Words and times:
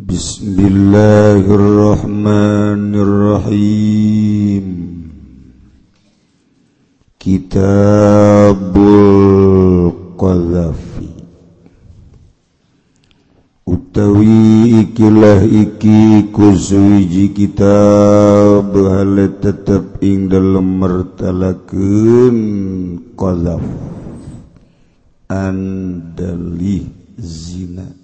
بسم 0.00 0.56
الله 0.56 1.44
الرحمن 1.44 2.88
الرحيم 2.96 4.66
كتاب 7.20 8.72
القذف 8.80 10.80
utawi 13.68 14.88
ikilah 14.88 15.44
iki 15.44 16.32
kusuji 16.32 17.36
kitab. 17.36 18.72
Hal 18.72 19.36
tetap 19.36 20.00
ing 20.00 20.32
dalam 20.32 20.80
mertalakeun 20.80 22.36
qadhaf. 23.20 23.60
Andali 25.28 26.88
zina. 27.20 27.99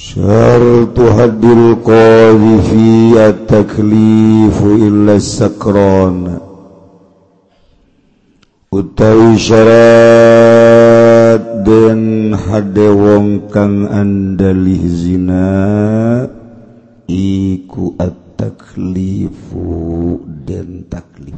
شرط 0.00 0.96
حد 1.00 1.44
القاذ 1.44 2.42
في 2.70 3.12
التكليف 3.28 4.62
إلا 4.64 5.14
السكران 5.14 6.40
utawi 8.70 9.34
syarat 9.34 9.82
den 11.66 12.32
hade 12.32 12.86
wong 12.86 13.50
kang 13.52 13.90
andalih 13.90 14.78
zina 14.88 15.50
iku 17.10 17.98
at-taklifu 17.98 19.68
den 20.46 20.86
taklif 20.86 21.34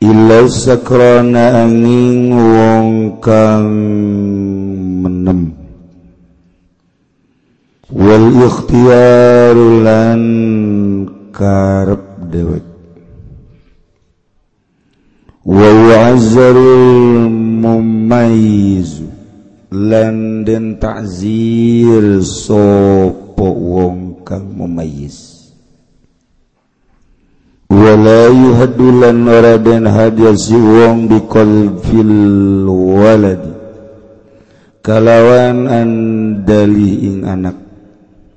illa 0.00 0.48
sakrana 0.48 1.68
angin 1.68 2.32
wong 2.32 3.20
kang 3.20 3.68
Walikhtiarulan 7.86 10.22
karep 11.30 12.02
dewek 12.34 12.66
Wa 15.46 15.70
wa'azzarul 15.70 17.30
mumayyiz 17.62 19.06
lan 19.70 20.42
den 20.42 20.82
ta'zir 20.82 22.26
sapa 22.26 23.46
wong 23.46 24.26
kang 24.26 24.50
mumayyiz. 24.50 25.46
Wala 27.70 28.34
yuhaddu 28.34 28.98
lan 28.98 29.30
ora 29.30 29.62
den 29.62 29.86
hadiah 29.86 30.34
si 30.34 30.58
wong 30.58 31.06
biqalfil 31.06 32.66
walad 32.66 33.46
kalawan 34.82 35.70
andali 35.70 37.14
ing 37.14 37.22
anak. 37.22 37.65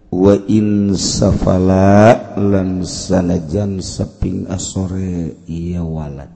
wain 0.10 0.98
safala 0.98 2.34
lan 2.38 2.82
sanajan 2.82 3.78
saping 3.82 4.50
asore 4.50 5.38
ia 5.46 5.86
walad. 5.86 6.34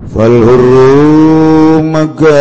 Falhurru 0.00 1.84
maka 1.84 2.40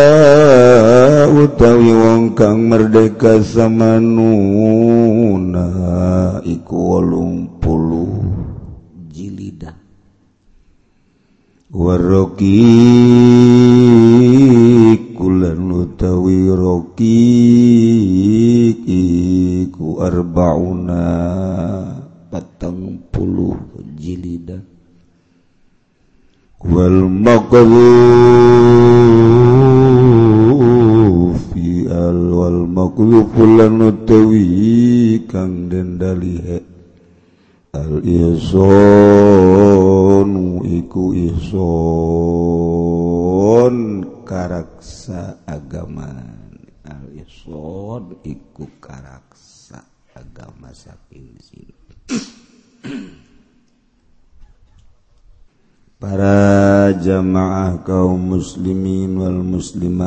utawi 1.27 1.91
wong 1.91 2.31
kang 2.31 2.71
merdeka 2.71 3.43
samanuna 3.43 4.07
iku 6.47 6.75
wolung 6.79 7.59
puluh 7.59 8.23
jilidan 9.11 9.75
waroki 11.67 12.63
al 27.59 27.75
fi'al 31.51 32.21
wal 32.31 32.63
maqdhuf 32.71 33.35
lan 33.35 33.83
utawi 33.83 35.19
kang 35.27 35.67
den 35.67 35.99
dalihe 35.99 36.63
al 37.75 37.99
ihsan 37.99 39.11
iku 40.63 41.11
ihsan 41.11 41.67
karaksa 44.23 45.43
agama 45.43 46.07
al 46.87 47.11
ihsan 47.11 48.23
iku 48.23 48.71
karaksa 48.79 49.83
agama 50.15 50.71
saking 50.71 51.35
sini. 51.43 51.75
para 55.99 56.95
jamaah 56.95 57.83
kaum 57.83 58.39
muslimin 58.39 59.19
wal 59.19 59.43
muslimat 59.43 59.99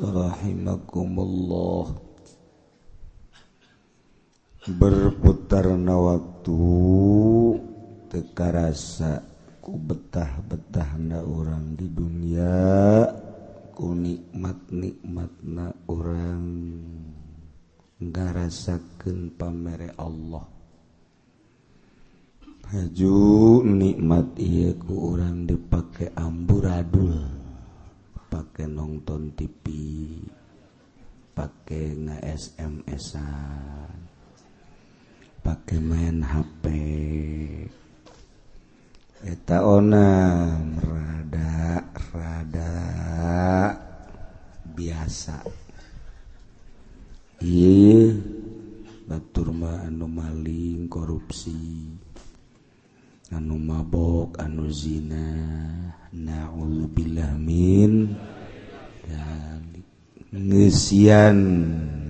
rahimakumullah. 0.00 1.92
Berputarna 4.64 5.92
waktu 5.92 6.56
teka 8.08 8.48
rasa 8.48 9.20
ku 9.60 9.76
betah-betahna 9.76 11.20
orang 11.20 11.76
di 11.76 11.84
dunia 11.92 13.04
ku 13.76 13.92
nikmat-nikmatna 13.92 15.68
orang. 15.84 16.44
Ngarasakeun 18.00 19.36
pamere 19.36 19.92
Allah. 20.00 20.53
haju 22.72 23.60
nikmat 23.66 24.38
ku 24.80 25.12
orang 25.12 25.44
dipakai 25.44 26.08
amburadul 26.16 27.20
pakai 28.32 28.64
nonton 28.70 29.36
TV 29.36 29.64
pakai 31.36 31.92
nge 31.98 32.16
SMS-an 32.24 33.92
pakai 35.44 35.78
main 35.82 36.24
HP 36.24 36.64
eta 39.24 39.64
ona 39.64 40.08
rada 40.84 41.80
rada 42.12 42.72
biasa. 44.76 45.40
Iya 47.40 48.12
batur 49.08 49.48
ma 49.52 49.84
anu 49.88 50.04
maling 50.04 50.88
korupsi. 50.92 52.03
anu 53.32 53.56
mabok 53.56 54.36
anu 54.36 54.68
zina 54.68 55.24
naudzubillamin 56.12 58.12
dan 59.08 59.64
ngesian 60.34 61.38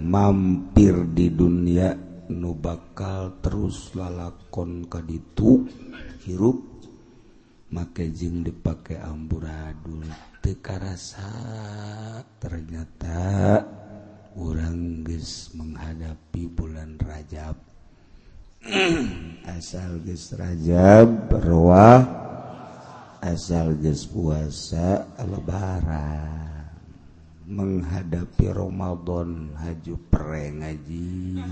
mampir 0.03 1.07
di 1.13 1.31
dunia 1.31 1.95
nu 2.33 2.57
bakal 2.57 3.37
terus 3.45 3.93
lalakon 3.93 4.89
kaditu 4.89 5.69
hirup 6.25 6.75
make 7.75 8.07
jeung 8.15 8.47
dipakai 8.47 9.03
amburadul. 9.03 10.07
Teu 10.39 10.55
karasa 10.63 11.27
ternyata 12.39 13.59
orang 14.39 15.03
geus 15.03 15.51
menghadapi 15.59 16.47
bulan 16.47 16.95
Rajab. 17.01 17.74
asal 19.57 20.01
geus 20.09 20.33
Rajab 20.33 21.29
ruah 21.37 22.01
asal 23.21 23.77
geus 23.77 24.09
puasa 24.09 25.05
lebaran. 25.21 26.73
Menghadapi 27.45 28.49
Ramadan 28.57 29.53
haju 29.61 29.95
pere 30.09 30.49
ngaji 30.49 31.45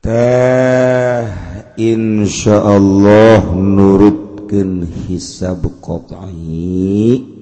teh 0.00 1.24
Insya 1.78 2.58
Allah 2.64 3.44
nurutkan 3.54 4.82
hisab 5.06 5.68
qai 5.78 7.37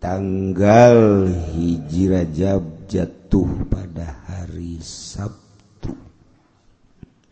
tanggal 0.00 1.28
hijirajab 1.52 2.88
jatuh 2.88 3.68
pada 3.68 4.24
hari 4.26 4.80
Sabtu. 4.80 5.92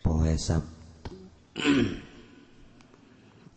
Poe 0.05 0.37
Sabtu. 0.37 1.11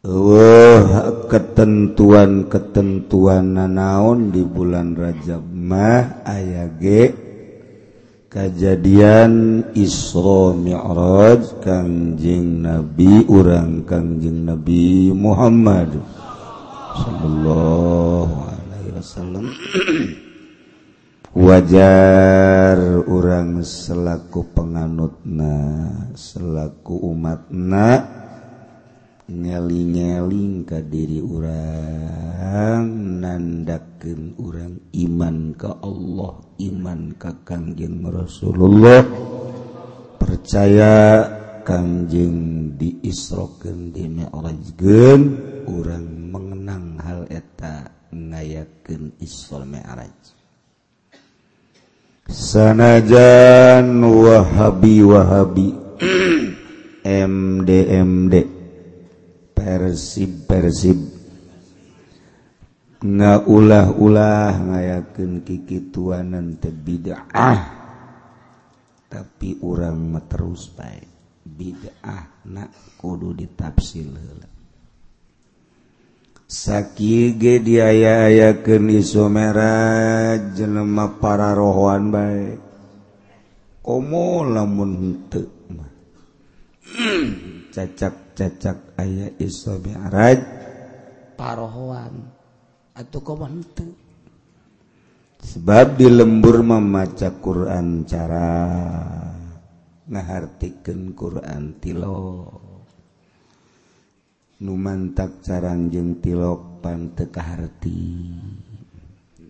Uh, 0.02 0.82
ketentuan-ketentuan 1.30 3.54
nanaon 3.54 4.34
di 4.34 4.42
bulan 4.42 4.98
Rajab 4.98 5.46
mah 5.46 6.26
aya 6.26 6.66
ge 6.74 7.14
kejadian 8.26 9.62
Isra 9.78 10.58
Mi'raj 10.58 11.54
Kangjeng 11.62 12.66
Nabi 12.66 13.30
urang 13.30 13.86
Kanjeng 13.86 14.42
Nabi 14.42 15.14
Muhammad 15.14 15.94
sallallahu 16.98 18.51
Wasallam. 19.02 19.46
Wajar 21.32 22.78
orang 23.08 23.66
selaku 23.66 24.52
penganutna 24.54 25.56
selaku 26.14 27.08
umatna 27.08 28.04
nyaling-nyaling 29.32 30.68
ka 30.68 30.84
diri 30.84 31.24
orang 31.24 32.84
nandakeun 33.24 34.36
orang 34.36 34.76
iman 34.92 35.56
ka 35.56 35.80
Allah 35.80 36.34
iman 36.62 37.00
ka 37.18 37.32
Kangjeng 37.42 38.06
Rasulullah. 38.06 39.02
Percaya 40.20 40.94
Kangjeng 41.66 42.76
diisrokeun 42.78 43.90
di 43.90 44.04
orajgeun 44.30 45.22
orang 45.64 46.06
mengenang 46.28 47.00
hal 47.00 47.24
eta. 47.32 48.01
ngayakeun 48.12 49.16
Isra 49.18 49.64
Mi'raj. 49.64 50.20
E 52.28 52.32
Sanajan 52.32 53.98
Wahabi 54.04 54.96
Wahabi 55.02 55.68
MDMD 57.02 58.34
Persib 59.56 60.46
Persib 60.46 60.98
nga 63.02 63.42
ulah-ulah 63.42 64.62
ngayakeun 64.62 65.42
kikituanan 65.42 66.62
tuanan 66.62 66.78
bid'ah 66.86 67.60
tapi 69.10 69.58
urang 69.66 70.14
terus 70.30 70.70
baik 70.70 71.10
bid'ah 71.42 72.46
nak 72.46 72.70
kudu 73.02 73.34
ditafsir 73.34 74.06
heula 74.06 74.61
sakige 76.52 77.64
diaya-aya 77.64 78.60
ke 78.60 78.76
Sumera 79.00 80.36
jelema 80.52 81.16
para 81.16 81.56
rohhan 81.56 82.12
baik 82.12 82.60
komo 83.80 84.44
lamun 84.44 85.24
cacak-cacak 87.74 89.00
ayah 89.00 89.32
iso 89.40 89.80
mi'raj. 89.80 90.38
Parohoan 91.40 92.14
atau 92.92 93.20
komo 93.24 93.48
henteu. 93.48 93.90
Sebab 95.42 95.98
di 95.98 96.06
lembur 96.06 96.62
memaca 96.62 97.34
Quran 97.42 98.06
cara 98.06 98.50
ngahartikeun 100.06 101.18
Quran 101.18 101.62
tilo. 101.82 102.71
Numantak 104.62 105.42
carang 105.42 105.90
jeung 105.90 106.22
tilok 106.22 106.78
panteu 106.78 107.26
kaharti 107.26 107.98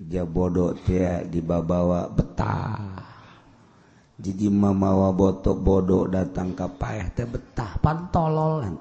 jabodo 0.08 0.72
teh 0.72 1.28
dibabawa 1.28 2.08
betah. 2.08 3.00
Jadi 4.22 4.46
mamawa 4.48 5.10
botok 5.12 5.58
bodoh 5.60 6.08
datang 6.08 6.56
ke 6.56 6.64
payah 6.64 7.08
teh 7.12 7.28
betah. 7.28 7.76
Pantolol 7.80 8.72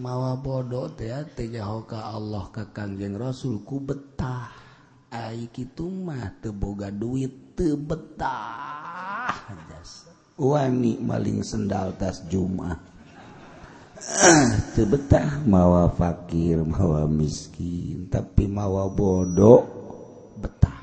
mawa 0.00 0.40
bodoh 0.40 0.88
teh 0.92 1.12
teh 1.36 1.52
jauh 1.52 1.84
ke 1.84 1.96
Allah 1.96 2.48
ke 2.48 2.68
kangjeng 2.72 3.16
Rasulku 3.16 3.76
betah. 3.80 4.48
Ai 5.12 5.52
kitu 5.52 5.84
mah 5.92 6.40
teu 6.40 6.56
boga 6.56 6.88
duit 6.88 7.52
teu 7.52 7.76
betah. 7.76 9.36
Wani 10.40 10.96
maling 10.96 11.44
sendal 11.44 11.92
tas 12.00 12.24
Jumat. 12.32 12.80
teu 12.80 12.91
betah. 14.86 15.42
Mawa 15.46 15.90
fakir 15.92 16.62
mawa 16.62 17.06
miskin 17.06 18.08
tapi 18.10 18.48
mawa 18.50 18.88
bodoh 18.90 19.62
betah. 20.38 20.80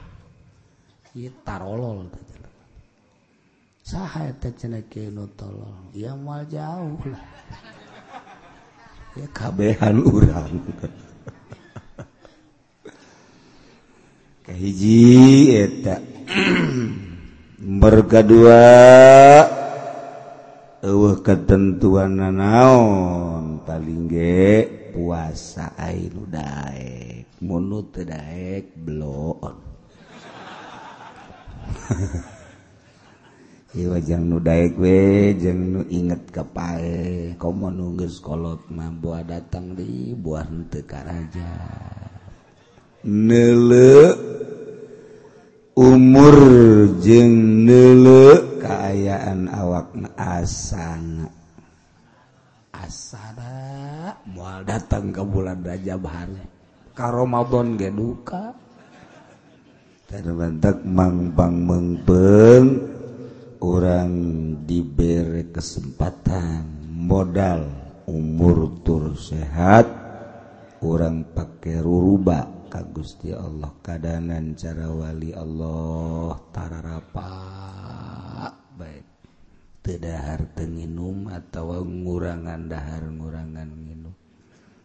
Ieu 1.15 1.33
tarolol 1.43 2.07
saha 3.89 4.29
eta 4.29 4.53
cenah 4.53 4.85
kieu 4.85 5.09
tolong 5.33 5.89
ya 5.97 6.13
moal 6.13 6.45
jauh 6.45 7.01
lah. 7.09 7.25
Ya 9.17 9.25
kabehan 9.33 10.05
urang. 10.05 10.61
Kahiji 14.45 15.57
eta. 15.57 15.97
Berkadua 17.59 18.61
eueuh 20.79 21.19
ketentuan 21.19 22.23
nanaon 22.23 23.59
palingge 23.67 24.63
puasa 24.95 25.75
ainu 25.75 26.23
daek 26.23 27.27
munut 27.43 27.91
daek 27.99 28.79
bloon. 28.79 29.59
Iwa 33.75 33.99
jang 33.99 34.31
nu 34.31 34.39
daek 34.39 34.79
we 34.79 35.35
jeng 35.35 35.75
nu 35.75 35.83
inget 35.91 36.31
kepae 36.31 37.35
komo 37.35 37.67
nunggus 37.67 38.23
kolot 38.23 38.63
mah 38.71 38.87
buah 38.89 39.27
datang 39.27 39.75
di 39.75 40.15
buah 40.15 40.47
henteu 40.47 40.87
karaja. 40.87 41.53
Nele 43.03 44.15
umur 45.77 46.35
jeng 47.01 47.65
nele 47.65 48.57
keayaan 48.61 49.49
awakna 49.49 50.09
asana 50.17 51.29
asana 52.73 53.53
mual 54.31 54.63
datang 54.63 55.11
ke 55.11 55.21
bulan 55.21 55.59
Rajab 55.61 56.03
hari. 56.07 56.41
Ka 56.95 57.11
Ramadan 57.11 57.75
ge 57.79 57.91
duka. 57.91 58.55
Terbentak 60.09 60.81
mangbang 60.89 61.55
mengpeng 61.69 62.65
orang 63.61 64.11
diberi 64.65 65.53
kesempatan 65.53 66.65
modal 66.89 67.69
umur 68.09 68.81
tur 68.81 69.13
sehat 69.13 69.85
orang 70.81 71.29
pakai 71.29 71.77
ruruba. 71.85 72.58
ka 72.69 72.85
Gusti 72.85 73.33
Allah 73.33 73.73
kadanan 73.81 74.53
cara 74.53 74.87
wali 74.93 75.33
Allah 75.33 76.37
tararapa. 76.53 77.31
Baik. 78.77 79.05
Tedahar 79.81 80.53
tenginum 80.53 81.33
atau 81.33 81.81
ngurangan 81.81 82.69
dahar-ngurangan 82.69 83.69
minum 83.73 84.13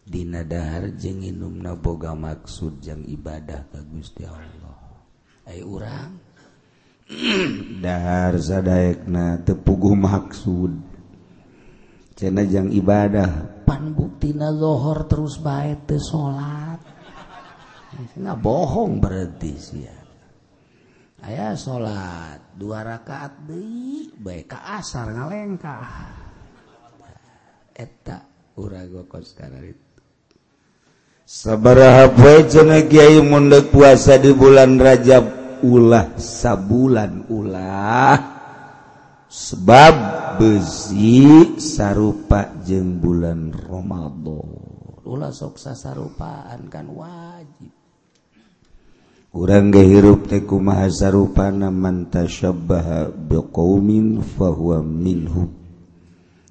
Dinadahar 0.05 0.93
jeung 1.01 1.25
inum 1.25 1.65
naboga 1.65 2.13
maksud 2.13 2.77
jang 2.77 3.01
ibadah 3.09 3.65
ka 3.73 3.81
Gusti 3.89 4.21
Allah. 4.21 5.01
Ayo 5.49 5.81
urang? 5.81 6.13
Dahar 7.85 8.37
sadekna 8.37 9.41
tepugu 9.41 9.97
maksud. 9.97 10.77
Cenajang 12.13 12.69
ibadah. 12.69 13.65
Pan 13.65 13.97
buktina 13.97 14.53
lohor 14.53 15.09
terus 15.09 15.41
baik 15.41 15.89
te 15.89 15.97
salat 15.97 16.84
Nah, 18.19 18.35
bohong 18.35 18.99
berarti 18.99 19.53
sia. 19.55 19.95
Aya 21.25 21.57
salat 21.57 22.53
dua 22.53 22.85
rakaat 22.85 23.49
deui 23.49 24.13
bae 24.13 24.45
ka 24.45 24.77
asar 24.77 25.09
ngalengkah. 25.09 26.13
Eta 27.73 28.21
urago 28.61 29.09
kos 29.09 29.33
kana 29.33 29.57
itu. 29.63 29.81
Sabaraha 31.25 32.13
poe 32.13 32.45
cenah 32.45 32.85
kiai 32.85 33.17
mundek 33.25 33.73
puasa 33.73 34.21
di 34.21 34.29
bulan 34.37 34.77
Rajab 34.77 35.25
ulah 35.65 36.13
sabulan 36.13 37.25
ulah 37.33 38.19
sebab 39.25 39.95
besi 40.37 41.57
sarupa 41.57 42.53
jeung 42.61 43.01
bulan 43.01 43.49
Ramadan. 43.49 45.01
Ulah 45.09 45.33
sok 45.33 45.57
sasarupaan 45.57 46.69
kan 46.69 46.85
wajib. 46.93 47.84
urang 49.35 49.67
gehirup 49.67 50.31
teh 50.31 50.47
kumaha 50.47 50.87
sarupana 50.87 51.67
man 51.67 52.07
tasyabbaha 52.07 53.11
biqaumin 53.11 54.23
fahuwa 54.23 54.79
minhum 54.79 55.51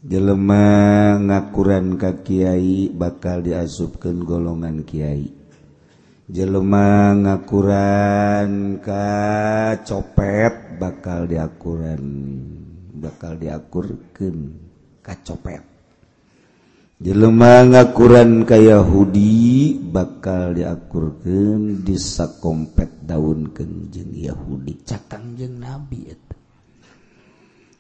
jelema 0.05 1.17
ngakuran 1.17 1.97
ka 1.97 2.21
kiai 2.21 2.93
bakal 2.93 3.41
diasupkeun 3.41 4.21
golongan 4.29 4.85
kiai. 4.85 5.33
Jelema 6.25 7.13
ngakuran 7.17 8.81
ka 8.85 9.05
copet 9.85 10.77
bakal 10.77 11.25
diakuran 11.29 12.05
bakal 12.97 13.37
diakurkeun 13.41 14.61
ka 15.01 15.17
copet. 15.25 15.74
jelema 17.05 17.69
ngakuran 17.69 18.49
ka 18.49 18.57
Yahudi 18.57 19.77
bakal 19.77 20.57
diakurkan 20.57 21.85
disakompet 21.85 23.05
daun 23.05 23.53
kenjeng 23.53 24.09
Yahudi. 24.17 24.89
Cakangjeng 24.89 25.61
nabi 25.61 26.17
itu 26.17 26.35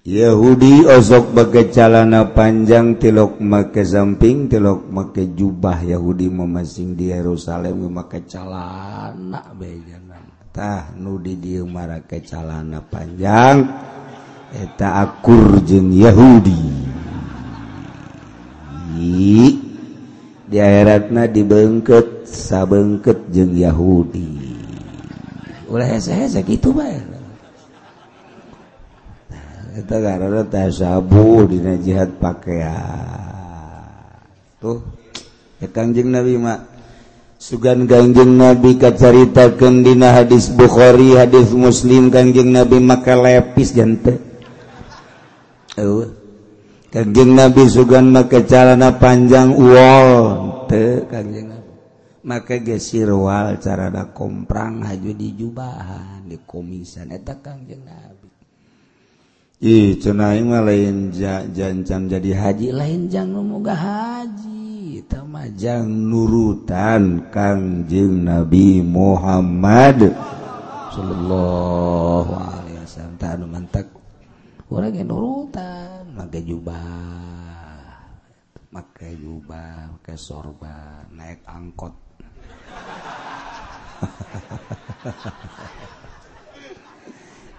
Yahudi 0.04 0.84
osok 0.84 1.32
bagai 1.32 1.72
calana 1.72 2.36
panjang 2.36 3.00
tilok 3.00 3.40
make 3.40 3.80
samping 3.80 4.52
tilok 4.52 4.84
make 4.92 5.32
jubah. 5.32 5.80
Yahudi 5.80 6.28
memasing 6.28 6.92
di 6.92 7.08
Yerusalem 7.08 7.88
memakai 7.88 8.28
calana 8.28 9.40
bejanan 9.56 10.52
tah 10.52 10.92
nudi 11.00 11.40
dia 11.40 11.64
marake 11.64 12.20
calana 12.20 12.84
panjang 12.84 13.64
eta 14.52 15.00
akur 15.00 15.64
jeng 15.64 15.88
Yahudi. 15.96 16.83
Di 20.44 20.56
akhiratna 20.60 21.28
dibengket 21.28 22.28
sabengket 22.28 23.32
jeung 23.32 23.56
Yahudi. 23.56 24.52
Ulah 25.68 25.88
hese-hese 25.88 26.44
gitu 26.44 26.76
bae. 26.76 27.00
Eta 29.74 29.98
karena 29.98 30.46
tasabu 30.46 31.50
dina 31.50 31.74
jihad 31.74 32.22
pakaian 32.22 33.34
tuh 34.62 34.80
ya 35.60 35.68
Nabi 36.06 36.40
mak 36.40 36.64
sugan 37.36 37.84
Kangjeng 37.84 38.38
Nabi 38.38 38.80
kacaritakeun 38.80 39.84
dina 39.84 40.14
hadis 40.14 40.48
Bukhari 40.48 41.18
hadis 41.18 41.52
Muslim 41.52 42.08
Kangjeng 42.08 42.54
Nabi 42.54 42.80
maka 42.80 43.18
lepis 43.18 43.76
jante. 43.76 44.16
Eueuh. 45.74 46.23
Kanjeng 46.94 47.34
Nabi 47.34 47.66
sugan 47.66 48.14
make 48.14 48.46
carana 48.46 48.94
panjang 48.94 49.50
wol 49.50 50.62
teu 50.70 51.02
Kanjeng 51.10 51.50
Nabi. 51.50 51.74
Make 52.22 52.62
ge 52.62 52.78
sirwal 52.78 53.58
carana 53.58 54.14
komprang 54.14 54.86
haju 54.86 55.10
di 55.10 55.34
jubahan 55.34 56.22
di 56.22 56.38
komisan. 56.46 57.10
Eta 57.10 57.42
Kanjeng 57.42 57.82
Nabi. 57.82 58.30
Ih 59.58 59.98
cenah 59.98 60.38
mah 60.46 60.62
lain 60.62 61.10
jancan 61.50 62.06
jadi 62.06 62.30
haji 62.30 62.70
lain 62.70 63.10
jang 63.10 63.34
lumoga 63.34 63.74
haji. 63.74 65.02
Eta 65.02 65.26
mah 65.26 65.50
jang 65.50 65.90
nurutan 65.90 67.26
Kanjeng 67.34 68.22
Nabi 68.22 68.86
Muhammad 68.86 70.14
sallallahu 70.94 72.38
alaihi 72.38 72.78
wasallam. 72.86 73.18
Tanu 73.18 73.50
mantak 73.50 73.90
urang 74.70 74.94
nurutan. 74.94 75.93
Pakai 76.14 76.42
jubah. 76.46 76.86
Pakai 78.70 79.18
jubah 79.18 79.90
pakai 79.98 80.16
sorban 80.18 81.06
naik 81.14 81.42
angkot. 81.46 81.94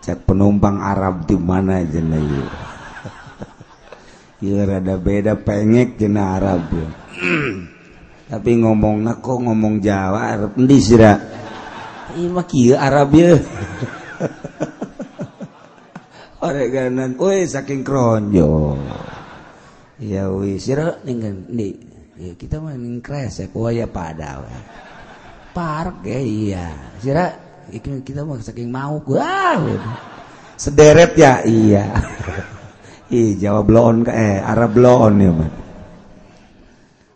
Cek 0.06 0.22
penumpang 0.24 0.80
Arab 0.80 1.28
di 1.28 1.36
mana 1.36 1.84
jenah 1.84 2.22
yuk 2.22 2.50
ya 4.44 4.68
rada 4.68 5.00
beda 5.00 5.40
pengek 5.40 5.96
jenah 5.98 6.36
Arab 6.38 6.62
ya. 6.70 6.88
tapi 8.32 8.52
ngomong 8.62 9.06
kok 9.22 9.38
ngomong 9.42 9.82
Jawa 9.82 10.20
Arab 10.38 10.52
endi 10.60 10.82
sira 10.82 11.18
Iya 12.16 12.32
mah 12.32 12.48
Arab 12.80 13.10
ya 13.18 13.36
oreganan 16.44 17.16
oi 17.22 17.48
saking 17.48 17.86
kronjo. 17.86 18.76
Ya 19.96 20.28
wis 20.28 20.68
ya 20.68 20.76
sira 20.76 20.88
ningen 21.08 21.48
di 21.48 21.72
ya, 22.20 22.36
kita 22.36 22.60
mah 22.60 22.76
ning 22.76 23.00
kresek 23.00 23.56
ya, 23.56 23.60
waya 23.60 23.88
pada 23.88 24.44
park 25.56 26.04
ya 26.04 26.20
iya. 26.20 26.68
Ya 26.68 27.00
sira 27.00 27.26
iki 27.72 28.04
kita 28.04 28.28
mah 28.28 28.44
saking 28.44 28.68
mau 28.68 29.00
gua 29.00 29.24
ah, 29.24 29.60
sederet 30.60 31.16
ya 31.16 31.44
iya. 31.48 31.86
Ih, 33.06 33.38
jawab 33.38 33.70
bloon 33.70 34.02
eh 34.10 34.42
Arab 34.42 34.74
bloon 34.76 35.14
ya 35.22 35.32
mah. 35.32 35.52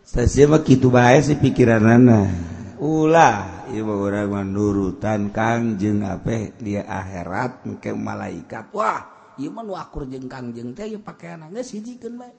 Saya 0.06 0.46
mah 0.46 0.62
kitu 0.62 0.86
bae 0.90 1.18
sih 1.18 1.34
pikiranana. 1.34 2.30
Ulah. 2.78 3.59
Ibu 3.70 3.92
orang 4.10 4.28
menurutan 4.50 5.30
Kangjeng 5.30 6.02
apa 6.02 6.58
dia 6.58 6.82
akhirat 6.82 7.66
ke 7.78 7.94
malaikat. 7.94 8.74
Wah 8.74 9.20
iman 9.40 9.66
wakur 9.72 10.04
jeng 10.04 10.28
Kangjeng 10.28 10.76
teh 10.76 10.90
pakai 11.00 11.40
anaknya 11.40 11.64
sijikan 11.64 12.20
baik 12.20 12.36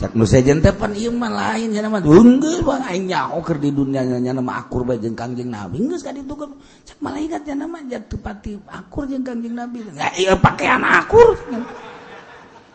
cak 0.00 0.16
nu 0.16 0.24
sejen 0.24 0.64
teh 0.64 0.72
pan 0.72 0.96
ieu 0.96 1.12
mah 1.12 1.28
lain 1.28 1.76
cenah 1.76 1.92
mah 1.92 2.00
heunggeul 2.00 2.64
bang 2.64 2.82
aing 2.88 3.04
nyaho 3.12 3.44
keur 3.44 3.60
di 3.60 3.68
dunya 3.68 4.00
nya 4.00 4.32
mah 4.32 4.64
akur 4.64 4.88
bae 4.88 4.96
jeung 4.96 5.12
Kangjeng 5.12 5.52
Nabi 5.52 5.84
geus 5.84 6.00
ka 6.00 6.14
ditu 6.14 6.32
cak 6.40 6.98
malaikat 7.04 7.44
cenah 7.44 7.68
mah 7.68 7.84
jatuh 7.84 8.16
pati 8.16 8.56
akur 8.64 9.04
jeung 9.04 9.20
Kangjeng 9.20 9.52
Nabi. 9.52 9.84
Ya 9.92 10.08
ieu 10.16 10.36
pakean 10.40 10.80
akur. 10.80 11.36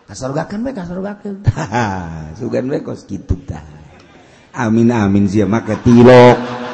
Ka 0.05 0.13
surgakeun 0.13 0.61
bae 0.61 0.73
kasorgakeun 0.77 1.41
tah 1.41 1.65
sugan 2.37 2.69
bae 2.69 2.85
kos 2.85 3.09
kitu 3.09 3.33
tah. 3.49 3.65
Amin 4.55 4.93
amin 4.93 5.25
sia 5.27 5.49
make 5.49 5.75
tilok 5.81 6.64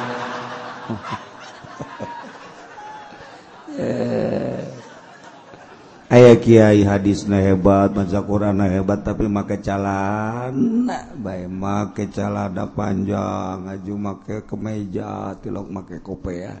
aya 6.12 6.36
Kiai 6.36 6.84
hadis 6.84 7.24
na 7.24 7.40
hebat 7.40 7.96
baca 7.96 8.20
Quran 8.20 8.60
na 8.60 8.68
hebat 8.68 9.00
tapi 9.00 9.32
make 9.32 9.64
calan 9.64 10.84
baik 11.18 11.48
make 11.48 12.04
calada 12.12 12.68
panjang 12.68 13.64
ngaju 13.64 13.94
make 13.96 14.44
kemeja 14.44 15.40
tilok 15.40 15.72
make 15.72 16.04
kopea 16.04 16.60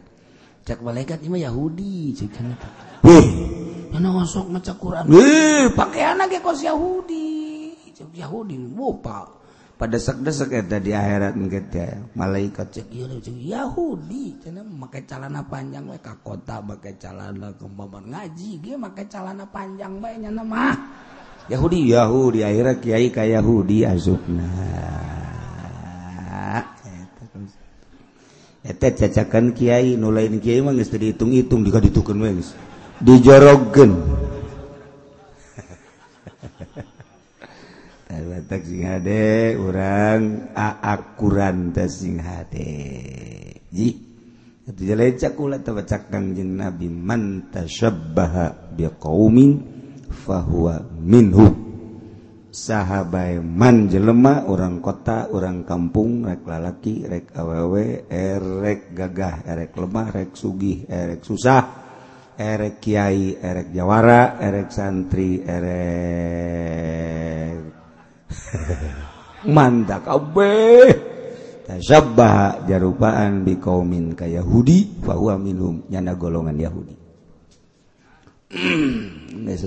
cek 0.64 0.80
malaikat 0.80 1.20
ini 1.26 1.28
mah 1.28 1.40
Yahudi 1.52 2.16
cek 2.16 2.32
wih. 3.02 3.28
Mana 3.92 4.08
ngosok 4.08 4.48
maca 4.48 4.72
Quran? 4.72 5.04
Wih. 5.04 5.68
Pakai 5.76 6.16
anak 6.16 6.32
kos 6.40 6.64
Yahudi. 6.64 7.76
Yahudi 8.16 8.56
wow 8.72 8.96
pak. 8.98 9.41
pada 9.82 9.98
desek-desek 9.98 10.62
eta 10.62 10.78
di 10.78 10.94
akhirat 10.94 11.34
ya 11.74 12.06
malaikat 12.14 12.70
cek 12.70 12.86
ieu 12.94 13.18
cek 13.18 13.34
Yahudi. 13.34 14.38
Cenah 14.38 14.62
make 14.62 15.02
calana 15.10 15.42
panjang 15.42 15.90
we 15.90 15.98
ka 15.98 16.14
kota 16.22 16.62
make 16.62 16.94
calana 17.02 17.50
kembaman 17.58 18.14
ngaji 18.14 18.62
ge 18.62 18.78
make 18.78 19.10
calana 19.10 19.42
panjang 19.50 19.98
bae 19.98 20.22
nya 20.22 20.30
mah. 20.30 20.78
Yahudi 21.50 21.90
Yahudi 21.90 22.46
akhirat 22.46 22.78
kiai 22.78 23.10
ka 23.10 23.26
Yahudi 23.26 23.82
asupna 23.82 24.46
eta 28.62 28.94
cacakan 28.94 29.50
kiai 29.50 29.98
nulain 29.98 30.38
kiai 30.38 30.62
mah 30.62 30.78
geus 30.78 30.94
dihitung-hitung 30.94 31.66
dikaditukeun 31.66 32.22
we 32.22 32.30
geus. 32.38 32.54
Dijorogkeun. 33.02 34.11
sing 38.12 38.84
hade 38.84 39.56
orang 39.56 40.52
ta 41.72 41.84
sing 41.88 42.20
HD 42.20 42.56
lecak 44.94 45.34
tebacakkan 45.36 46.36
kanjeng 46.36 46.60
nabi 46.60 46.86
mantasyabbaha 46.86 48.76
biqaumin 48.76 49.52
fahuwa 50.12 50.86
minhu. 51.02 51.72
Sahabai 52.52 53.40
man 53.40 53.88
jelema 53.88 54.44
orang 54.44 54.84
kota 54.84 55.32
orang 55.32 55.64
kampung 55.64 56.28
rek 56.28 56.44
lalaki 56.44 57.00
rek 57.08 57.32
awewe 57.32 58.04
eh, 58.12 58.36
erek 58.36 58.92
gagah 58.92 59.48
eh, 59.48 59.56
erek 59.56 59.72
lemah 59.72 60.12
rek 60.12 60.36
sugih 60.36 60.84
eh, 60.84 61.16
erek 61.16 61.24
susah 61.24 61.64
erek 62.36 62.76
kiai 62.76 63.40
erek 63.40 63.72
jawara 63.72 64.36
erek 64.36 64.68
santri 64.68 65.40
erek 65.40 67.21
mantap 69.54 70.06
kabehzaba 70.06 70.92
jarupaan 72.68 73.42
bikamin 73.42 74.14
ka 74.14 74.26
Yahudi 74.28 75.02
bahwa 75.02 75.34
minum 75.40 75.82
nyanda 75.90 76.14
golongan 76.14 76.58
Yahudi. 76.58 76.94
Itu 78.52 79.66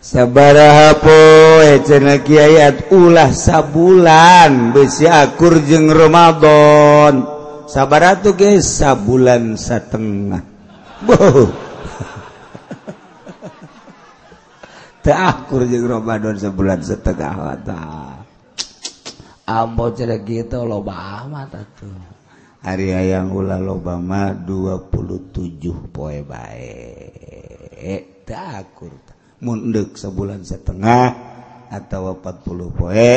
sabarha 0.00 0.96
kiat 2.24 2.90
ulah 2.90 3.30
sabulan 3.30 4.74
besi 4.74 5.06
akur 5.06 5.62
jeung 5.62 5.86
Romadhon 5.92 7.22
sabar 7.70 8.18
tuh 8.18 8.34
ge 8.34 8.58
sabulan 8.58 9.54
satengah 9.54 10.49
takur 15.06 15.64
Romadhon 15.64 16.36
sebulan 16.36 16.84
setengah 16.84 17.32
mata 17.40 18.20
Ambo 19.48 19.90
cerita 19.96 20.22
gitu 20.22 20.62
loba 20.62 21.24
amat 21.26 21.56
tuh 21.74 22.20
hari 22.60 22.92
ulah 22.92 23.56
loba 23.56 23.96
lobama 23.96 24.36
27 24.36 25.88
poe 25.88 26.20
baik 26.20 28.02
takur 28.28 28.92
mundek 29.40 29.96
sebulan 29.96 30.44
setengah 30.44 31.16
atau 31.72 32.12
40 32.20 32.76
poe 32.76 33.10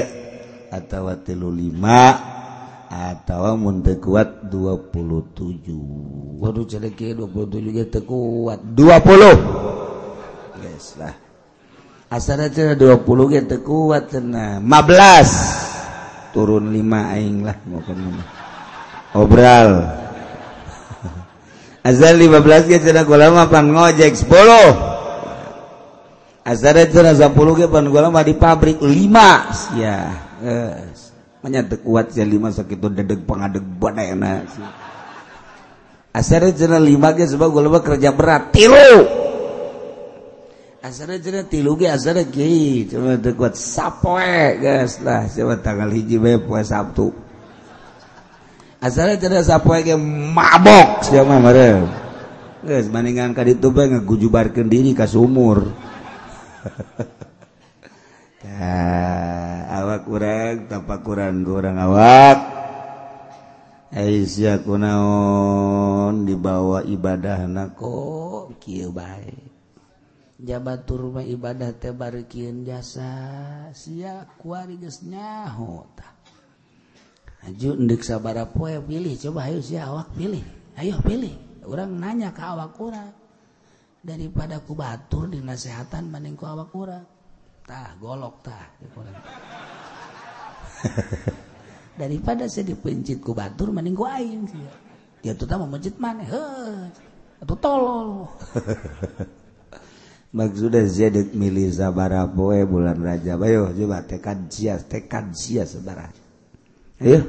atau 0.72 1.04
35 1.12 2.43
atau 2.94 3.58
munte 3.58 3.98
kuat 3.98 4.54
27 4.54 6.38
waduh 6.38 6.62
celek 6.70 7.18
27 7.18 7.74
ge 7.74 7.90
teu 7.90 8.06
kuat. 8.06 8.62
20 8.62 10.62
geus 10.62 10.94
lah. 11.02 11.18
Asana 12.14 12.54
cenah 12.54 12.78
20 12.78 13.34
ge 13.34 13.42
teu 13.50 13.66
kuat 13.66 14.14
cenah 14.14 14.62
15 14.62 16.38
turun 16.38 16.70
5 16.70 17.18
aing 17.18 17.42
lah 17.42 17.58
mungkin 17.66 17.98
obral. 19.18 19.90
Asal 21.90 22.22
15 22.22 22.70
ge 22.70 22.78
cenah 22.78 23.10
golama 23.10 23.50
pan 23.50 23.74
ngojek 23.74 24.14
10 24.14 26.46
asana 26.46 26.86
cenah 26.86 27.18
10 27.18 27.58
ge 27.58 27.66
pan 27.66 27.90
golama 27.90 28.22
di 28.22 28.38
pabrik 28.38 28.78
5 28.78 28.86
sia 29.58 30.14
geus. 30.46 31.03
Manya 31.44 31.68
kuat 31.68 32.16
ya 32.16 32.24
lima 32.24 32.56
sakit 32.56 32.80
dedeg 32.80 33.28
pengadeg 33.28 33.68
badai 33.76 34.16
enak. 34.16 34.48
Asalnya 36.16 36.56
jenah 36.56 36.80
lima 36.80 37.12
ge 37.12 37.28
sebab 37.28 37.52
gue 37.52 37.68
lebih 37.68 37.84
kerja 37.84 38.16
berat 38.16 38.56
tilu. 38.56 39.04
Asalnya 40.80 41.20
jenah 41.20 41.44
tilu 41.44 41.76
ge 41.76 41.92
asalnya 41.92 42.24
gini 42.24 42.88
cuma 42.88 43.20
kuat 43.20 43.60
sapoe 43.60 44.56
guys 44.56 45.04
lah 45.04 45.28
cuma 45.28 45.60
tanggal 45.60 45.92
hiji 45.92 46.16
bae 46.16 46.40
puasa 46.40 46.80
Sabtu. 46.80 47.12
Asalnya 48.80 49.20
jenah 49.20 49.44
sapoe 49.44 49.84
ge 49.84 50.00
mabok 50.00 51.04
siapa 51.04 51.44
mereka. 51.44 51.92
Guys 52.64 52.88
mendingan 52.88 53.36
kadi 53.36 53.60
itu 53.60 53.68
bae 53.68 53.92
ngegujubarkan 53.92 54.72
diri 54.72 54.96
ke 54.96 55.04
sumur. 55.04 55.76
nah. 58.48 59.03
tapak 60.04 60.12
kurang 60.12 60.56
tapak 60.68 61.00
kurang 61.08 61.36
kurang 61.48 61.78
awak. 61.80 62.38
Eh, 63.94 64.04
Aisyah 64.04 64.60
kunaon 64.66 66.28
dibawa 66.28 66.84
ibadah 66.84 67.48
nako 67.48 68.52
kieu 68.60 68.92
bae. 68.92 69.32
Jabatur 70.44 71.08
mah 71.08 71.24
ibadah 71.24 71.72
teh 71.80 71.96
barikeun 71.96 72.68
jasa 72.68 73.08
sia 73.72 74.28
kuari 74.36 74.76
geus 74.76 75.08
nyaho 75.08 75.88
tah. 75.96 76.12
Aju 77.48 77.80
endek 77.80 78.04
sabara 78.04 78.44
poe 78.44 78.76
pilih 78.84 79.16
coba 79.16 79.48
ayo 79.48 79.64
sia 79.64 79.88
awak 79.88 80.12
pilih 80.20 80.44
ayo 80.84 81.00
pilih. 81.00 81.64
Orang 81.64 81.96
nanya 81.96 82.36
ke 82.36 82.44
awak 82.44 82.76
kurang 82.76 83.16
daripada 84.04 84.60
ku 84.60 84.76
batur 84.76 85.32
dinasehatan 85.32 86.12
maning 86.12 86.36
ku 86.36 86.44
awak 86.44 86.76
kurang 86.76 87.08
tah 87.64 87.96
golok 87.96 88.44
tah 88.44 88.68
daripada 92.00 92.50
saya 92.50 92.74
dipencit 92.74 93.22
kubatur 93.22 93.70
maningku 93.70 94.06
aing 94.06 94.46
sih. 94.50 94.66
Dia 95.24 95.38
tuh 95.40 95.48
mau 95.56 95.70
mencit 95.72 95.96
mana 96.02 96.24
heh 96.26 96.92
atau 97.40 97.56
tolol. 97.56 98.10
Maksudnya 100.38 100.90
zedek 100.90 101.38
milih 101.38 101.70
sabara 101.70 102.26
poe 102.26 102.66
bulan 102.66 102.98
raja 102.98 103.38
ayo 103.38 103.70
coba 103.70 104.02
tekad 104.02 104.50
sia 104.50 104.82
tekad 104.82 105.32
sia 105.38 105.64
sabara. 105.64 106.10
Ayo 106.98 107.22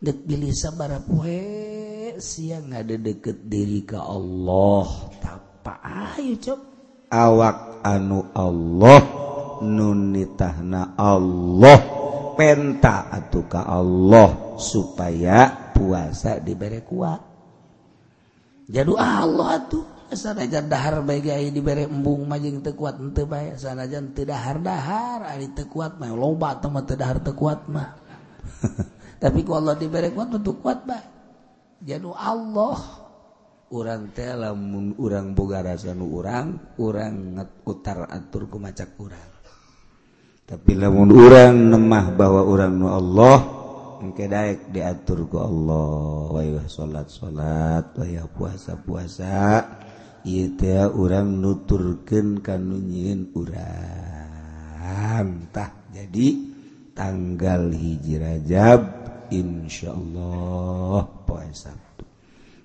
dek 0.00 0.24
pilih 0.24 0.50
sabara 0.56 0.98
poe 1.04 2.16
siang 2.18 2.72
ada 2.72 2.96
deket 2.96 3.44
diri 3.46 3.84
ke 3.84 4.00
Allah. 4.00 4.88
Tapa 5.20 5.74
ayo 6.16 6.34
cok. 6.40 6.60
Awak 7.08 7.84
anu 7.84 8.32
Allah 8.32 9.00
nunitahna 9.60 10.96
Allah 10.96 11.97
penta 12.38 13.10
atau 13.10 13.42
ke 13.50 13.58
Allah 13.58 14.54
supaya 14.62 15.74
puasa 15.74 16.38
diberi 16.38 16.78
kuat 16.86 17.18
jadi 18.70 18.94
Allah 18.94 19.66
tuh 19.66 19.98
sanajan 20.14 20.70
dahar 20.70 21.04
bagai 21.04 21.52
diberi 21.52 21.84
embung 21.84 22.24
majing 22.24 22.64
tekuat 22.64 22.96
ente 22.96 23.28
bae 23.28 23.58
sanajan 23.58 24.16
teu 24.16 24.24
dahar-dahar 24.24 25.24
ari 25.24 25.52
teu 25.52 25.68
kuat 25.68 26.00
mah 26.00 26.14
loba 26.14 26.56
teu 26.60 26.72
mah 26.72 26.84
teu 26.88 26.96
dahar 26.96 27.20
teu 27.20 27.36
kuat 27.36 27.68
mah. 27.68 27.96
Tapi 29.22 29.42
ku 29.44 29.52
Allah 29.52 29.76
diberi 29.76 30.08
kuat 30.14 30.32
tentu 30.32 30.56
kuat 30.62 30.86
bae 30.88 31.04
jadi 31.84 32.08
Allah 32.16 32.78
orang 33.68 34.10
teh 34.16 34.32
lamun 34.32 34.96
urang 34.96 35.36
boga 35.36 35.60
rasa 35.60 35.92
nu 35.92 36.08
urang 36.08 36.76
urang 36.80 37.36
ngutar 37.36 38.08
atur 38.08 38.48
ku 38.48 38.56
macak 38.56 38.96
urang. 38.96 39.37
tapi 40.48 40.72
lamun 40.72 41.12
orang 41.12 41.76
nemah 41.76 42.16
bahwa 42.16 42.40
orang 42.40 42.72
nu 42.72 42.88
Allah 42.88 43.36
engke 44.00 44.24
daek 44.24 44.72
diatur 44.72 45.28
ku 45.28 45.44
Allah. 45.44 46.40
Wayah 46.40 46.64
salat 46.64 47.12
salat 47.12 47.92
wayah 48.00 48.24
puasa 48.32 48.80
puasa 48.80 49.68
ieu 50.24 50.56
teh 50.56 50.88
urang 50.88 51.36
nuturkeun 51.36 52.40
kanu 52.40 52.80
nyieun 52.80 53.28
urang. 53.36 55.52
Tah 55.52 55.68
jadi 55.92 56.28
tanggal 56.96 57.68
hiji 57.76 58.16
Rajab 58.16 58.80
insyaallah 59.28 61.28
poe 61.28 61.48
Sabtu. 61.52 62.08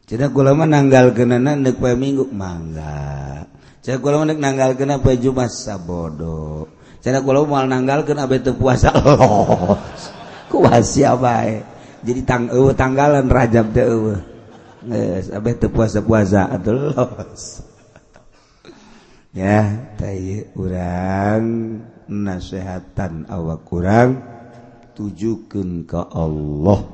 Cedak 0.07 0.31
ulama 0.31 0.63
nanggal 0.63 1.11
kenana 1.11 1.59
nek 1.59 1.83
poe 1.83 1.99
Minggu 1.99 2.31
mangga. 2.31 3.43
Cedak 3.83 4.07
ulama 4.07 4.31
nek 4.31 4.39
nanggal 4.39 4.71
kenapa 4.79 5.19
Jumat 5.19 5.51
sabodo. 5.51 6.79
Cina 7.03 7.19
kula 7.19 7.43
mah 7.43 7.67
nanggal 7.67 8.07
kena 8.07 8.23
abe 8.23 8.39
teu 8.39 8.55
puasa. 8.55 8.95
Los 9.03 10.23
kuasia 10.47 11.19
bae 11.19 11.59
jadi 12.03 12.21
tang 12.23 12.47
eueuh 12.47 12.71
tanggalan 12.71 13.27
Rajab 13.27 13.75
teh 13.75 13.83
eueuh. 13.83 14.21
Geus 14.83 15.27
abe 15.31 15.55
puasa-puasa 15.59 16.47
atuh 16.51 16.95
los. 16.95 17.43
Ya 19.33 19.89
tayi 19.97 20.45
urang 20.53 21.81
nasehatan 22.05 23.25
awak 23.25 23.65
kurang 23.65 24.21
tujukan 24.93 25.89
ke 25.89 26.01
Allah. 26.13 26.85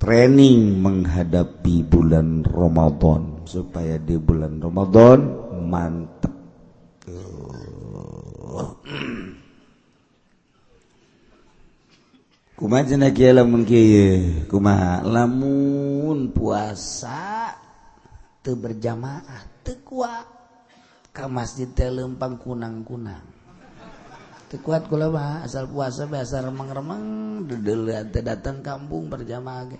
Training 0.00 0.80
menghadapi 0.80 1.84
bulan 1.84 2.40
Ramadan 2.40 3.44
supaya 3.44 4.00
di 4.00 4.16
bulan 4.16 4.64
Ramadan 4.64 5.20
mantap 12.60 13.16
kumaha 13.16 13.40
lamun 13.40 13.62
kieu 13.64 14.50
lamun 15.06 16.28
puasa 16.34 17.56
teu 18.44 18.58
berjamaah 18.58 19.64
teu 19.64 19.80
kuat 19.86 20.26
ka 21.10 21.26
masjid 21.26 21.66
teh 21.70 21.90
lempang 21.90 22.38
kunang-kunang. 22.38 23.26
Kuat 24.50 24.90
asal 25.46 25.70
puasa 25.70 26.10
biasa 26.10 26.42
remang-remang 26.42 27.46
datang 28.10 28.66
kampung 28.66 29.06
berjamaah 29.06 29.70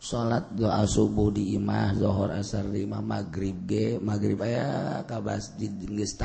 salat 0.00 0.44
doa 0.56 0.88
subuh 0.88 1.28
di 1.32 1.52
imah 1.56 1.96
zohor 2.00 2.32
asar 2.32 2.64
di 2.68 2.84
imah 2.88 3.04
maghrib 3.04 3.56
ge 3.68 4.00
maghrib 4.00 4.40
aya 4.40 5.04
ka 5.04 5.20
masjid 5.20 5.68
geus 5.68 6.16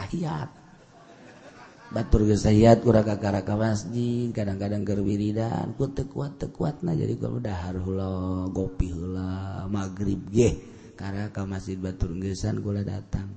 batur 1.91 2.23
gesayat 2.23 2.80
kurang 2.82 3.04
kakara 3.04 3.43
ke 3.43 3.51
masjid 3.51 4.32
kadang-kadang 4.32 4.88
gerwiridan 4.88 5.75
ku 5.75 5.91
tekuat 5.91 6.39
tekuat 6.39 6.88
nah 6.88 6.95
jadi 6.95 7.19
kalau 7.19 7.43
dahar 7.43 7.75
hula 7.75 8.47
gopi 8.47 8.95
hula 8.95 9.67
maghrib 9.67 10.23
ge 10.32 10.71
karena 11.01 11.34
ke 11.34 11.41
masjid 11.49 11.82
batur 11.82 12.13
gesan 12.21 12.62
kula 12.62 12.86
datang. 12.86 13.34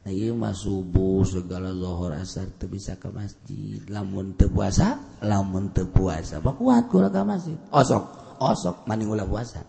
Nah 0.00 0.12
iya 0.14 0.32
mah 0.32 0.54
subuh 0.54 1.26
segala 1.26 1.74
zuhur 1.74 2.14
asar 2.14 2.48
teu 2.56 2.70
bisa 2.70 2.94
ke 2.96 3.10
masjid. 3.10 3.82
Lamun 3.90 4.32
teu 4.38 4.46
puasa 4.46 4.96
lamun 5.20 5.74
teu 5.74 5.90
puasa. 5.90 6.38
Apa 6.38 6.54
kuat 6.54 6.86
kula 6.86 7.10
ke 7.10 7.20
masjid. 7.26 7.58
Osok 7.74 8.38
osok 8.38 8.86
maning 8.86 9.10
ulah 9.10 9.26
puasa. 9.26 9.60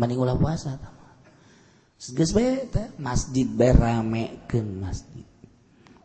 Maning 0.00 0.18
ulah 0.18 0.40
puasa 0.40 0.80
tama 0.80 0.96
geus 1.96 2.36
bae 2.36 2.68
masjid 3.00 3.48
bae 3.48 3.72
ramekeun 3.72 4.80
masjid. 4.80 5.24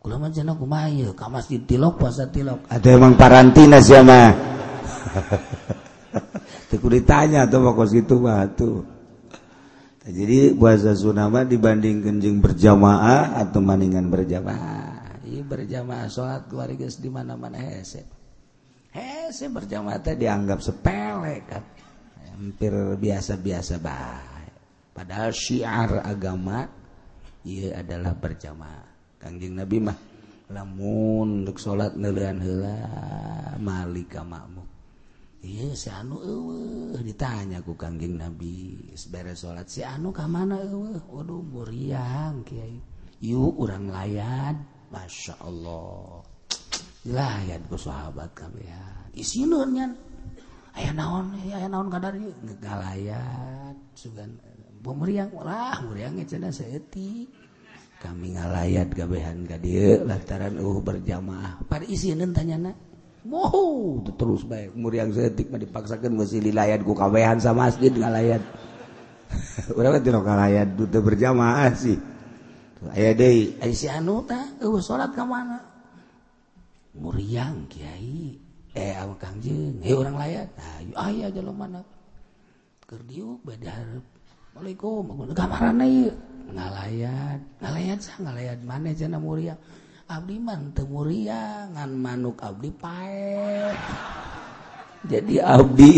Kulama 0.02 0.34
jana 0.34 0.58
ka 0.58 1.14
kamas 1.14 1.46
ditilok 1.46 2.02
puasa 2.02 2.26
tilok. 2.26 2.66
Ada 2.66 2.98
emang 2.98 3.14
parantina 3.14 3.78
sia 3.78 4.02
mah. 4.02 4.34
Teku 6.74 6.90
ditanya 6.90 7.46
tuh 7.46 7.62
mah 7.62 7.70
kos 7.78 7.94
mah 7.94 8.50
tuh. 8.50 8.82
Nah, 10.02 10.10
jadi 10.10 10.58
puasa 10.58 10.98
sunnah 10.98 11.30
mah 11.30 11.46
dibandingkan 11.46 12.18
jeung 12.18 12.42
berjamaah 12.42 13.38
atau 13.46 13.62
maningan 13.62 14.10
berjamaah. 14.10 15.22
Iya 15.22 15.46
berjamaah 15.46 16.10
salat 16.10 16.50
keluarga 16.50 16.90
di 16.90 17.06
mana-mana 17.06 17.62
hese. 17.62 18.02
Hese 18.90 19.46
berjamaah 19.54 20.02
teh 20.02 20.18
dianggap 20.18 20.58
sepele 20.58 21.46
kan. 21.46 21.62
Hampir 22.34 22.74
biasa-biasa 22.98 23.78
baik. 23.78 24.50
Padahal 24.90 25.30
syiar 25.30 26.02
agama 26.02 26.66
ieu 27.46 27.70
adalah 27.70 28.18
berjamaah. 28.18 29.01
Kangjeng 29.22 29.54
Nabi 29.54 29.78
mah 29.78 29.94
lamun 30.50 31.46
untuk 31.46 31.62
salat 31.62 31.94
neuleun 31.94 32.42
heula 32.42 32.76
malika 33.62 34.26
makmum. 34.26 34.66
Iya 35.42 35.74
si 35.78 35.88
anu 35.90 36.18
eueuh 36.18 36.98
ditanya 36.98 37.62
ku 37.62 37.78
Kangjeng 37.78 38.18
Nabi 38.18 38.82
beres 39.14 39.46
salat 39.46 39.70
si 39.70 39.86
anu 39.86 40.10
ka 40.10 40.26
mana 40.26 40.58
eueuh? 40.58 40.98
Waduh 41.06 41.38
muriang 41.38 42.42
kiai. 42.42 42.82
Yuk 43.22 43.54
urang 43.62 43.86
layan. 43.86 44.58
Masya 44.92 45.40
Allah. 45.40 46.20
layan 47.08 47.62
ku 47.66 47.80
sahabat 47.80 48.30
kami 48.36 48.66
ya. 48.66 48.84
Isineun 49.16 49.70
nyan. 49.74 49.92
Aya 50.72 50.90
naon, 50.96 51.36
aya 51.36 51.68
naon 51.68 51.92
kadar 51.92 52.16
ieu? 52.16 52.32
Ngalayan 52.44 53.76
sugan. 53.92 54.40
Pemeriang 54.82 55.30
lah, 55.38 55.78
muriang 55.84 56.18
cenah 56.26 56.50
saeutik. 56.50 57.30
kami 58.02 58.34
ngalayat 58.34 58.90
gabehan 58.90 59.46
gade 59.46 60.02
lantaran 60.02 60.58
uh 60.58 60.82
berjamaah. 60.82 61.62
Pada 61.70 61.86
isi 61.86 62.10
tanyana 62.34 62.74
mau 63.22 64.02
terus 64.18 64.42
baik 64.42 64.74
umur 64.74 64.98
yang 64.98 65.14
setik 65.14 65.46
mah 65.46 65.62
dipaksakan 65.62 66.18
masih 66.18 66.42
dilayat 66.42 66.82
ku 66.82 66.98
kawehan 66.98 67.38
sama 67.38 67.70
masjid 67.70 67.94
ngalayat. 67.94 68.42
Urang 69.78 70.02
teh 70.02 70.10
ngalayat 70.10 70.68
teu 70.90 70.98
berjamaah 70.98 71.70
sih. 71.78 71.94
Aya 72.90 73.14
deui. 73.14 73.54
Aya 73.62 73.70
si 73.70 73.86
anu 73.86 74.26
tah 74.26 74.58
eueuh 74.58 74.82
salat 74.82 75.14
ka 75.14 75.22
mana? 75.22 75.62
Muriang 76.98 77.70
kiai. 77.70 78.34
Eh 78.74 78.98
awak 78.98 79.22
kangjeng 79.22 79.78
he 79.78 79.94
eh, 79.94 79.96
urang 79.96 80.18
layat. 80.18 80.50
Nah 80.58 81.06
aya 81.06 81.30
jalur 81.30 81.54
mana? 81.54 81.86
Keur 82.82 83.06
diuk 83.06 83.46
badarep 83.46 84.02
Assalamualaikum, 84.52 85.32
kamaran 85.32 85.80
ieu. 85.80 86.12
ngalayat 86.50 87.40
maneh 88.66 88.94
muria 89.20 89.54
Abdi 90.10 90.36
mante 90.42 90.82
muria 90.84 91.70
ngan 91.70 91.90
manuk 91.94 92.42
Abdi 92.42 92.70
pae 92.74 93.70
jadi 95.02 95.42
Abdi 95.46 95.90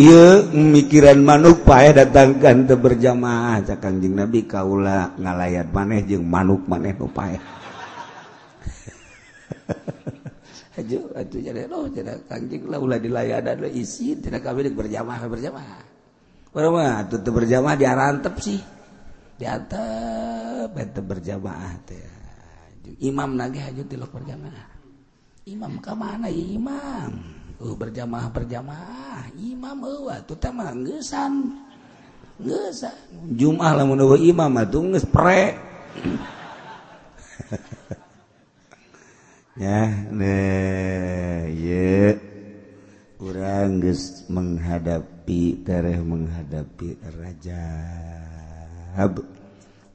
mikiran 0.52 1.24
manuk 1.24 1.64
pae 1.64 1.92
datangkan 1.92 2.68
te 2.68 2.74
berjamaah 2.76 3.64
Kangjeng 3.80 4.16
Nabi 4.16 4.44
Kaula 4.44 5.16
ngalayat 5.16 5.72
maneh 5.72 6.04
jeung 6.04 6.28
manuk 6.28 6.68
maneh 6.68 6.92
nu 6.96 7.08
pae 7.08 7.36
Aduh, 10.74 11.06
atuh 11.14 11.38
jadi 11.38 11.70
lo, 11.70 11.86
jadi 11.86 12.18
kanjeng 12.26 12.66
lah 12.66 12.82
ulah 12.82 12.98
dilayanan 12.98 13.62
lo 13.62 13.70
isi, 13.70 14.18
tidak 14.18 14.42
kami 14.42 14.66
berjamaah 14.74 15.22
berjamaah. 15.30 15.86
Berapa? 16.50 17.06
Tuh 17.14 17.30
berjamaah 17.30 17.78
diarantep 17.78 18.34
sih. 18.42 18.58
diatap 19.36 20.74
berjamaah 21.04 21.74
teh. 21.86 22.08
Imam 23.00 23.32
nagih 23.34 23.64
hajud 23.64 23.86
tilok 23.88 24.12
berjamaah 24.20 24.74
imam 25.44 25.76
ke 25.80 25.92
mana 25.92 26.28
imam? 26.28 27.10
Uh, 27.60 27.76
berjamaah 27.76 28.28
berjamaah. 28.32 29.28
Imam 29.38 29.76
uh, 29.84 30.20
tuh 30.24 30.36
tema 30.40 30.72
ngesan. 30.72 31.52
Ngesan. 32.40 32.96
Jumah 33.36 33.78
lamun 33.78 34.02
uh, 34.02 34.18
imam 34.18 34.50
atuh 34.58 34.82
nges 34.92 35.06
pre. 35.08 35.42
Ya 39.54 39.86
deh 40.10 41.46
ye. 41.46 42.18
Kurang 43.14 43.78
menghadapi 44.26 45.62
tereh 45.62 46.02
menghadapi 46.02 46.98
raja. 47.14 47.62
hab 48.94 49.18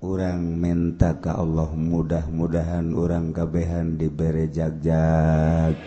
orang 0.04 0.60
menta 0.60 1.16
ke 1.16 1.32
Allah 1.32 1.72
mudah-mudahan 1.72 2.92
orang 2.92 3.32
kabehan 3.32 3.96
dibere 3.96 4.52
jagjag 4.52 5.80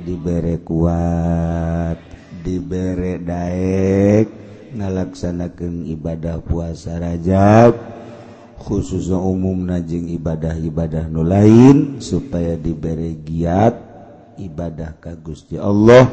dibere 0.00 0.64
kuat 0.64 2.00
dibere 2.40 3.20
Daek 3.20 4.26
ngalaksanakan 4.72 5.84
ibadah 5.92 6.40
puasa 6.40 6.96
Rajab 6.96 7.76
khususnya 8.60 9.20
umum 9.20 9.68
najjing 9.68 10.08
ibadah-ibadah 10.20 11.08
nu 11.08 11.24
lain 11.24 12.00
supaya 12.00 12.56
dibere 12.56 13.16
giat 13.24 13.72
ibadah 14.40 14.96
kagus 15.00 15.44
di 15.48 15.60
Allah. 15.60 16.08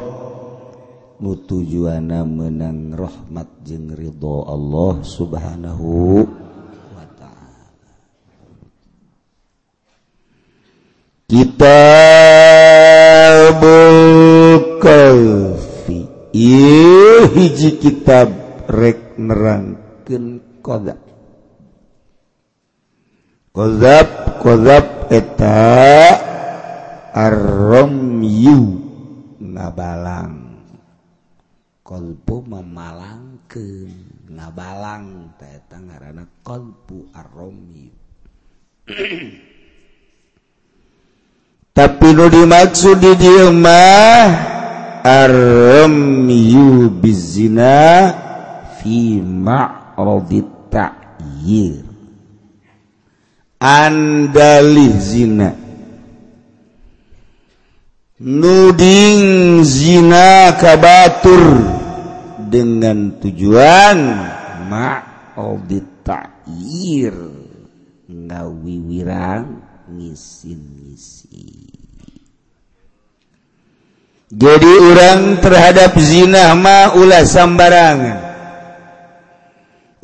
Tujuana 1.18 2.22
menang 2.22 2.94
rahmat 2.94 3.66
jeng 3.66 3.90
Ridho 3.90 4.46
Allah 4.46 5.02
subhanahu 5.02 6.22
wa 6.94 7.06
ta'ala. 7.18 7.66
Kita 11.26 11.80
kalfi 14.78 16.06
hiji 17.34 17.82
kitab 17.82 18.30
rek 18.70 19.18
nerangkeun 19.18 20.62
kodab 20.62 21.02
kodab 23.50 24.08
kodab 24.38 24.86
eta 25.10 25.66
arromyu 27.10 28.78
ngabalang 29.42 30.47
kolbu 31.88 32.44
memalang 32.44 33.48
ke 33.48 33.88
ngabalang 34.28 35.32
teta 35.40 35.80
ngaranna 35.80 36.28
kolbu 36.44 37.08
arromi 37.16 37.88
tapi 41.78 42.08
nu 42.12 42.28
dimaksud 42.28 43.00
di 43.00 43.12
dieu 43.16 43.48
mah 43.56 44.58
arromiyu 45.08 46.90
bizina 46.92 48.12
fi 48.82 49.22
ma'radit 49.22 50.48
ta'yir. 50.68 51.86
Andalih 53.58 54.94
zina. 55.02 55.50
Nuding 58.18 59.62
zina 59.62 60.50
kabatur 60.58 61.77
dengan 62.48 63.20
tujuan 63.20 63.98
ma'obitair 64.72 66.16
ngawiwirang 68.08 69.46
ngisin-ngisi 69.92 71.68
jadi 74.28 74.72
orang 74.92 75.40
terhadap 75.40 75.96
zina 76.04 76.52
ma 76.52 76.92
ulah 76.92 77.24
sambarangan. 77.24 78.18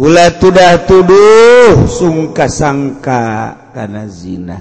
Ulah 0.01 0.33
tudah 0.41 0.89
tuduh 0.89 1.85
sungka 1.85 2.49
sangka 2.49 3.53
karena 3.77 4.09
zina. 4.09 4.59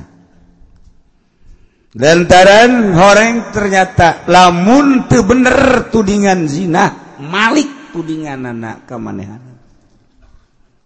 Lantaran 1.95 2.91
orang 2.91 3.55
ternyata 3.55 4.27
lamun 4.27 5.07
teu 5.07 5.23
bener 5.23 5.87
tudingan 5.87 6.43
zina 6.43 7.02
Malik 7.23 7.95
pudingan 7.95 8.43
anak 8.43 8.83
kemanehan 8.83 9.53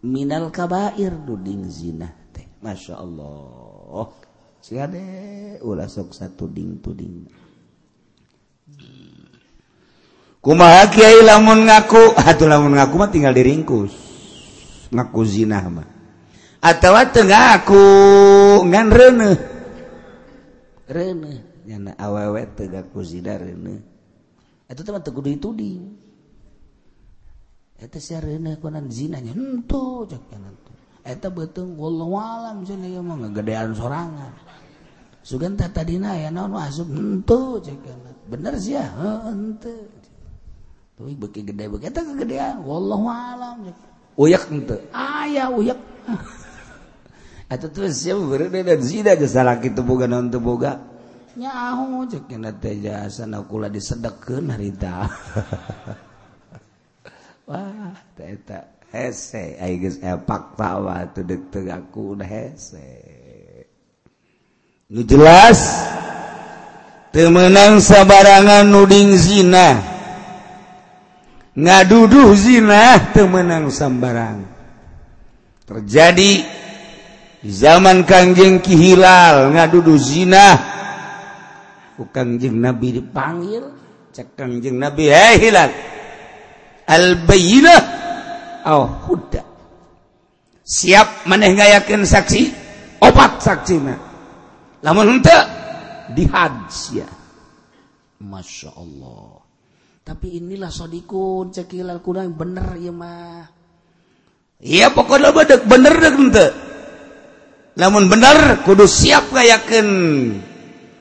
Minal 0.08 0.54
kabair 0.54 1.10
duding 1.10 1.66
zina 1.74 2.08
teh. 2.30 2.46
Masya 2.62 3.02
Allah. 3.02 4.14
Si 4.62 4.78
ade 4.78 5.04
ulah 5.66 5.90
sok 5.90 6.14
satuding 6.14 6.80
tuding. 6.80 7.26
Kumaha 10.38 10.88
kiai 10.94 11.26
lamun 11.26 11.66
ngaku? 11.66 12.14
Atuh 12.30 12.46
lamun 12.46 12.78
ngaku 12.78 12.96
mah 12.96 13.10
tinggal 13.10 13.34
diringkus. 13.34 13.94
Ngaku 14.94 15.22
zina 15.26 15.66
mah. 15.66 15.90
Atawa 16.62 17.10
teu 17.10 17.26
ngaku? 17.26 17.86
Ngan 18.70 18.88
reuneuh. 18.94 19.38
Reuneuh. 20.88 21.42
Nyana 21.66 21.98
awewe 21.98 22.48
teu 22.54 22.70
ngaku 22.70 23.00
zina 23.02 23.34
reuneuh. 23.36 23.82
Atuh 24.70 24.84
teh 24.86 24.94
teu 25.04 25.12
kudu 25.12 25.34
dituding. 25.36 26.07
betungalam 31.30 32.66
sorangan. 33.78 34.34
Sugan 35.22 35.60
Sugantadina 35.60 36.16
ya 36.18 36.32
non 36.32 36.56
masuk 36.56 36.88
kana 37.84 38.12
bener 38.32 38.56
sih 38.58 38.80
ya 38.80 38.88
tuh 39.60 39.92
beki 40.98 41.44
gede 41.52 41.68
begitu 41.68 42.00
kegedean 42.00 42.64
wallahu 42.64 43.12
alam 43.12 43.70
uyak 44.16 44.48
ente 44.50 44.78
ayah 44.96 45.52
uyak. 45.52 45.78
Atau 47.52 47.72
terus 47.72 48.04
siapa 48.04 48.24
berada 48.28 48.60
dan 48.60 48.82
zina 48.84 49.16
aja 49.16 49.28
salah 49.28 49.60
kita 49.60 49.80
boga 49.80 50.08
non 50.08 50.28
boga? 50.32 50.80
Nyaho 51.38 52.04
cek 52.10 52.28
teh 52.60 52.76
jasa 52.82 53.24
nakula 53.24 53.70
disedekkeun 53.70 54.52
harita. 54.52 55.06
Wah, 57.48 57.96
eta 58.20 58.68
hese, 58.92 59.56
ai 59.64 59.80
geus 59.80 60.04
eh, 60.04 60.12
epak 60.12 60.60
tawa 60.60 61.08
tu 61.16 61.24
dek 61.24 61.48
aku 61.72 62.20
udah 62.20 62.28
hese. 62.28 62.92
Nu 64.92 65.08
jelas 65.08 65.64
teu 67.16 67.32
meunang 67.32 67.80
sabarangan 67.80 68.68
nuding 68.68 69.16
zina. 69.16 69.80
Ngaduduh 71.56 72.36
zina 72.36 73.00
teu 73.16 73.32
meunang 73.32 73.72
sambarang. 73.72 74.44
Terjadi 75.64 76.32
di 77.40 77.52
zaman 77.56 78.04
Kangjeng 78.04 78.60
Ki 78.60 78.76
Hilal 78.76 79.56
ngaduduh 79.56 79.96
zina. 79.96 80.60
Ku 81.96 82.12
Kangjeng 82.12 82.60
Nabi 82.60 83.00
dipanggil, 83.00 83.72
cek 84.12 84.36
Kangjeng 84.36 84.76
Nabi, 84.76 85.08
"Hei 85.08 85.40
Hilal, 85.40 85.97
al 86.88 87.28
bayyinah 87.28 87.82
oh 88.68 88.88
huda 89.08 89.44
siap 90.68 91.28
maneh 91.28 91.56
saksi? 92.04 92.66
Opat 92.98 93.44
saksina 93.44 93.96
namun 94.82 95.20
di 96.16 96.24
ya 96.96 97.08
Masya 98.18 98.72
Allah. 98.74 99.46
Tapi 100.02 100.42
inilah 100.42 100.72
sodikun 100.74 101.54
cekilal 101.54 102.02
kurang 102.02 102.34
bener 102.34 102.80
ya 102.80 102.90
mah 102.96 103.46
iya 104.64 104.90
pokoknya 104.90 105.36
bedek 105.36 105.62
bener 105.70 105.94
dek 105.94 106.16
ente 106.18 106.48
namun 107.78 108.10
bener 108.10 108.66
kudu 108.66 108.90
siap 108.90 109.30
kayakin 109.30 109.88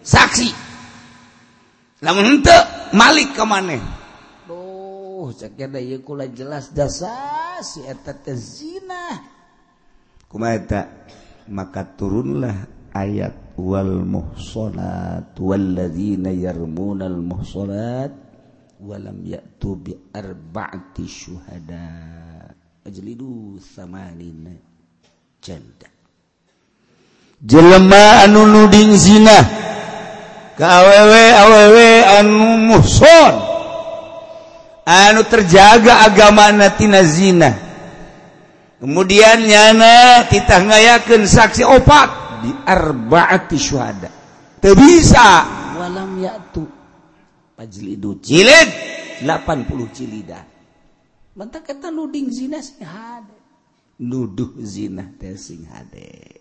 saksi. 0.05 0.51
Namun 2.05 2.37
ente 2.37 2.57
malik 2.93 3.33
ke 3.33 3.45
mana 3.49 3.96
jauh 5.17 5.33
cekula 5.33 6.29
jelas 6.29 6.73
dasar 6.77 7.65
zina. 8.37 9.25
Eta? 10.37 10.83
maka 11.47 11.87
turunlah 11.87 12.67
ayat 12.91 13.55
wal 13.55 14.03
muhsanat 14.03 15.31
walladzina 15.39 16.35
yarmunal 16.35 17.23
muhsanat 17.23 18.11
walam 18.83 19.23
ya'tu 19.23 19.79
bi 19.79 19.93
arba'ati 20.13 21.07
syuhada. 21.07 21.87
Ajlidu 22.83 23.63
samanina 23.63 24.53
janda. 25.39 25.89
Jelema 27.41 28.27
anu 28.27 28.43
nuding 28.43 28.93
zina. 28.99 29.39
Ka 30.59 30.83
awewe 30.83 31.23
awewe 31.31 31.89
anu 32.21 32.75
muhson 32.75 33.56
anu 34.87 35.27
terjaga 35.27 36.07
agama 36.07 36.55
natina 36.55 37.03
zina. 37.03 37.51
Kemudian 38.79 39.43
nyana 39.43 40.25
kita 40.31 40.63
ngayakan 40.63 41.27
saksi 41.27 41.67
opat 41.67 42.11
di 42.47 42.51
arbaati 42.55 43.59
syuhada. 43.59 44.11
Teu 44.63 44.79
bisa. 44.79 45.43
Walam 45.75 46.23
yatu. 46.23 46.65
Pajlidu 47.57 48.21
jilid 48.21 48.69
80 49.25 49.97
cilida 49.97 50.57
bantak 51.37 51.69
eta 51.69 51.93
nuding 51.93 52.33
zina 52.33 52.65
sing 52.65 52.81
hade. 52.81 53.37
Nuduh 54.01 54.57
zina 54.65 55.05
teh 55.21 55.37
sing 55.37 55.69
hade. 55.69 56.36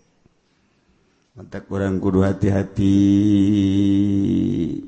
mata 1.36 1.60
kurang 1.60 2.00
kudu 2.00 2.24
hati-hati. 2.24 2.96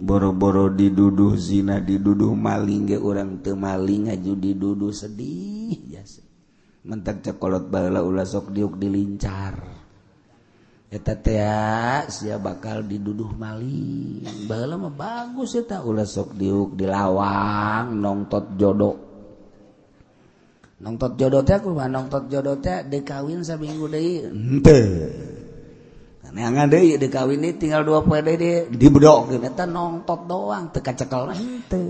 Boro-boro 0.01 0.73
diduduh 0.73 1.37
zina 1.37 1.77
diduduh 1.77 2.33
maling 2.33 2.89
ge 2.89 2.97
orang 2.97 3.45
teu 3.45 3.53
maling 3.53 4.09
ngaju 4.09 4.33
diduduh 4.33 4.89
sedih 4.89 5.77
jasa 5.93 6.25
mentak 6.89 7.21
cekolot 7.21 7.69
bala 7.69 8.01
ulah 8.01 8.25
sok 8.25 8.57
diuk 8.57 8.81
dilincar 8.81 9.61
eta 10.89 11.13
teh 11.21 12.09
sia 12.09 12.41
bakal 12.41 12.81
diduduh 12.81 13.29
maling. 13.37 14.49
Baheula 14.49 14.81
mah 14.81 14.95
bagus 14.97 15.53
eta 15.53 15.85
ulah 15.85 16.09
sok 16.09 16.33
diuk 16.33 16.81
dilawang 16.81 17.93
nongtot 17.93 18.57
jodoh. 18.57 18.97
Nongtot 20.81 21.21
jodoh 21.21 21.45
teh 21.45 21.61
kumaha? 21.61 21.93
Nongtot 21.93 22.33
jodoh 22.33 22.57
teh 22.57 22.89
dekawin 22.89 23.45
saminggu 23.45 23.85
deui. 23.93 24.33
Henteu. 24.33 25.38
yang 26.37 26.61
ada 26.61 26.77
iya, 26.77 27.01
di 27.01 27.09
kawin 27.09 27.41
ini 27.41 27.57
tinggal 27.57 27.89
dua 27.89 28.05
pda 28.05 28.33
dia 28.37 28.69
di 28.69 28.77
dibedok 28.77 29.33
gitu. 29.33 29.41
kita 29.49 29.65
nongtot 29.65 30.21
doang 30.29 30.69
teka 30.69 30.93
cekal 30.93 31.33
nanti 31.33 31.81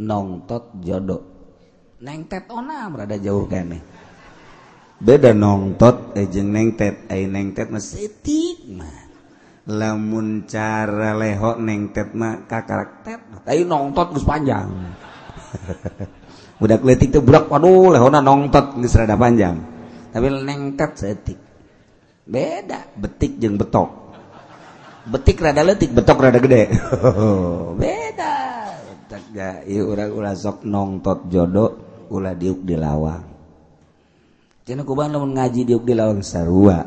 Nongtot 0.00 0.80
jodoh. 0.80 1.22
Neng 2.00 2.24
tet 2.30 2.48
ona 2.48 2.88
berada 2.88 3.20
jauh 3.20 3.44
kene. 3.44 3.82
Beda 4.96 5.36
nongtot 5.36 6.16
eh 6.16 6.24
neng 6.40 6.78
tet, 6.78 7.04
eh 7.10 7.28
neng 7.28 7.52
tet 7.52 7.68
mah 7.68 7.82
seutik 7.82 8.64
mah. 8.70 9.10
Lamun 9.68 10.48
cara 10.48 11.12
leho 11.12 11.60
neng 11.60 11.92
tet 11.92 12.16
mah 12.16 12.48
ka 12.48 12.64
karakter. 12.64 13.44
tapi 13.44 13.66
nongtot 13.66 14.16
gus 14.16 14.24
panjang. 14.24 14.70
udah 16.62 16.76
letik 16.84 17.12
tuh 17.12 17.24
budak 17.24 17.50
waduh 17.50 17.92
lehona 17.92 18.24
nongtot 18.24 18.80
gus 18.80 18.96
rada 18.96 19.20
panjang. 19.20 19.60
Tapi 20.14 20.26
neng 20.32 20.80
tet 20.80 20.96
setik 20.96 21.49
beda 22.30 22.86
betik 22.94 23.42
jeung 23.42 23.58
betok 23.58 23.90
betik 25.10 25.42
rada 25.42 25.66
letik 25.66 25.90
betok 25.90 26.18
rada 26.22 26.38
gede 26.38 26.70
beda 27.82 28.34
urang 29.66 30.10
ulah 30.14 30.34
sok 30.38 30.62
nongtot 30.62 31.26
jodoh 31.26 31.74
ulah 32.14 32.38
diuk 32.38 32.62
dilawang 32.62 33.30
Cina 34.70 34.86
kubang 34.86 35.10
lamun 35.10 35.34
ngaji 35.34 35.66
diuk 35.66 35.82
di 35.82 35.98
lawang 35.98 36.22
sarua. 36.22 36.86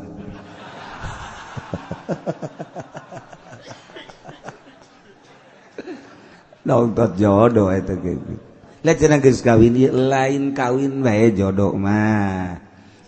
Nontot 6.64 7.12
jodoh 7.20 7.68
itu 7.76 7.92
gitu. 8.00 8.40
Lihat 8.80 8.96
cina 8.96 9.20
kawin 9.20 9.76
lain 9.92 10.56
kawin 10.56 11.04
bae 11.04 11.28
jodoh 11.36 11.76
mah. 11.76 12.63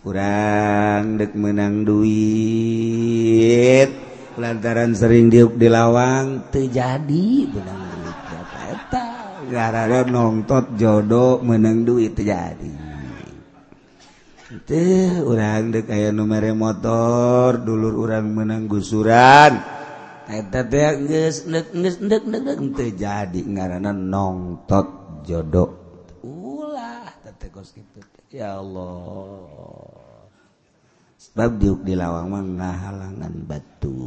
kurang 0.06 1.18
dek 1.18 1.34
menang 1.34 1.82
duit. 1.82 2.14
Lantaran 4.38 4.94
sering 4.94 5.34
diuk 5.34 5.58
di 5.58 5.66
lawang 5.66 6.46
terjadi 6.54 7.50
menang 7.50 7.82
duit. 7.90 8.14
Eta 8.70 9.06
gara-gara 9.50 10.06
nongtot 10.06 10.78
jodoh 10.78 11.42
menang 11.42 11.82
duit 11.82 12.14
terjadi 12.14 12.86
itu 14.46 15.26
orang 15.26 15.74
dek 15.74 15.90
kayak 15.90 16.14
nomere 16.14 16.54
motor 16.54 17.58
dulur 17.58 17.98
orang 18.06 18.30
menang 18.30 18.70
gusuran. 18.70 19.58
Eta 20.30 20.62
teh 20.62 21.02
geus 21.06 21.50
deuk 21.50 21.74
geus 21.74 21.98
deuk 21.98 22.24
deuk 22.30 22.58
terjadi 22.78 23.42
ngaranna 23.42 23.90
nongtot 23.90 24.86
jodoh. 25.26 25.70
Ulah 26.22 27.10
teteh 27.26 27.50
kos 27.50 27.74
kitu. 27.74 27.98
Ya 28.30 28.58
Allah. 28.58 29.95
Sebab 31.32 31.50
diuk 31.58 31.80
di 31.82 31.98
lawang 31.98 32.30
mah 32.30 32.76
halangan 32.76 33.34
batu. 33.44 33.98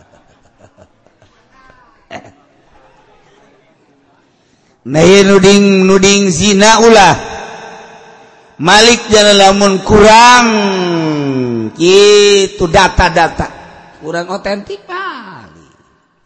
Nah 4.80 5.04
nuding 5.04 5.84
nuding 5.84 6.32
zina 6.32 6.80
ulah. 6.80 7.14
Malik 8.60 9.12
jalan 9.12 9.36
lamun 9.36 9.74
kurang 9.84 10.46
gitu 11.76 12.64
data-data. 12.64 13.48
Kurang 14.00 14.32
otentik 14.32 14.88
kali 14.88 15.68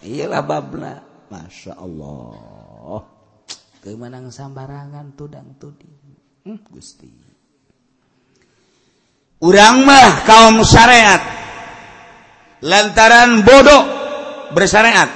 iyalah 0.06 0.42
babna. 0.46 1.02
Masya 1.34 1.74
Allah. 1.82 3.02
Kemenang 3.82 4.30
sambarangan 4.30 5.18
tudang 5.18 5.58
tuding 5.58 5.98
hmm, 6.46 6.62
gusti 6.70 7.23
urang 9.44 9.84
mah 9.84 10.24
kaum 10.24 10.64
syariat. 10.64 11.20
Lantaran 12.64 13.44
bodoh 13.44 13.82
bersyariat. 14.56 15.12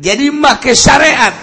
Jadi 0.00 0.32
make 0.32 0.72
syariat. 0.72 1.36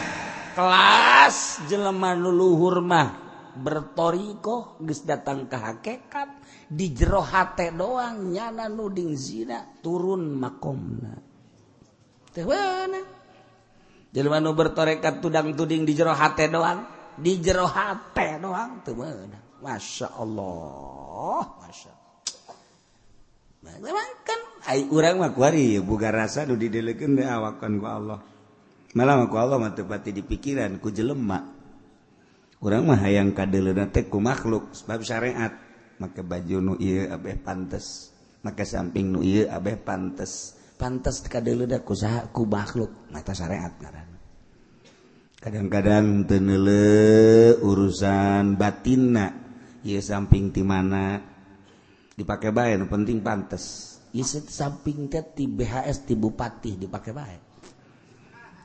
Kelas 0.58 1.69
jelema 1.69 2.17
leluhur 2.17 2.82
mah 2.82 3.10
bertoriko 3.56 4.82
geus 4.82 5.06
datang 5.06 5.45
ke 5.45 5.56
hakikat 5.56 6.30
di 6.65 6.91
jero 6.91 7.21
hate 7.21 7.71
doang 7.71 8.34
nyana 8.34 8.65
nuding 8.67 9.13
zina 9.13 9.62
turun 9.86 10.34
makomna. 10.34 11.13
Teh 12.34 12.43
jelema 14.12 14.43
nu 14.43 14.52
bertorekat 14.58 15.24
tudang 15.24 15.54
tuding 15.56 15.86
di 15.86 15.93
jero 15.93 16.12
hate 16.12 16.52
doang 16.52 16.84
di 17.15 17.38
jero 17.39 17.69
hate 17.69 18.41
doang 18.41 18.84
teu 18.84 18.97
meunang 18.97 19.50
Masya 19.62 20.08
Allah. 20.17 21.45
Masya 21.62 22.02
rasa 26.10 26.50
diwakan 26.50 27.74
Allah. 27.86 28.19
Malah 28.91 29.15
aku 29.24 29.38
Allah 29.39 29.58
matepati 29.62 30.12
di 30.12 30.19
pikiran 30.26 30.82
ku 30.82 30.91
jelemak 30.91 31.45
kurang 32.62 32.91
teh 33.89 34.06
kaku 34.06 34.19
makhluk 34.19 34.74
sebab 34.74 35.00
syariat. 35.06 35.54
Maka 36.02 36.26
baju 36.26 36.58
nu 36.62 36.74
Abeh 36.82 37.38
pantes. 37.38 38.10
Maka 38.41 38.65
samping 38.65 39.13
nu 39.13 39.21
Abeh 39.21 39.78
pantes. 39.78 40.58
Pantes 40.82 41.21
kaku 41.21 41.93
ku 42.34 42.43
makhluk. 42.50 43.13
Mata 43.13 43.34
syariat 43.38 43.71
kadang-kadang 45.41 46.30
tenele 46.30 47.58
urusan 47.65 48.62
batina 48.62 49.40
ia 49.86 50.02
samping 50.02 50.54
di 50.54 50.63
mana? 50.65 51.17
Dipakai 52.13 52.52
baik 52.54 52.86
penting 52.91 53.24
pantes. 53.24 53.98
Samping 54.12 55.08
di 55.08 55.46
BHS 55.48 56.04
di 56.04 56.20
Bupati 56.20 56.76
dipakai 56.76 57.13
baik 57.15 57.41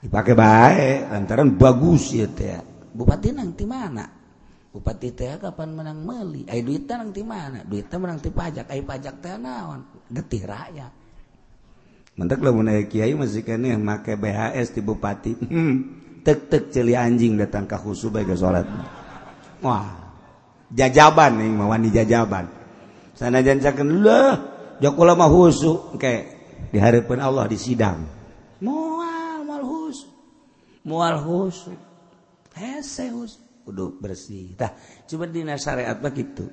dipakai 0.07 0.35
baik 0.39 0.99
lantaran 1.11 1.59
bagus 1.59 2.15
ya 2.15 2.29
Bupati 2.97 3.29
nanti 3.29 3.69
mana? 3.69 4.09
Bupati 4.73 5.13
teh 5.13 5.37
kapan 5.37 5.77
menang 5.77 6.01
meli 6.01 6.49
ay 6.49 6.65
duit 6.65 6.89
nanti 6.89 7.21
mana? 7.21 7.61
Duit 7.61 7.93
menang 7.93 8.17
ti 8.25 8.33
pajak. 8.33 8.73
Ay 8.73 8.81
pajak 8.81 9.21
teh 9.21 9.37
naon? 9.37 9.85
Getih 10.09 10.49
rakyat. 10.49 10.93
Mentek 12.17 12.41
lah 12.41 12.57
mun 12.57 12.73
kiai 12.89 13.13
masih 13.13 13.45
kene 13.45 13.77
make 13.77 14.17
BHS 14.17 14.73
di 14.73 14.81
Bupati. 14.81 15.33
Hmm. 15.53 15.77
tek 16.25 16.49
tek 16.49 16.73
celi 16.73 16.97
anjing 16.97 17.37
datang 17.37 17.69
ke 17.69 17.77
khusus 17.77 18.09
baik 18.09 18.33
sholat. 18.33 18.65
Wah 19.61 20.06
jajaban 20.73 21.39
nih 21.39 21.51
mawani 21.53 21.89
jajaban. 21.93 22.51
Sana 23.17 23.41
jancakan 23.41 24.05
lah 24.05 24.35
jokula 24.83 25.15
mah 25.15 25.31
husu. 25.31 25.97
Ke 25.97 26.27
diharapkan 26.73 27.21
Allah 27.23 27.47
di 27.49 27.59
sidang. 27.59 28.05
Mual 28.61 29.45
mual 29.47 29.65
husu. 29.65 30.09
Mual 30.87 31.17
husu. 31.23 31.73
Hese 32.57 33.13
husu. 33.13 33.39
Kudu 33.67 33.99
bersih. 33.99 34.55
Tah 34.55 34.75
coba 35.11 35.27
dina 35.27 35.59
syariat 35.59 35.99
mah 35.99 36.15
gitu 36.15 36.47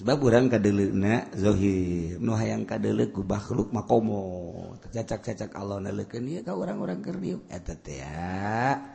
sebab 0.00 0.16
urang 0.24 0.48
kadeleuna 0.48 1.28
zahir 1.36 2.16
nu 2.16 2.32
hayang 2.32 2.64
kadele 2.64 3.12
ku 3.12 3.20
makhluk 3.20 3.68
makomo 3.68 4.72
cacak-cacak 4.88 5.52
Allah 5.52 5.76
naleukeun 5.84 6.24
ieu 6.24 6.40
ka 6.40 6.56
urang-urang 6.56 7.04
keur 7.04 7.20
dieu. 7.20 7.44
Eta 7.52 7.76
teh 7.76 8.00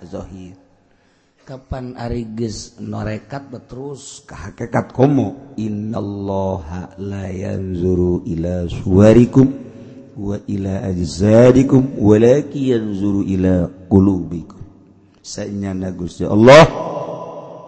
zahir 0.01 0.57
kapan 1.45 1.93
ari 1.93 2.25
geus 2.33 2.81
norekat 2.81 3.53
terus 3.69 4.25
ka 4.25 4.49
hakikat 4.49 4.89
komo? 4.89 5.53
Innallaha 5.61 6.97
la 6.97 7.29
yanzuru 7.29 8.25
ila 8.25 8.65
suwarikum 8.65 9.45
wa 10.17 10.41
ila 10.49 10.81
ajsadikum 10.89 12.01
walakin 12.01 12.63
yanzuru 12.73 13.21
ila 13.29 13.69
qulubikum. 13.85 14.57
Sanyana 15.21 15.93
Gusti 15.93 16.25
Allah 16.25 16.65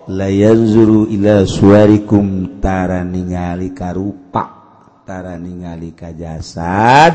layan 0.10 0.66
zuru 0.66 1.06
ila 1.14 1.46
suarikum 1.46 2.58
tara 2.58 3.06
ningali 3.06 3.78
karupa 3.78 4.44
tara 5.06 5.38
ningali 5.38 5.94
ka 5.94 6.18
jasad 6.18 7.14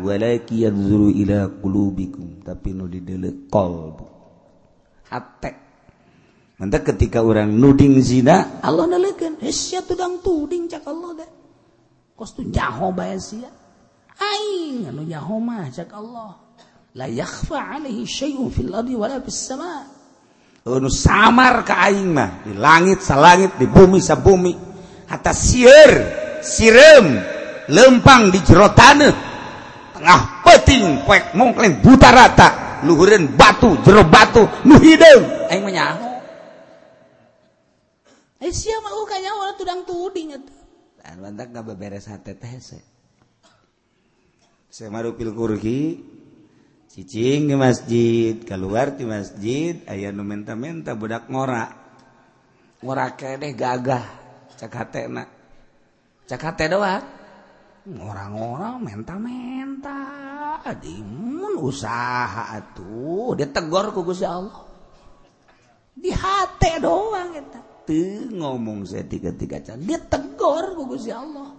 walaki 0.00 0.64
yanzuru 0.64 1.12
ila 1.12 1.52
qulubikum. 1.52 2.40
Tapi 2.40 2.72
nu 2.72 2.88
didele 2.88 3.44
qalbu 3.52 4.16
Nanti 6.56 6.80
ketika 6.80 7.20
orang 7.20 7.52
nuding 7.52 8.00
zina, 8.00 8.64
Allah 8.64 8.88
nelekan. 8.88 9.36
Eh 9.44 9.52
sia 9.52 9.84
tudang 9.84 10.24
tuding 10.24 10.72
cak 10.72 10.88
Allah 10.88 11.10
deh. 11.20 11.30
Kos 12.16 12.32
tu 12.32 12.48
nyaho 12.48 12.96
bae 12.96 13.12
sia. 13.20 13.52
Aing 14.16 14.88
anu 14.88 15.04
nyaho 15.04 15.36
mah 15.36 15.68
cak 15.68 15.92
Allah. 15.92 16.32
La 16.96 17.04
yakhfa 17.12 17.76
alaihi 17.76 18.08
syai'un 18.08 18.48
fil 18.48 18.72
ardi 18.72 18.96
wala 18.96 19.20
fis 19.20 19.36
sama. 19.36 19.84
Oh, 20.64 20.80
anu 20.80 20.88
samar 20.88 21.60
ka 21.60 21.76
aing 21.92 22.08
mah. 22.16 22.40
Di 22.48 22.56
langit 22.56 23.04
sa 23.04 23.20
langit, 23.20 23.60
di 23.60 23.68
bumi 23.68 24.00
sa 24.00 24.16
bumi. 24.16 24.56
Hatta 25.12 25.36
sieur, 25.36 25.92
sirem, 26.40 27.20
lempang 27.68 28.32
di 28.32 28.40
jero 28.40 28.72
tanah. 28.72 29.12
Tengah 29.92 30.20
peting, 30.40 31.04
kuek 31.04 31.36
mongkleng 31.36 31.84
buta 31.84 32.08
rata. 32.08 32.48
Luhurin 32.88 33.36
batu, 33.36 33.76
jero 33.84 34.08
batu, 34.08 34.48
nu 34.64 34.80
hideung. 34.80 35.52
Aing 35.52 35.60
mah 35.60 35.74
nyaho. 35.76 36.05
Eh 38.36 38.52
mah 38.52 38.92
mau 38.92 39.04
kayaknya 39.08 39.32
wala 39.32 39.52
tudang 39.56 39.88
tuding 39.88 40.36
itu. 40.36 40.52
Dan 41.00 41.24
mantak 41.24 41.54
nggak 41.54 41.64
beberes 41.72 42.04
hati 42.10 42.36
teh 42.36 42.52
se. 42.60 42.80
Saya 44.68 44.92
maru 44.92 45.16
pil 45.16 45.32
kurgi, 45.32 46.04
cicing 46.92 47.48
di 47.48 47.56
masjid, 47.56 48.36
keluar 48.44 48.92
di 48.92 49.08
masjid, 49.08 49.80
ayah 49.88 50.12
nu 50.12 50.20
menta 50.20 50.52
menta 50.52 50.92
budak 50.92 51.32
ngora, 51.32 51.64
ngora 52.84 53.06
kene 53.16 53.56
gagah, 53.56 54.04
cak 54.60 54.72
hati 54.72 55.08
nak, 55.08 55.28
cak 56.28 56.42
hati 56.44 56.64
doang, 56.68 57.04
ngora 57.88 58.24
ngora 58.28 58.68
menta 58.76 59.16
menta, 59.16 60.00
adimun 60.60 61.56
usaha 61.56 62.52
atuh, 62.60 63.32
dia 63.32 63.48
tegor 63.48 63.96
ku 63.96 64.04
Allah, 64.28 64.60
di 65.96 66.12
hati 66.12 66.70
doang 66.84 67.32
kita. 67.32 67.65
ngomong 68.34 68.82
saya 68.88 69.06
tiga-tiga 69.06 69.62
can 69.62 69.82
ditegor 69.86 70.74
gugus 70.74 71.06
ya 71.06 71.22
Allah. 71.22 71.54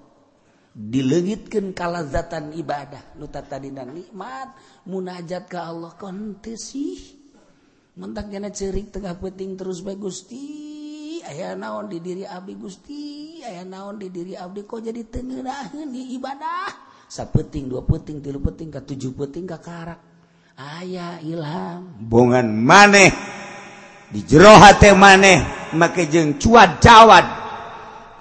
Dilegitkan 0.78 1.74
kalazatan 1.74 2.54
ibadah. 2.54 3.18
Nu 3.18 3.26
tadi 3.26 3.74
dan 3.74 3.98
nikmat 3.98 4.54
munajat 4.86 5.50
ke 5.50 5.58
Allah. 5.58 5.98
Konte 5.98 6.54
sih? 6.54 7.18
Mentak 7.98 8.30
jana 8.30 8.54
cerik 8.54 8.94
tengah 8.94 9.18
peting 9.18 9.58
terus 9.58 9.82
baik 9.82 10.06
gusti. 10.06 10.46
Ayah 11.26 11.58
naon 11.58 11.90
di 11.90 11.98
diri 11.98 12.30
abdi 12.30 12.54
gusti? 12.54 13.42
Ayah 13.42 13.66
naon 13.66 13.98
di 13.98 14.14
diri 14.14 14.38
abdi? 14.38 14.62
Kok 14.62 14.82
jadi 14.86 15.02
tengerahin 15.02 15.90
di 15.90 16.14
ibadah? 16.14 16.70
Sapeting 17.10 17.74
dua 17.74 17.82
peting 17.82 18.22
tilu 18.22 18.38
peting 18.38 18.70
ke 18.70 18.78
tujuh 18.86 19.18
peting 19.18 19.50
ke 19.50 19.58
karak. 19.58 19.98
Ayah 20.62 21.18
ilham. 21.26 21.90
Bongan 22.06 22.54
maneh. 22.54 23.10
Di 24.14 24.22
jero 24.30 24.54
hate 24.62 24.94
maneh. 24.94 25.57
make 25.74 26.08
jeung 26.08 26.40
cuad 26.40 26.80
jawad 26.80 27.26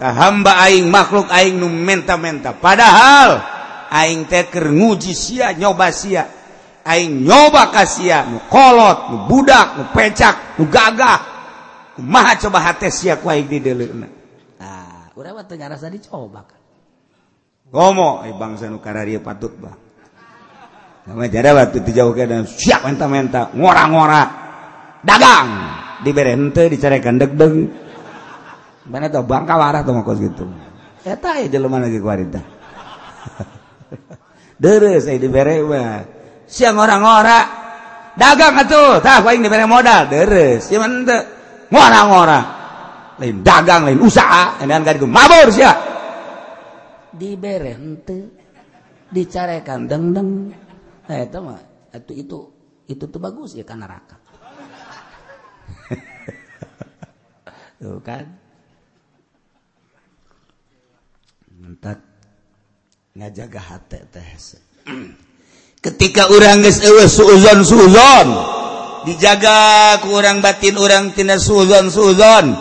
tah 0.00 0.12
hamba 0.16 0.66
aing 0.66 0.90
makhluk 0.90 1.30
aing 1.30 1.60
nu 1.60 1.68
menta-menta. 1.70 2.56
Padahal 2.56 3.38
aing 3.92 4.26
teh 4.26 4.48
keur 4.50 4.72
nguji 4.72 5.14
sia 5.14 5.54
nyoba 5.54 5.92
sia. 5.94 6.24
Aing 6.86 7.26
nyoba 7.26 7.74
ka 7.74 7.82
sia 7.86 8.26
nu 8.26 8.42
kolot 8.50 9.10
nu 9.10 9.16
budak 9.30 9.78
nu 9.78 9.82
pecak 9.94 10.58
nu 10.58 10.66
gagah. 10.66 11.20
Kumaha 11.96 12.36
coba 12.40 12.58
hate 12.66 12.90
sia 12.90 13.20
ku 13.20 13.30
aing 13.30 13.46
di 13.48 13.58
deuleuna 13.62 14.08
nah 14.60 15.08
urang 15.16 15.36
mah 15.40 15.44
teu 15.48 15.56
ngarasa 15.56 15.88
dicoba 15.88 16.44
kan. 16.44 16.60
Gomo 17.66 18.22
eh 18.22 18.34
bangsa 18.36 18.70
nu 18.70 18.78
kararia 18.78 19.18
patut 19.18 19.52
bang. 19.58 19.78
Nama 21.06 21.22
jada 21.30 21.54
waktu 21.54 21.86
dijauhkan 21.86 22.26
dan 22.26 22.42
siap 22.50 22.82
menta-menta, 22.82 23.54
ngora-ngora, 23.54 24.22
dagang. 25.06 25.50
dibere 26.04 26.36
henteu 26.36 26.66
dicarekan 26.68 27.16
deg 27.16 27.32
deg 27.36 27.54
mana 28.86 29.06
tuh 29.08 29.24
bangka 29.24 29.54
warah 29.56 29.80
tuh 29.82 29.94
makos 29.94 30.18
gitu. 30.22 30.44
Eta 31.06 31.38
ya 31.38 31.46
jelema 31.46 31.78
lagi 31.78 32.02
kuarita 32.02 32.42
deres 34.62 35.06
saya 35.06 35.18
dibere 35.20 35.62
mah. 35.62 36.02
Siang 36.46 36.78
orang-orang 36.78 37.46
dagang 38.14 38.54
atuh. 38.62 39.02
Tah 39.02 39.20
paling 39.20 39.42
dibere 39.42 39.66
modal. 39.66 40.08
Deres 40.08 40.70
ya 40.70 40.78
mana 40.80 41.02
teu 41.04 41.20
ngora-ngora. 41.70 42.40
Lain 43.16 43.40
dagang 43.40 43.88
lain 43.88 44.00
usaha. 44.00 44.60
Enan 44.60 44.84
kan 44.84 44.96
itu 44.96 45.08
mabur 45.08 45.48
sia. 45.52 45.72
Dibere 47.16 47.72
ente 47.74 48.18
dicarekan 49.10 49.88
deng 49.88 50.12
deng 50.12 50.30
nah 51.06 51.22
itu 51.22 51.38
mah 51.38 51.62
itu 51.94 52.12
itu 52.18 52.38
itu 52.90 53.04
tuh 53.06 53.20
bagus 53.22 53.54
ya 53.54 53.64
kan 53.64 53.80
neraka. 53.80 54.25
Tuh 57.80 58.00
kan? 58.00 58.24
Ngajaga 63.16 63.60
hati 63.60 64.00
teh. 64.12 64.28
Ketika 65.84 66.28
orang 66.28 66.60
geus 66.66 66.82
eueuh 66.82 67.08
suuzon 67.08 67.62
suuzon 67.64 68.28
dijaga 69.06 69.96
ku 70.02 70.18
urang 70.18 70.42
batin 70.42 70.74
urang 70.76 71.14
tina 71.14 71.38
suuzon 71.38 71.88
suuzon 71.88 72.52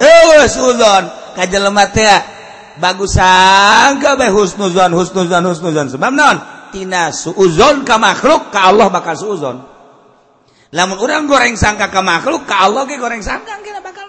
eueuh 0.00 0.46
suuzon. 0.48 1.04
Ka 1.36 1.44
jelema 1.46 1.90
teh 1.92 2.20
bagus 2.80 3.18
sangka 3.18 4.16
bae 4.16 4.32
husnuzon 4.32 4.96
husnuzon 4.96 5.42
husnuzon. 5.44 5.86
Sebab 5.92 6.12
naon? 6.16 6.38
Tina 6.72 7.12
suuzon 7.12 7.84
ka 7.84 8.00
makhluk 8.00 8.48
ka 8.48 8.72
Allah 8.72 8.88
bakal 8.88 9.18
suuzon. 9.18 9.56
Lamun 10.70 10.96
urang 11.02 11.26
goreng 11.26 11.58
sangka 11.58 11.90
ka 11.90 12.00
makhluk 12.00 12.46
ka 12.46 12.70
Allah 12.70 12.86
ge 12.86 12.96
goreng 12.96 13.20
sangka 13.20 13.58
kira 13.60 13.82
bakal 13.82 13.99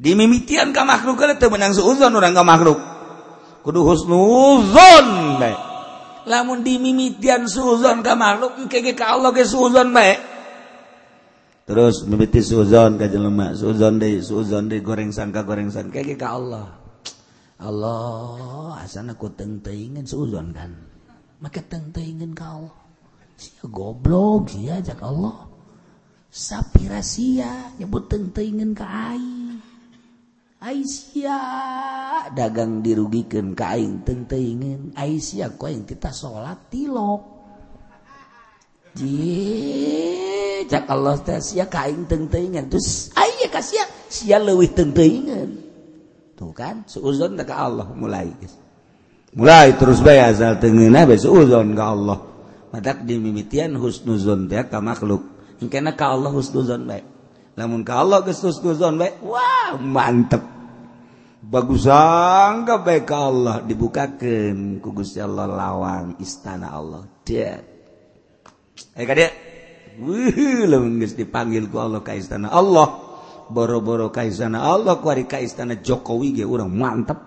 dimimitian 0.00 0.72
ka 0.72 0.88
makhluk 0.88 1.20
menang 1.52 1.76
seuzon 1.76 2.16
orang 2.16 2.32
ka 2.32 2.40
makhluk. 2.40 2.80
Kudu 3.60 3.84
husnuzon 3.84 5.36
bae. 5.36 5.52
Lamun 6.24 6.64
dimimitian 6.64 7.44
suzon 7.44 8.00
ka 8.00 8.16
makhluk 8.16 8.56
engke 8.56 8.96
ka 8.96 9.20
Allah 9.20 9.28
ke 9.36 9.44
suzon 9.44 9.92
bae. 9.92 10.16
Terus 11.68 12.08
mimiti 12.08 12.40
suzon 12.40 12.96
ka 12.96 13.06
jelema 13.12 13.52
suzon 13.52 14.00
deui 14.00 14.24
suzon 14.24 14.72
deui 14.72 14.80
goreng 14.80 15.12
sangka 15.12 15.44
goreng 15.44 15.68
sangka 15.68 16.00
ke 16.00 16.16
ka 16.16 16.32
Allah. 16.32 16.80
Allah 17.60 18.80
asana 18.80 19.12
ku 19.20 19.28
teuing-teuingan 19.28 20.08
suzon 20.08 20.56
kan? 20.56 20.72
Maka 21.44 21.60
teuing-teuingan 21.60 22.32
ka 22.32 22.56
Allah. 22.56 22.76
Sia 23.36 23.68
goblok 23.68 24.48
sia 24.48 24.80
jak 24.80 25.04
Allah. 25.04 25.44
Sapira 26.32 27.04
sia 27.04 27.76
nyebut 27.76 28.08
teuing-teuingan 28.08 28.72
ka 28.72 28.88
aing 28.88 29.39
Aisyah 30.60 32.36
dagang 32.36 32.84
dirugikan 32.84 33.56
kaing 33.56 34.04
tentegen 34.04 34.92
Aisyah 34.92 35.56
kau 35.56 35.72
yang 35.72 35.88
kita 35.88 36.12
salat 36.12 36.68
tilok. 36.68 37.24
Kaing 41.64 42.04
tentegen 42.04 42.68
terus 42.68 43.08
aya 43.16 43.48
kasih 43.48 43.88
sia 44.12 44.36
leuwih 44.36 44.68
tentegen 44.76 45.64
tuh 46.36 46.52
kan 46.52 46.84
seuzon 46.84 47.40
ka 47.40 47.56
Allah 47.56 47.88
mulai 47.96 48.28
mulai 49.32 49.72
terus 49.80 50.04
bay 50.04 50.20
asal 50.20 50.60
tengenah 50.60 51.08
bae 51.08 51.16
seuzon 51.16 51.72
ka 51.72 51.84
Allah. 51.88 52.20
Madak 52.68 53.08
dimimitian 53.08 53.80
husnuzon 53.80 54.44
teh 54.44 54.60
ka 54.68 54.84
makhluk. 54.84 55.24
Engkena 55.64 55.96
ka 55.96 56.12
Allah 56.12 56.28
husnuzon 56.28 56.84
bae. 56.84 57.00
namun 57.58 57.82
kalau 57.82 58.22
kesnusnuzon 58.22 59.00
baik 59.00 59.14
wah 59.26 59.74
mantep. 59.80 60.42
Bagus 61.40 61.88
angka 61.88 62.84
baik 62.84 63.08
ka 63.08 63.32
Allah. 63.32 63.56
Dibukakan 63.64 64.78
ku 64.78 64.92
Gusti 64.92 65.18
Allah 65.18 65.48
lawang 65.48 66.20
istana 66.20 66.70
Allah. 66.70 67.04
Dia 67.26 67.58
eh 68.96 69.04
kadia 69.04 69.28
wih 70.00 70.68
lamun 70.68 71.00
geus 71.02 71.16
dipanggil 71.16 71.66
ku 71.72 71.80
Allah 71.80 72.04
ka 72.04 72.14
istana 72.14 72.52
Allah. 72.52 73.08
Boro-boro 73.50 74.14
ka 74.14 74.22
istana 74.22 74.62
Allah 74.62 75.02
ku 75.02 75.10
ka 75.10 75.42
istana 75.42 75.80
Jokowi 75.80 76.38
ge 76.38 76.44
urang 76.46 76.70
mantep. 76.70 77.18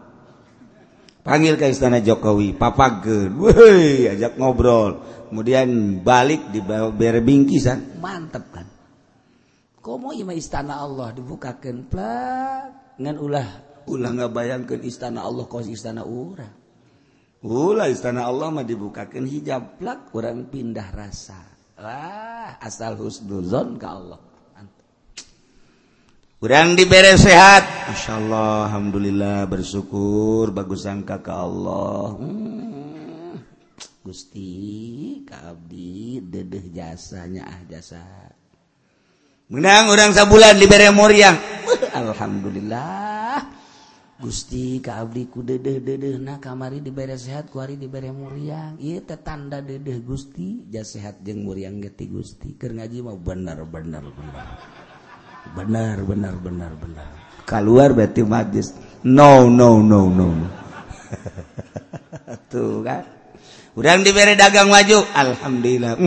Panggil 1.24 1.56
ke 1.56 1.68
istana 1.68 2.00
Jokowi 2.00 2.56
papageun. 2.56 3.38
Wih 3.44 4.08
ajak 4.14 4.40
ngobrol. 4.40 5.04
Kemudian 5.34 6.00
balik 6.06 6.54
di 6.54 6.62
bere 6.94 7.20
bingkisan 7.20 7.98
mantep 7.98 8.46
kan? 8.54 8.83
komo 9.84 10.16
ima 10.16 10.32
istana 10.32 10.80
Allah 10.80 11.12
dibukakan 11.12 11.92
plak 11.92 12.96
ngan 12.96 13.18
ulah. 13.20 13.50
Ulah 13.84 14.10
nggak 14.16 14.32
bayangkan 14.32 14.80
istana 14.80 15.28
Allah 15.28 15.44
kos 15.44 15.68
istana 15.68 16.08
urang. 16.08 16.56
Ulah 17.44 17.92
istana 17.92 18.24
Allah 18.24 18.48
mah 18.48 18.64
dibukakan 18.64 19.28
hijab. 19.28 19.76
Plak 19.76 20.16
orang 20.16 20.48
pindah 20.48 20.88
rasa. 20.96 21.36
Wah 21.76 22.56
asal 22.64 22.96
husnuzon 22.96 23.76
ke 23.76 23.84
Allah. 23.84 24.20
Kurang 26.44 26.76
diberes 26.76 27.24
sehat. 27.24 27.64
Masya 27.88 28.20
Allah 28.20 28.68
Alhamdulillah 28.68 29.48
bersyukur 29.48 30.52
bagus 30.52 30.84
sangka 30.84 31.24
ke 31.24 31.32
Allah. 31.32 32.20
Hmm. 32.20 33.40
Gusti 34.04 35.24
Kabdi 35.24 36.20
dedeh 36.20 36.68
jasanya 36.68 37.48
ah 37.48 37.60
jasa. 37.64 38.33
menang 39.52 39.92
orang 39.92 40.12
sabulan 40.16 40.56
diberre 40.56 40.94
moriang. 40.94 41.36
Alhamdulillah. 42.00 43.04
Gusti 44.24 44.80
kaku 44.80 45.44
dedeh 45.44 45.84
dedeh 45.84 46.16
nah 46.16 46.40
kamari 46.40 46.80
diberre 46.80 47.20
sehat 47.20 47.52
kuari 47.52 47.76
diberre 47.76 48.08
muriang 48.16 48.80
ia 48.80 49.04
tetanda 49.04 49.60
dedeh 49.60 50.00
Gusti. 50.00 50.64
Ja 50.72 50.88
sehat 50.88 51.20
jeng 51.28 51.44
muriang 51.44 51.84
geti 51.84 52.08
Gusti. 52.08 52.56
Keur 52.56 52.72
ngaji 52.72 53.04
mau 53.04 53.20
bener 53.20 53.60
bener 53.68 54.06
bener. 54.06 54.48
Bener 55.52 55.98
bener 56.08 56.34
bener 56.40 56.72
bener. 56.80 57.10
Keluar 57.44 57.92
berarti 57.92 58.24
majis. 58.24 58.72
No 59.04 59.52
no 59.52 59.84
no 59.84 60.08
no, 60.08 60.32
tuh 62.52 62.80
kan? 62.80 63.04
Udah 63.76 64.00
diberi 64.00 64.40
dagang 64.40 64.72
maju. 64.72 65.04
Alhamdulillah. 65.12 66.00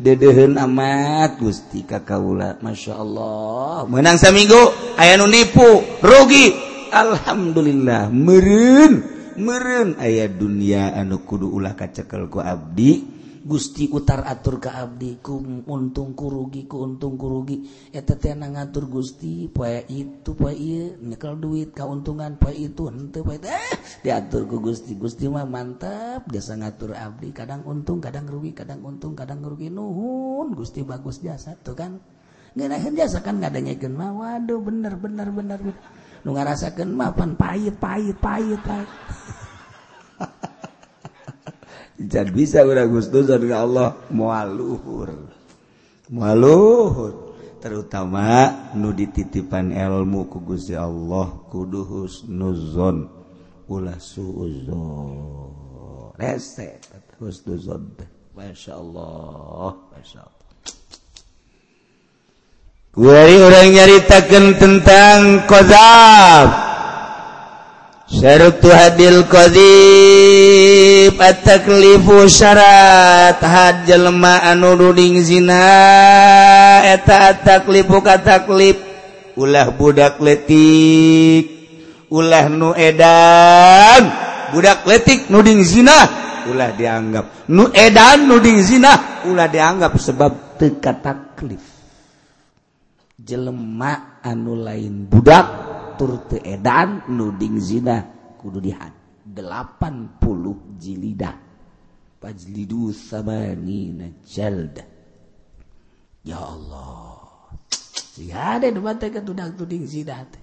dedehen 0.00 0.56
amat 0.56 1.36
Gusti 1.36 1.84
Kakula 1.84 2.56
Masya 2.64 2.94
Allah. 2.96 3.84
Menang 3.84 4.16
saminggu 4.16 4.96
aya 4.96 5.20
nipu 5.20 5.84
rugi. 6.00 6.56
Alhamdulillah. 6.90 8.08
Merun 8.10 9.04
merun 9.38 9.94
ayat 10.00 10.34
dunia 10.40 10.96
anu 10.96 11.22
kudu 11.22 11.52
ulah 11.52 11.76
kacekel 11.76 12.26
ku 12.32 12.40
Abdi. 12.40 13.19
Gusti 13.40 13.88
utar 13.88 14.28
atur 14.28 14.60
ka 14.60 14.76
Abdi 14.76 15.16
ku 15.24 15.40
untung 15.64 16.12
kurugi 16.12 16.68
ku 16.68 16.84
untung 16.84 17.16
kurugi 17.16 17.64
eta 17.88 18.12
teh 18.12 18.36
ngatur 18.36 18.84
Gusti 18.84 19.48
poe 19.48 19.80
itu 19.88 20.36
poe 20.36 20.52
ieu 20.52 21.00
nyekel 21.00 21.40
duit 21.40 21.72
kauntungan 21.72 22.36
poe 22.36 22.52
itu 22.52 22.92
henteu 22.92 23.24
poe 23.24 23.40
eh 23.40 23.76
diatur 24.04 24.44
ku 24.44 24.60
Gusti. 24.60 24.92
Gusti 24.92 25.24
mah 25.32 25.48
mantap 25.48 26.28
jasa 26.28 26.60
ngatur 26.60 26.92
Abdi. 26.92 27.32
Kadang 27.32 27.64
untung 27.64 28.04
kadang 28.04 28.28
rugi 28.28 28.52
kadang 28.52 28.84
untung 28.84 29.16
kadang 29.16 29.40
rugi. 29.40 29.72
Nuhun 29.72 30.52
Gusti 30.52 30.84
bagus 30.84 31.24
jasa 31.24 31.56
tuh 31.64 31.72
kan? 31.72 31.96
Ngeunaheun 32.52 32.92
jasa 32.92 33.24
kan 33.24 33.40
ngadanyakeun 33.40 33.96
mah. 33.96 34.10
Waduh 34.12 34.60
bener 34.60 35.00
bener 35.00 35.28
bener, 35.32 35.56
bener. 35.56 35.80
nu 36.20 36.36
ngarasakeun 36.36 36.92
mah 36.92 37.16
pan 37.16 37.32
pahit 37.40 37.80
pahit 37.80 38.16
pahit 38.20 38.60
pahit. 38.60 38.90
Jangan 42.00 42.32
bisa 42.32 42.64
udah 42.64 42.88
Gustus 42.88 43.28
dengan 43.28 43.68
Allah 43.68 43.88
mualuhur. 44.08 45.12
Mualuhur. 46.08 47.36
Terutama 47.60 48.48
nu 48.72 48.96
dititipan 48.96 49.68
ilmu 49.68 50.32
ku 50.32 50.40
Gusti 50.40 50.72
Allah 50.72 51.28
kudu 51.52 51.84
husnuzon. 51.84 53.04
Ulah 53.68 54.00
suuzon. 54.00 55.12
Rese 56.16 56.80
husnuzon. 57.20 57.92
Masya 58.32 58.80
Allah 58.80 59.76
Masya 59.92 60.24
Allah. 60.24 60.40
Kuari 62.96 63.36
orang 63.44 63.68
nyaritakan 63.76 64.44
tentang 64.56 65.44
kozab. 65.44 66.69
Syartu 68.10 68.66
hadil 68.74 69.22
qadhib 69.30 71.14
at-taklifu 71.14 72.26
syarat 72.26 73.38
had 73.38 73.86
jelema 73.86 74.42
anu 74.50 74.74
ruding 74.74 75.22
zina 75.22 75.62
eta 76.90 77.30
at-taklifu 77.30 78.02
kataklif 78.02 78.82
ulah 79.38 79.70
budak 79.70 80.18
letik 80.18 81.46
ulah 82.10 82.50
nu 82.50 82.74
edan 82.74 84.02
budak 84.50 84.82
letik 84.90 85.30
nuding 85.30 85.62
zina 85.62 86.10
ulah 86.50 86.74
dianggap 86.74 87.46
nu 87.46 87.70
edan 87.70 88.26
nuding 88.26 88.58
zina 88.58 89.22
ulah 89.30 89.46
dianggap 89.46 89.94
sebab 89.94 90.58
teu 90.58 90.82
kataklif 90.82 91.62
jelema 93.22 94.18
anu 94.26 94.58
lain 94.58 95.06
budak 95.06 95.69
batur 96.00 96.24
teedan 96.32 97.04
nuding 97.12 97.60
zina 97.60 98.00
kudu 98.40 98.56
dihan 98.64 98.88
80 99.28 100.80
jilidah. 100.80 101.36
Pajlidu 102.20 102.92
samanina 102.92 104.08
jalda. 104.24 104.84
Ya 106.24 106.40
Allah. 106.40 107.20
Ada 108.20 108.68
mata 108.80 109.08
ke 109.08 109.20
tudang 109.24 109.56
tuding 109.56 109.88
zina 109.88 110.20
teh? 110.28 110.40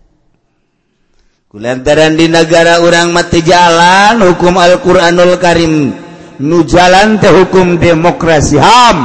Kulantaran 1.50 2.18
di 2.18 2.26
negara 2.26 2.82
orang 2.82 3.14
mati 3.14 3.46
jalan 3.46 4.26
hukum 4.26 4.58
Al-Quranul 4.58 5.38
Karim. 5.38 5.94
Nu 6.42 6.66
jalan 6.66 7.22
teh 7.22 7.30
hukum 7.30 7.78
demokrasi. 7.78 8.58
Ham. 8.58 9.00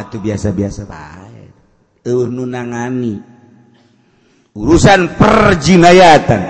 Atau 0.00 0.16
biasa-biasa 0.20 0.88
baik 0.88 1.20
uh, 2.08 2.26
nunangani 2.28 3.29
urusan 4.54 5.14
perjinayatan 5.14 6.42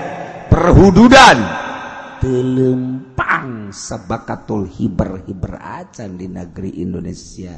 perhududan. 0.49 1.37
Telempang 2.21 3.73
sabakatul 3.73 4.69
hiber-hiber 4.69 5.57
acan 5.57 6.17
di 6.17 6.29
negeri 6.29 6.81
Indonesia. 6.81 7.57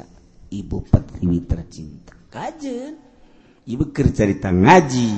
Ibu 0.54 0.76
pertiwi 0.88 1.38
tercinta. 1.44 2.14
Kajen 2.32 2.92
ibu 3.68 3.84
cerita 3.92 4.48
ngaji. 4.48 5.10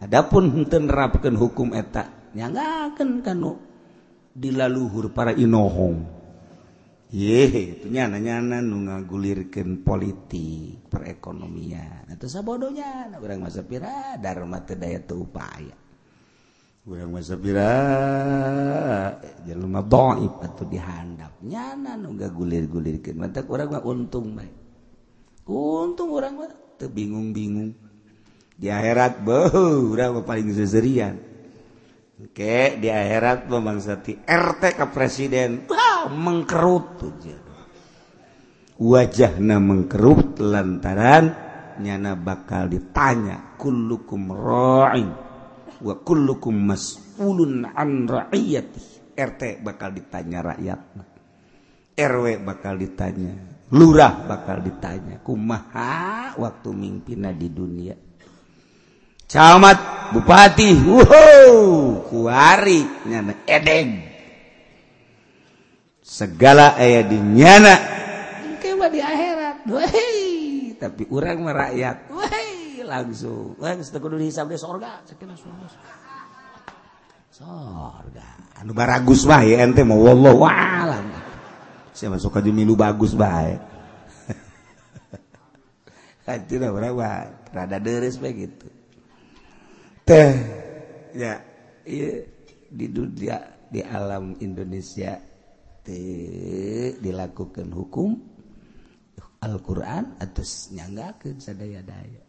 Adapun 0.00 0.50
henteu 0.56 0.80
nerapkeun 0.80 1.36
hukum 1.36 1.68
eta 1.76 2.32
nyangakeun 2.34 3.22
kanu. 3.22 3.52
Dilaluhur 4.34 5.12
para 5.14 5.34
inohong. 5.34 6.19
Itunya 7.10 8.06
nanya 8.06 8.38
nu 8.62 8.86
ngagulirkan 8.86 9.82
politik 9.82 10.86
perekonomian. 10.86 12.06
Atau 12.06 12.30
sabodonya 12.30 13.10
orang 13.18 13.50
masa 13.50 13.66
pira 13.66 14.14
mata 14.46 14.78
daya 14.78 15.02
upaya. 15.14 15.74
Orang 16.86 17.10
masa 17.10 17.34
pira 17.34 17.72
jalma 19.42 19.82
dhaif 19.82 20.34
atau 20.38 20.64
dihandap. 20.70 21.42
Nyana 21.42 21.98
nu 21.98 22.14
gulir-gulirkeun 22.14 23.18
mata 23.18 23.42
orang 23.42 23.68
mah 23.74 23.82
untung 23.82 24.38
baik 24.38 24.60
untung 25.50 26.14
orang 26.14 26.34
mah 26.38 26.50
teu 26.78 26.86
bingung-bingung. 26.88 27.74
Di 28.60 28.68
akhirat 28.68 29.24
beuh 29.24 29.90
urang 29.90 30.20
paling 30.22 30.52
seserian. 30.52 31.16
Oke 32.20 32.76
di 32.76 32.92
akhirat 32.92 33.48
memangsati 33.48 34.28
RT 34.28 34.62
ke 34.76 34.86
presiden 34.92 35.64
mengkerut. 36.08 37.04
Wajah 38.80 39.36
na 39.36 39.60
mengkerut 39.60 40.40
lantaran 40.40 41.36
nyana 41.80 42.16
bakal 42.16 42.72
ditanya 42.72 43.56
kullukum 43.60 44.32
ra'in 44.32 45.12
wa 45.84 45.94
kullukum 46.00 46.56
mas'ulun 46.56 47.68
an 47.68 48.08
ra'iyati? 48.08 49.12
RT 49.20 49.60
bakal 49.60 49.92
ditanya 49.92 50.40
rakyat. 50.40 50.80
RW 52.00 52.26
bakal 52.40 52.80
ditanya. 52.80 53.36
Lurah 53.76 54.24
bakal 54.24 54.64
ditanya. 54.64 55.20
Kumaha 55.20 56.34
waktu 56.40 56.72
mimpina 56.72 57.28
di 57.36 57.52
dunia? 57.52 57.92
Camat 59.30 60.10
bupati 60.10 60.74
wow 60.90 62.02
kuari 62.10 62.82
nyana 63.06 63.46
edeng 63.46 64.09
segala 66.10 66.74
ayah 66.82 67.06
dinyana 67.06 67.74
di 68.90 68.98
akhirat. 68.98 69.56
Wey. 69.70 70.74
tapi 70.80 71.04
orang 71.12 71.46
merakyat 71.46 72.10
Wey. 72.10 72.82
langsung. 72.82 73.54
Hisab 74.18 74.50
sorga. 74.58 75.06
Sorga. 77.30 78.28
Anu 78.58 78.74
baragus 78.74 79.22
mah 79.24 79.46
ya 79.46 79.62
ente 79.62 79.86
mau 79.86 80.02
wallahu 80.02 80.42
alam. 80.44 81.06
Siapa 81.94 82.18
suka 82.18 82.42
dimilu 82.42 82.74
bagus 82.74 83.14
bae? 83.14 83.56
Hati 86.26 86.54
lah 86.58 86.74
berapa 86.74 87.08
rada 87.54 87.78
deres 87.78 88.18
begitu. 88.18 88.66
Teh 90.04 90.34
ya 91.14 91.38
iya 91.86 92.26
di 92.68 92.86
dunia 92.90 93.38
di 93.70 93.80
alam 93.84 94.34
Indonesia. 94.42 95.29
dilakukan 97.00 97.72
hukum 97.72 98.20
Alquran 99.40 100.20
atas 100.20 100.68
nyanggaken 100.68 101.40
sadaya-daya. 101.40 102.20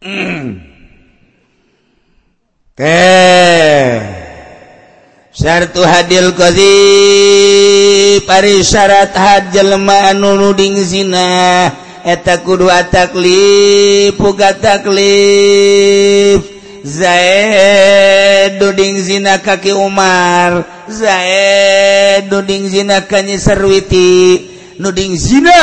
Sartu 5.38 5.84
hadil 5.84 6.32
qadhi 6.32 8.24
pari 8.24 8.64
syarat 8.64 9.12
had 9.12 9.52
jelma 9.52 10.16
nuding 10.16 10.80
zina 10.80 11.68
eta 12.02 12.40
kudu 12.40 12.72
taklif 12.90 14.16
puga 14.16 14.56
taklif 14.56 16.57
Zaid 16.86 18.62
duding 18.62 18.98
zina 19.02 19.38
kaki 19.42 19.74
Umar. 19.74 20.66
Zaid 20.86 22.30
duding 22.30 22.68
zina 22.70 23.02
kanyi 23.06 23.38
serwiti 23.40 24.46
nuding 24.78 25.18
zina 25.18 25.56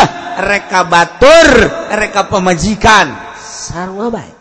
reka 0.43 0.83
batur 0.87 1.47
reka 1.95 2.27
pemajikan. 2.27 3.15
Sarwa 3.39 4.11
baik 4.13 4.35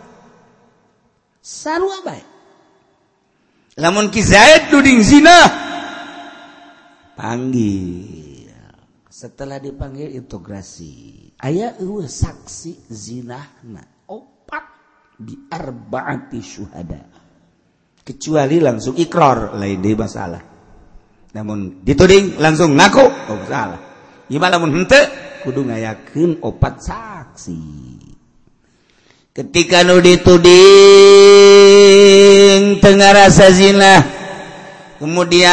sarwa 1.44 2.00
baik 2.00 2.28
lamun 3.76 4.08
ki 4.08 4.20
Zaid 4.24 4.72
duding 4.72 5.04
zina 5.04 5.36
panggil. 7.14 8.32
Setelah 9.14 9.62
dipanggil 9.62 10.10
integrasi 10.18 11.30
ayah 11.38 11.78
eueuh 11.78 12.10
saksi 12.10 12.90
zinahna. 12.90 13.93
biarbaati 15.18 16.40
syuhada. 16.42 17.02
Kecuali 18.04 18.60
langsung 18.60 18.94
ikrar 19.00 19.56
lain 19.56 19.80
dia 19.80 19.96
masalah. 19.96 20.42
Namun 21.34 21.82
dituding 21.82 22.38
langsung 22.38 22.76
ngaku. 22.76 23.06
Oh 23.32 23.40
salah 23.48 23.94
gimana 24.24 24.56
lamun 24.56 24.72
hente 24.72 24.96
kudu 25.44 25.68
ngayakin 25.68 26.40
opat 26.40 26.80
saksi. 26.80 27.60
Ketika 29.34 29.82
nu 29.82 29.98
dituding 29.98 30.52
tengah 32.78 33.10
rasa 33.12 33.50
zina. 33.50 34.02
Kemudian 35.02 35.50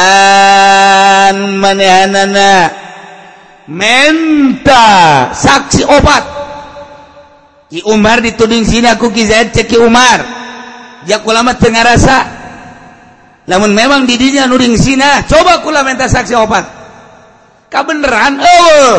manehanana 1.60 2.70
menta 3.68 5.28
saksi 5.34 5.82
opat. 5.84 6.31
Ki 7.72 7.80
Umar 7.88 8.20
dituding 8.20 8.68
sini 8.68 8.84
aku 8.84 9.08
Ki 9.08 9.24
Zaid 9.24 9.56
cek 9.56 9.64
Ki 9.64 9.80
Umar. 9.80 10.20
Ya 11.08 11.24
kulama 11.24 11.56
tengah 11.56 11.80
rasa. 11.80 12.18
Namun 13.48 13.72
memang 13.72 14.04
didinya 14.04 14.44
nuding 14.44 14.76
sina 14.76 15.24
coba 15.24 15.64
kula 15.64 15.80
minta 15.80 16.04
saksi 16.04 16.36
obat. 16.36 16.68
Kabeneran 17.72 18.36
oh 18.44 18.92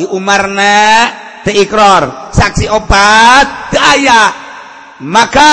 Ki 0.00 0.08
Umarna 0.16 1.12
teu 1.44 1.52
ikrar 1.60 2.32
saksi 2.32 2.72
obat 2.72 3.68
teu 3.68 3.84
aya. 3.84 4.32
Maka 5.04 5.52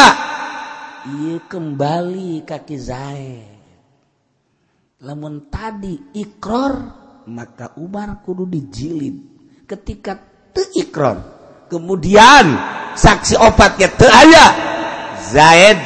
ieu 1.04 1.44
kembali 1.52 2.48
kaki 2.48 2.78
Zaid. 2.80 3.60
Lamun 5.04 5.52
tadi 5.52 6.16
ikrar 6.16 6.80
maka 7.28 7.76
Umar 7.76 8.24
kudu 8.24 8.48
dijilid. 8.48 9.36
Ketika 9.68 10.16
teikron 10.56 11.37
kemudian 11.68 12.46
saksi 12.98 13.38
obatnya 13.38 13.92
teraya 13.94 14.46
Zaid 15.28 15.80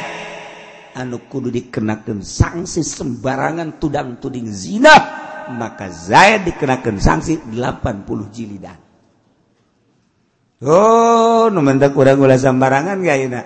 anu 0.95 1.25
kudu 1.25 1.49
dikenakan 1.49 2.21
sanksi 2.21 2.85
sembarangan 2.85 3.81
tudang 3.81 4.21
tuding 4.21 4.47
zina 4.47 4.95
maka 5.51 5.89
Zaid 5.89 6.45
dikenakan 6.47 7.01
sanksi 7.01 7.41
80 7.49 8.07
jilidan 8.33 8.77
oh 10.61 11.49
nu 11.49 11.59
mendak 11.59 11.97
urang 11.97 12.21
ulah 12.21 12.37
sembarangan 12.37 13.01
gak 13.01 13.17
ini 13.17 13.41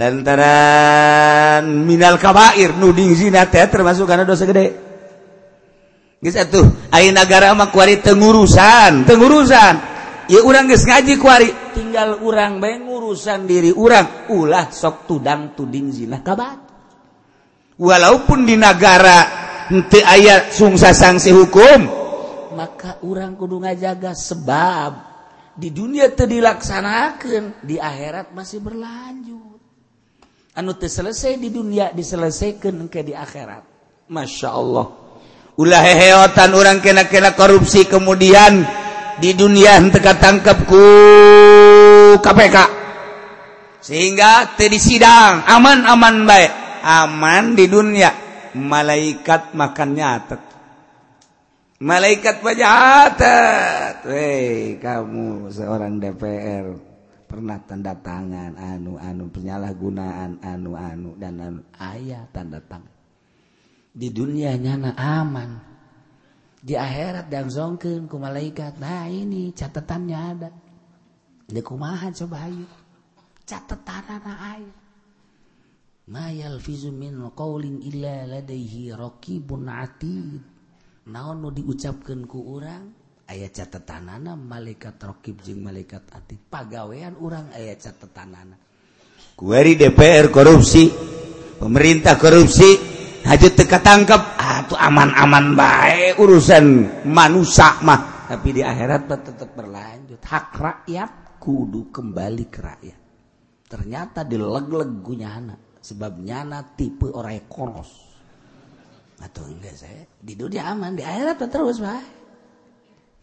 lantaran 0.00 1.64
minal 1.84 2.16
kabair 2.16 2.72
nuding 2.72 3.12
zina 3.12 3.44
teh 3.44 3.68
termasuk 3.68 4.08
karena 4.08 4.24
dosa 4.24 4.48
gede. 4.48 4.88
Tuh 6.48 6.66
negara 6.92 7.52
tengurusan 8.00 9.08
tengurusan 9.08 9.74
ya 10.30 10.46
orang 10.46 10.70
geus 10.70 10.86
ngaji 10.86 11.18
kuari 11.18 11.50
tinggal 11.74 12.22
orang 12.22 12.62
bae 12.62 12.78
ngurusan 12.78 13.50
diri 13.50 13.74
orang 13.74 14.30
ulah 14.30 14.70
sok 14.70 15.10
tudang 15.10 15.58
tuding 15.58 15.90
zina 15.90 16.22
kabat. 16.22 16.70
Walaupun 17.80 18.46
di 18.46 18.54
negara 18.54 19.18
henti 19.66 19.98
ayat 20.04 20.54
sungsa 20.54 20.94
sanksi 20.94 21.34
hukum. 21.34 21.80
Maka 22.54 23.00
orang 23.06 23.38
kudu 23.38 23.62
ngajaga 23.62 24.12
sebab 24.12 24.92
di 25.54 25.70
dunia 25.70 26.10
teu 26.12 26.26
dilaksanakeun 26.26 27.62
di 27.64 27.78
akhirat 27.78 28.34
masih 28.34 28.58
berlanjut. 28.58 29.58
Anu 30.58 30.74
teu 30.76 30.90
selesai 30.90 31.38
di 31.38 31.48
dunia 31.48 31.94
diselesaikan 31.94 32.90
ke 32.90 33.06
di 33.06 33.14
akhirat. 33.14 33.64
Masya 34.10 34.50
Allah. 34.50 34.86
Ulah 35.54 35.82
heheotan 35.84 36.50
orang 36.56 36.78
kena-kena 36.82 37.32
korupsi 37.38 37.86
kemudian. 37.86 38.79
Di 39.20 39.36
dunia 39.36 39.76
teka 39.92 40.16
tangkapku 40.16 40.84
KPK 42.24 42.56
sehingga 43.80 44.56
tadi 44.56 44.76
sidang 44.76 45.44
aman-aman 45.44 46.28
baik. 46.28 46.52
Aman 46.80 47.56
di 47.56 47.68
dunia. 47.68 48.12
Malaikat 48.56 49.56
makan 49.56 49.90
nyatet. 49.96 50.42
Malaikat 51.80 52.44
bacatet 52.44 54.04
kamu 54.84 55.48
seorang 55.48 55.96
DPR 55.96 56.76
pernah 57.24 57.56
tanda 57.64 57.96
tangan 57.96 58.52
anu-anu 58.58 59.32
penyalahgunaan 59.32 60.44
anu-anu 60.44 61.16
dan 61.16 61.40
anu. 61.40 61.60
Ayah 61.80 62.28
tanda 62.32 62.60
tangan. 62.60 62.92
Di 63.96 64.12
dunianya 64.12 64.92
aman 64.96 65.69
di 66.60 66.76
akhirat 66.76 67.32
diangzongkeun 67.32 68.04
ku 68.04 68.20
malaikat. 68.20 68.76
Nah, 68.76 69.08
ini 69.08 69.50
catatannya 69.56 70.18
ada. 70.18 70.50
di 71.50 71.60
kumaha 71.66 72.14
coba 72.14 72.46
ayo. 72.46 72.68
Catatanana 73.42 74.34
aya. 74.54 74.72
Ma 76.10 76.30
yalfizu 76.30 76.94
min 76.94 77.18
qawlin 77.34 77.82
illa 77.82 78.28
ladaihi 78.28 78.94
raqibun 78.94 79.66
atid. 79.66 80.42
Naon 81.10 81.42
nu 81.42 81.50
diucapkeun 81.50 82.22
ku 82.30 82.54
urang 82.54 82.94
aya 83.26 83.50
catatanana 83.50 84.38
malaikat 84.38 85.00
raqib 85.02 85.42
jeung 85.42 85.66
malaikat 85.66 86.06
atid. 86.14 86.38
Pagawean 86.46 87.18
urang 87.18 87.50
aya 87.50 87.74
catatanana. 87.74 88.54
Kuari 89.34 89.74
DPR 89.74 90.28
korupsi, 90.28 90.92
pemerintah 91.56 92.20
korupsi, 92.20 92.99
hajud 93.24 93.52
teka 93.56 93.78
tangkap 93.80 94.36
atau 94.36 94.76
ah, 94.76 94.88
aman-aman 94.88 95.56
baik 95.56 96.20
urusan 96.20 96.64
manusia 97.06 97.76
mah. 97.84 98.26
Tapi 98.30 98.48
di 98.54 98.62
akhirat 98.62 99.10
tetap 99.10 99.50
berlanjut. 99.58 100.22
Hak 100.22 100.54
rakyat 100.54 101.42
kudu 101.42 101.90
kembali 101.90 102.44
ke 102.46 102.60
rakyat. 102.62 102.98
Ternyata 103.66 104.22
dileg-leg 104.22 105.02
gunyana 105.02 105.56
sebabnya 105.82 106.46
na 106.46 106.60
tipe 106.62 107.10
orang 107.10 107.46
koros. 107.50 107.90
Atau 109.20 109.44
enggak 109.50 109.76
saya 109.76 110.06
di 110.16 110.32
dunia 110.32 110.72
aman 110.72 110.96
di 110.96 111.04
akhirat 111.04 111.44
terus 111.44 111.76
pak 111.76 112.02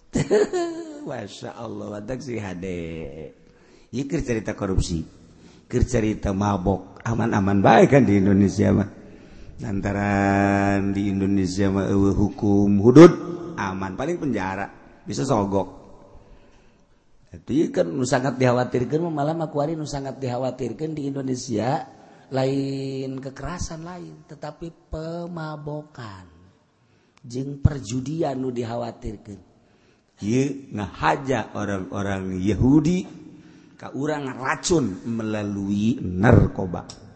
Masya 1.08 1.56
Allah 1.56 1.88
wadak 1.98 2.20
si 2.20 2.38
hade. 2.38 2.80
Ikir 3.92 4.22
cerita 4.24 4.52
korupsi. 4.54 5.04
Cerita 5.68 6.32
mabok. 6.32 7.00
Aman-aman 7.08 7.64
baik 7.64 7.96
kan 7.96 8.04
di 8.04 8.20
Indonesia 8.20 8.72
mah 8.72 8.97
lantaran 9.58 10.94
di 10.94 11.10
Indonesia 11.10 11.70
ma 11.74 11.90
hukum 11.90 12.78
hudud 12.82 13.12
aman 13.58 13.98
paling 13.98 14.18
penjara 14.22 14.70
bisa 15.04 15.26
sogok. 15.26 15.86
Itu 17.28 17.70
kan 17.76 17.92
nu 17.92 18.08
sangat 18.08 18.40
dikhawatirkan 18.40 19.04
malah 19.12 19.36
makwari 19.36 19.76
nu 19.76 19.86
sangat 19.86 20.18
dikhawatirkan 20.18 20.96
di 20.96 21.12
Indonesia 21.12 21.86
lain 22.32 23.20
kekerasan 23.20 23.82
lain 23.84 24.26
tetapi 24.30 24.94
pemabokan. 24.94 26.28
Jeng 27.28 27.60
perjudian 27.60 28.40
nu 28.40 28.54
dikhawatirkan 28.54 29.48
ye 30.22 30.74
ngahaja 30.74 31.54
orang-orang 31.54 32.42
Yahudi 32.42 33.06
ke 33.78 33.88
orang 33.94 34.34
racun 34.34 35.06
melalui 35.06 36.02
narkoba. 36.02 37.07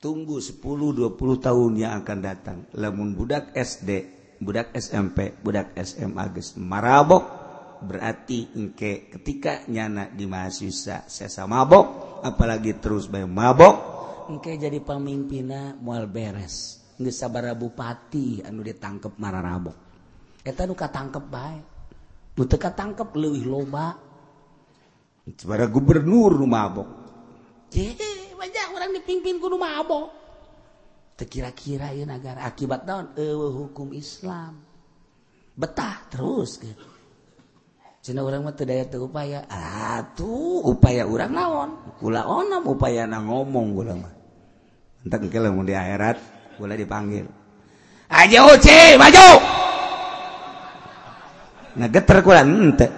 tunggu 0.00 0.40
10-20 0.40 1.12
tahun 1.44 1.72
yang 1.76 1.92
akan 2.00 2.18
datang. 2.24 2.58
Lamun 2.74 3.12
budak 3.12 3.52
SD 3.52 4.18
budak 4.40 4.72
SMP 4.72 5.36
budak 5.44 5.76
SMA 5.84 6.24
geus 6.32 6.56
marabok 6.56 7.38
berarti 7.84 8.48
engke 8.56 9.12
ketika 9.12 9.68
nyana 9.68 10.08
di 10.08 10.24
mahasiswa 10.24 11.04
sesa 11.04 11.44
mabok 11.44 12.20
apalagi 12.24 12.80
terus 12.80 13.04
bae 13.04 13.28
mabok 13.28 13.76
engke 14.32 14.56
jadi 14.56 14.80
pemimpinna 14.80 15.76
moal 15.76 16.08
beres. 16.08 16.80
Geus 16.96 17.16
sabar 17.20 17.52
bupati 17.52 18.40
anu 18.40 18.64
ditangkep 18.64 19.20
mararabok 19.20 19.76
eta 20.40 20.64
nu 20.64 20.72
katangkep 20.72 21.24
bae. 21.28 21.60
Nu 22.40 22.48
teu 22.48 22.56
katangkep 22.56 23.12
leuwih 23.12 23.44
loba. 23.44 24.00
Sabaraha 25.30 25.68
gubernur 25.68 26.40
nu 26.40 26.48
mabok. 26.48 26.88
Cih. 27.68 28.19
banyak 28.40 28.66
orang 28.72 28.90
dipimpin 28.96 29.36
kudu 29.36 29.60
mabok. 29.60 30.16
kira-kira 31.20 31.92
ya 31.92 32.08
negara 32.08 32.48
akibat 32.48 32.88
naon? 32.88 33.12
Ewe 33.12 33.52
hukum 33.52 33.92
Islam. 33.92 34.64
Betah 35.52 36.08
terus 36.08 36.56
kan. 36.56 36.72
Cina 38.00 38.24
orang 38.24 38.40
mah 38.40 38.56
daya 38.56 38.88
teu 38.88 39.04
upaya. 39.04 39.44
Atuh 39.52 40.64
upaya 40.64 41.04
orang 41.04 41.32
naon? 41.36 41.70
Kula 42.00 42.24
onam 42.24 42.64
upaya 42.64 43.04
na 43.04 43.20
ngomong 43.20 43.76
kula 43.76 43.92
mah. 44.00 44.14
Entek 45.04 45.28
engke 45.28 45.52
mun 45.52 45.68
di 45.68 45.76
akhirat 45.76 46.16
kula 46.56 46.72
dipanggil. 46.72 47.28
Aja 48.08 48.40
oce 48.48 48.96
maju. 48.96 49.28
Nah 51.76 51.88
geter 51.92 52.18
kula 52.24 52.40
ente. 52.40 52.88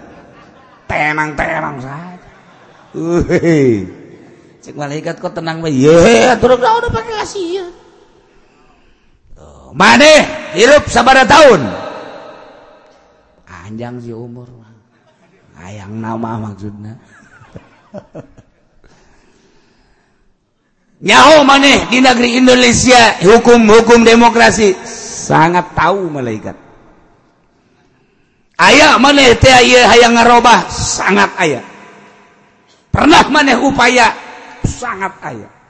Tenang-tenang 0.86 1.82
saja. 1.82 2.30
Uhehe. 2.94 4.01
Cek 4.62 4.78
malaikat 4.78 5.18
kok 5.18 5.34
tenang 5.34 5.58
mah 5.58 5.70
ye 5.70 6.30
turun 6.38 6.62
udah 6.62 6.90
pakai 6.90 7.14
kasih 7.22 7.66
maneh 9.72 10.52
hirup 10.52 10.84
sabara 10.86 11.24
tahun. 11.24 11.64
Panjang 13.48 14.00
si 14.04 14.12
umur 14.12 14.48
ayang 15.56 15.96
nama 16.00 16.36
maksudnya. 16.48 16.96
Nyaho 21.02 21.42
maneh 21.42 21.90
di 21.90 21.98
negeri 21.98 22.38
Indonesia 22.38 23.18
hukum-hukum 23.26 24.06
demokrasi? 24.06 24.78
Sangat 24.86 25.74
tahu 25.74 26.06
malaikat. 26.06 26.54
Ayah 28.62 28.94
maneh 29.02 29.34
teh 29.34 29.50
ayah 29.50 29.90
hayang 29.90 30.14
ngarobah? 30.14 30.70
Sangat 30.70 31.34
ayah. 31.42 31.66
Pernah 32.94 33.26
maneh 33.34 33.58
upaya 33.58 34.14
sangat 34.72 35.12
aya 35.20 35.62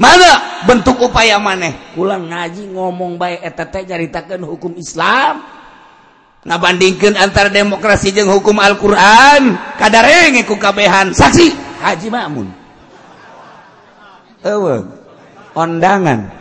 mana 0.00 0.64
bentuk 0.64 0.96
upaya 0.96 1.36
maneh? 1.36 1.76
Pulang 1.92 2.32
ngaji 2.32 2.72
ngomong 2.72 3.20
baik 3.20 3.44
etT 3.44 3.84
nyaritakan 3.84 4.48
hukum 4.48 4.72
Islam. 4.80 5.44
Nah 6.40 6.56
bandingkan 6.56 7.20
antara 7.20 7.52
demokrasi 7.52 8.16
jeung 8.16 8.32
hukum 8.32 8.56
Alquran 8.64 9.60
kadarenge 9.76 10.48
kukabehan 10.48 11.12
saksi! 11.12 11.52
Haji 11.84 12.08
Mamun. 12.08 12.48
Ewe, 14.40 14.76
ondangan. 15.52 16.20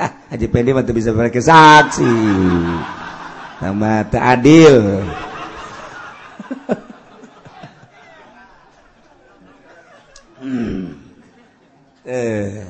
Ah, 0.00 0.32
Haji 0.32 0.48
Pede 0.48 0.72
mah 0.72 0.80
bisa 0.80 1.12
pakai 1.12 1.44
saksi. 1.44 2.08
Sama 3.60 4.00
tak 4.08 4.24
adil. 4.40 5.04
Hmm. 10.40 10.96
Eh. 12.08 12.64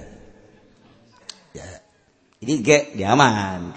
diaman 2.99 3.71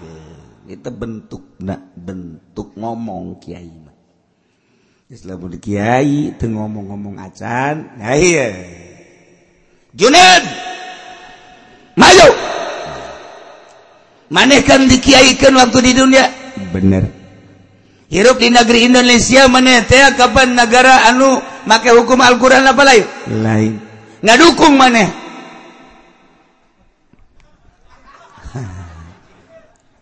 kita 0.66 0.90
bentuk 0.90 1.54
bentuk 1.94 2.74
ngomong 2.74 3.38
kiai 3.38 3.70
Kyai 3.70 5.14
Islam 5.14 5.46
kiai 5.60 6.34
itu 6.34 6.46
ngomong-ngomong 6.48 7.22
acan 7.22 8.00
nah, 8.00 8.18
Juned 9.94 10.44
maju! 11.94 12.28
Manehkan 14.34 14.90
dikiaikan 14.90 15.54
waktu 15.54 15.78
di 15.84 15.92
dunia. 15.94 16.26
Bener. 16.74 17.06
Hirup 18.10 18.42
di 18.42 18.50
negeri 18.50 18.90
Indonesia 18.90 19.46
mana 19.46 19.86
teh 19.86 20.02
kapan 20.18 20.58
negara 20.58 21.06
anu 21.06 21.38
make 21.70 21.90
hukum 21.94 22.18
Al-Qur'an 22.18 22.66
apa 22.66 22.82
lain? 22.82 23.04
Lain. 23.30 23.83
nggak 24.24 24.38
dukung 24.40 24.74
maneh 24.80 25.24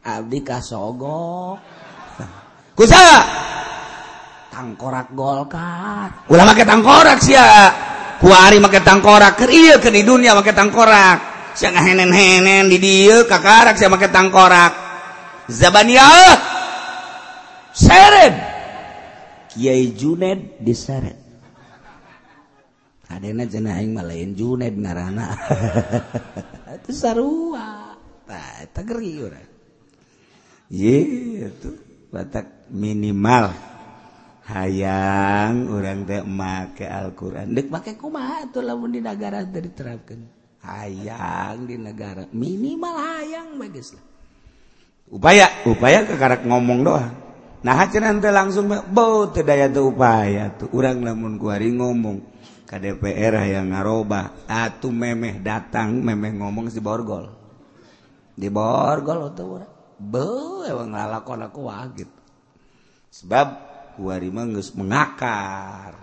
Abdi 0.02 0.42
kasogok. 0.42 1.62
Kusaha 2.78 3.18
tangkorak 4.50 5.14
golkar. 5.14 6.26
Ulah 6.26 6.44
make 6.50 6.66
tangkorak 6.66 7.22
sia. 7.22 7.70
Kuari 8.18 8.58
make 8.58 8.82
tangkorak. 8.82 9.38
Keur 9.38 9.50
ieu 9.50 9.78
ke 9.78 9.94
di 9.94 10.02
dunia 10.02 10.34
make 10.34 10.50
tangkorak. 10.50 11.54
Sia 11.54 11.70
ngahenen-henen 11.70 12.66
di 12.66 12.82
dieu 12.82 13.30
kakarak 13.30 13.78
sia 13.78 13.86
make 13.86 14.10
tangkorak. 14.10 14.74
Zabaniah! 15.46 16.34
Seret 17.72 18.34
Kiai 19.48 19.96
Juned 19.96 20.60
diseret. 20.60 21.21
Adena 23.12 23.44
cenah 23.44 23.76
aing 23.76 23.92
mah 23.92 24.06
lain 24.08 24.32
Junaid 24.32 24.74
ngaranna 24.80 25.26
itu 26.80 26.90
sarua. 26.96 27.92
Tah 28.22 28.64
eta 28.64 28.80
geri 28.80 29.20
urang 29.20 29.52
ye 30.72 30.96
itu 31.44 31.70
batak 32.08 32.72
minimal. 32.72 33.52
Hayang 34.42 35.70
urang 35.70 36.02
teh 36.02 36.18
make 36.26 36.82
Al-Qur'an. 36.82 37.54
Deuk 37.54 37.70
make 37.70 37.94
kumaha 37.94 38.42
atuh 38.42 38.58
lamun 38.58 38.90
di 38.90 38.98
negara 38.98 39.46
teh 39.46 39.62
diterapkeun? 39.62 40.20
Hayang 40.66 41.68
di 41.68 41.78
negara 41.78 42.26
minimal 42.34 42.96
hayang 42.98 43.54
bagus 43.54 43.94
lah. 43.94 44.02
Upaya 45.12 45.46
upaya 45.68 46.02
kekarak 46.02 46.42
ngomong 46.42 46.80
doang. 46.82 47.14
Nah 47.62 47.86
cenah 47.86 48.18
teh 48.18 48.34
langsung 48.34 48.66
bau 48.66 49.30
teu 49.30 49.46
daya 49.46 49.70
teu 49.70 49.94
upaya 49.94 50.50
tuh 50.58 50.74
urang 50.74 51.06
lamun 51.06 51.38
kuari 51.38 51.70
ngomong 51.70 52.31
ke 52.72 52.80
DPR 52.80 53.36
yang 53.44 53.68
ngaroba 53.68 54.48
atuh 54.48 54.88
memeh 54.88 55.44
datang 55.44 55.92
memeh 56.00 56.32
ngomong 56.40 56.72
si 56.72 56.80
borgol. 56.80 57.28
Di 58.32 58.48
borgol 58.48 59.28
tuh 59.36 59.60
orang 59.60 59.72
be 60.00 60.24
emang 60.72 60.96
lalakon 60.96 61.44
aku 61.44 61.68
gitu 62.00 62.16
sebab 63.12 63.46
kuari 64.00 64.32
geus 64.32 64.72
mengakar. 64.72 66.00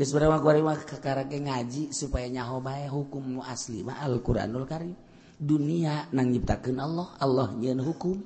Geus 0.00 0.16
berapa 0.16 0.40
kuari 0.40 0.64
mah 0.64 0.80
kakarake 0.80 1.44
ngaji 1.44 1.92
supaya 1.92 2.24
nyaho 2.32 2.64
bae 2.64 2.88
hukum 2.88 3.28
nu 3.28 3.40
asli 3.44 3.84
mah 3.84 4.00
Al-Qur'anul 4.00 4.64
Karim. 4.64 4.96
Dunia 5.36 6.08
nang 6.16 6.32
nyiptakeun 6.32 6.80
Allah 6.80 7.20
Allah 7.20 7.52
nyeun 7.52 7.84
hukum. 7.84 8.16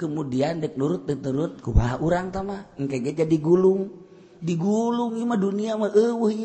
Kemudian 0.00 0.64
dek 0.64 0.80
nurut 0.80 1.04
dek 1.04 1.20
nurut 1.20 1.60
kubaha 1.60 2.00
urang 2.00 2.32
tama 2.32 2.64
engke 2.80 3.04
jadi 3.04 3.36
gulung. 3.36 4.05
digulung 4.40 5.16
Ima 5.16 5.36
dunia 5.38 5.76
mah 5.76 5.92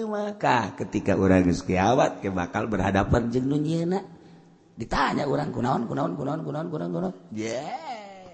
maka 0.07 0.75
ketika 0.79 1.15
orang 1.15 1.43
kiawat 1.47 2.21
ke 2.23 2.31
bakal 2.31 2.67
berhadapan 2.67 3.31
jeng 3.31 3.49
dunia 3.51 4.03
ditanya 4.81 5.29
orang 5.29 5.53
kunaon 5.53 5.85
kunaon 5.85 6.17
kunaon 6.17 6.41
kunaon 6.41 6.73
kunaon 6.73 6.89
kunaon? 6.89 7.13
Ye 7.35 7.61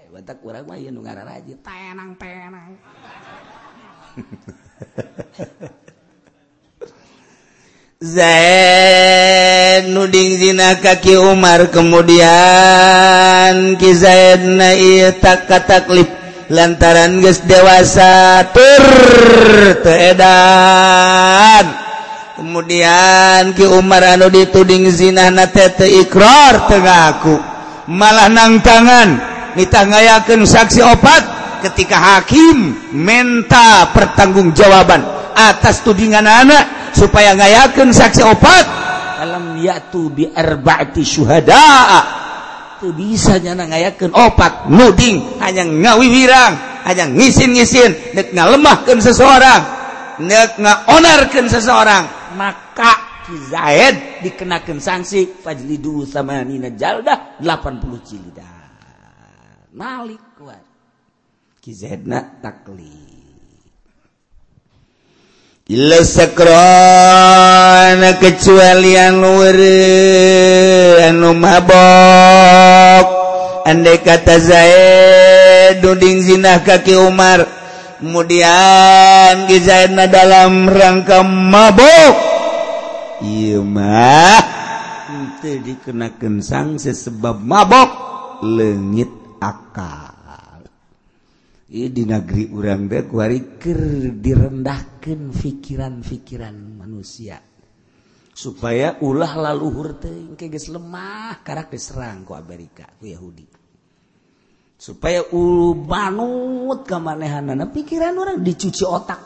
batak 0.08 0.40
orang 0.40 0.64
mah 0.64 0.80
ieu 0.80 0.88
nu 0.88 1.04
ngararaji. 1.04 1.60
Tenang 1.60 2.16
tenang. 2.16 2.72
Zaid 7.98 9.90
nuding 9.90 10.38
zina 10.38 10.78
kaki 10.78 11.18
Umar 11.18 11.66
kemudian 11.74 13.74
Ki 13.74 13.90
Zaid 13.90 14.38
na 14.54 14.70
ieu 14.78 15.10
tak 15.18 15.50
kataklip 15.50 16.17
lantaran 16.48 17.20
guys 17.20 17.44
dewasa 17.44 18.44
turtedan 18.56 20.16
kemudian 22.40 23.52
Ki 23.52 23.68
Umar 23.68 24.04
anu 24.16 24.32
dituding 24.32 24.88
zinahna 24.88 25.46
tete 25.52 25.84
ikrar 25.84 26.68
tegaku 26.68 27.36
malah 27.88 28.28
nang 28.32 28.60
tangan 28.64 29.20
ditanggayakan 29.56 30.44
saksi 30.48 30.80
opat 30.84 31.22
ketika 31.64 31.96
hakim 31.96 32.76
menta 32.92 33.90
pertanggungjawaban 33.92 35.02
atas 35.38 35.86
tudingan 35.86 36.26
anak 36.26 36.92
supaya 36.94 37.38
ngayakan 37.38 37.94
saksi 37.94 38.22
opat. 38.26 38.66
Alam 39.22 39.58
yatu 39.58 40.10
bi 40.10 40.26
arbaati 40.30 41.02
syuhadaa. 41.06 42.17
tuh 42.80 42.94
bisa 42.94 43.38
nyana 43.42 43.66
ngayakeun 43.68 44.14
opat 44.14 44.72
nuding 44.72 45.38
hanya 45.42 45.66
ngawiwirang 45.66 46.54
hanya 46.86 47.04
ngisin-ngisin 47.10 48.14
nek 48.16 48.32
ngalemahkeun 48.32 49.00
seseorang 49.02 49.62
nek 50.22 50.58
ngaonarkeun 50.58 51.46
seseorang 51.50 52.34
maka 52.34 53.06
Ki 53.28 53.36
Zaid 53.52 54.24
dikenakan 54.24 54.80
sanksi 54.80 55.28
fajlidu 55.44 56.08
sama 56.08 56.40
Nina 56.48 56.72
Jaldah 56.72 57.36
80 57.44 58.08
jildah 58.08 58.58
nalik 59.78 60.22
kuat. 60.34 60.64
Ki 61.62 61.70
Zaidna 61.70 62.42
taklid. 62.42 63.07
Ileskrona 65.68 66.40
kecualian 68.16 69.20
anu 71.12 71.36
mabok. 71.36 73.04
Andai 73.68 74.00
kata 74.00 74.40
Zaid 74.40 75.84
duding 75.84 76.24
zinah 76.24 76.64
kaki 76.64 76.96
Umar 76.96 77.44
Kemudian 78.00 79.44
Zaidna 79.44 80.08
dalam 80.08 80.72
rangka 80.72 81.20
mabok. 81.20 82.16
Iya 83.20 83.60
mah 83.60 84.40
Itu 85.36 85.52
dikenakan 85.68 86.40
sang 86.40 86.80
sebab 86.80 87.44
mabok. 87.44 87.90
Lengit 88.40 89.12
akal. 89.36 90.07
Di 91.68 92.04
negeri 92.08 92.48
urang 92.48 92.88
deker 92.88 93.76
direndahkan 94.16 95.20
pikiran-fikiran 95.36 96.56
manusia. 96.80 97.36
Supaya 98.32 98.96
ulah 99.04 99.36
laluhur 99.36 100.00
lemah 100.72 101.44
karakter 101.44 101.76
serang 101.76 102.24
ke 102.24 102.32
Amerika 102.32 102.86
Yahudi. 103.04 103.44
Supaya 104.78 105.28
ulu 105.34 105.74
banut 105.84 106.88
kemanhan 106.88 107.52
pikiran 107.68 108.16
orang 108.16 108.40
dicuci 108.40 108.88
otak. 108.88 109.20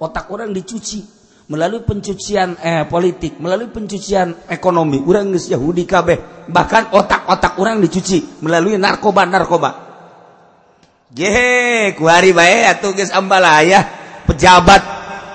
Otak 0.00 0.32
orang 0.32 0.54
dicuci. 0.54 1.20
Melalui 1.42 1.82
pencucian 1.84 2.56
eh 2.62 2.86
politik 2.88 3.36
melalui 3.36 3.68
pencucian 3.68 4.48
ekonomi 4.48 5.02
orang 5.04 5.34
Yahudi 5.36 5.84
kabeh. 5.84 6.48
Bahkan 6.48 6.96
otak-otak 6.96 7.58
orang 7.60 7.82
dicuci 7.82 8.40
melalui 8.40 8.78
narkoba 8.78 9.26
narkoba 9.26 9.91
Yehe, 11.12 11.92
kuhari 11.92 12.32
bae 12.32 12.64
atuh 12.64 12.96
geus 12.96 13.12
ambalaya 13.12 13.84
pejabat 14.24 14.80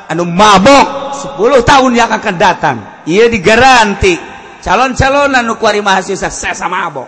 anu 0.09 0.25
mabok 0.25 1.13
10 1.37 1.37
tahun 1.61 1.91
yang 1.93 2.09
akan 2.09 2.35
datang. 2.37 2.77
Ieu 3.05 3.29
digaranti 3.29 4.17
calon-calon 4.65 5.37
anu 5.37 5.53
kuhari 5.61 5.85
mahasiswa 5.85 6.33
sesa 6.33 6.65
mabok. 6.65 7.05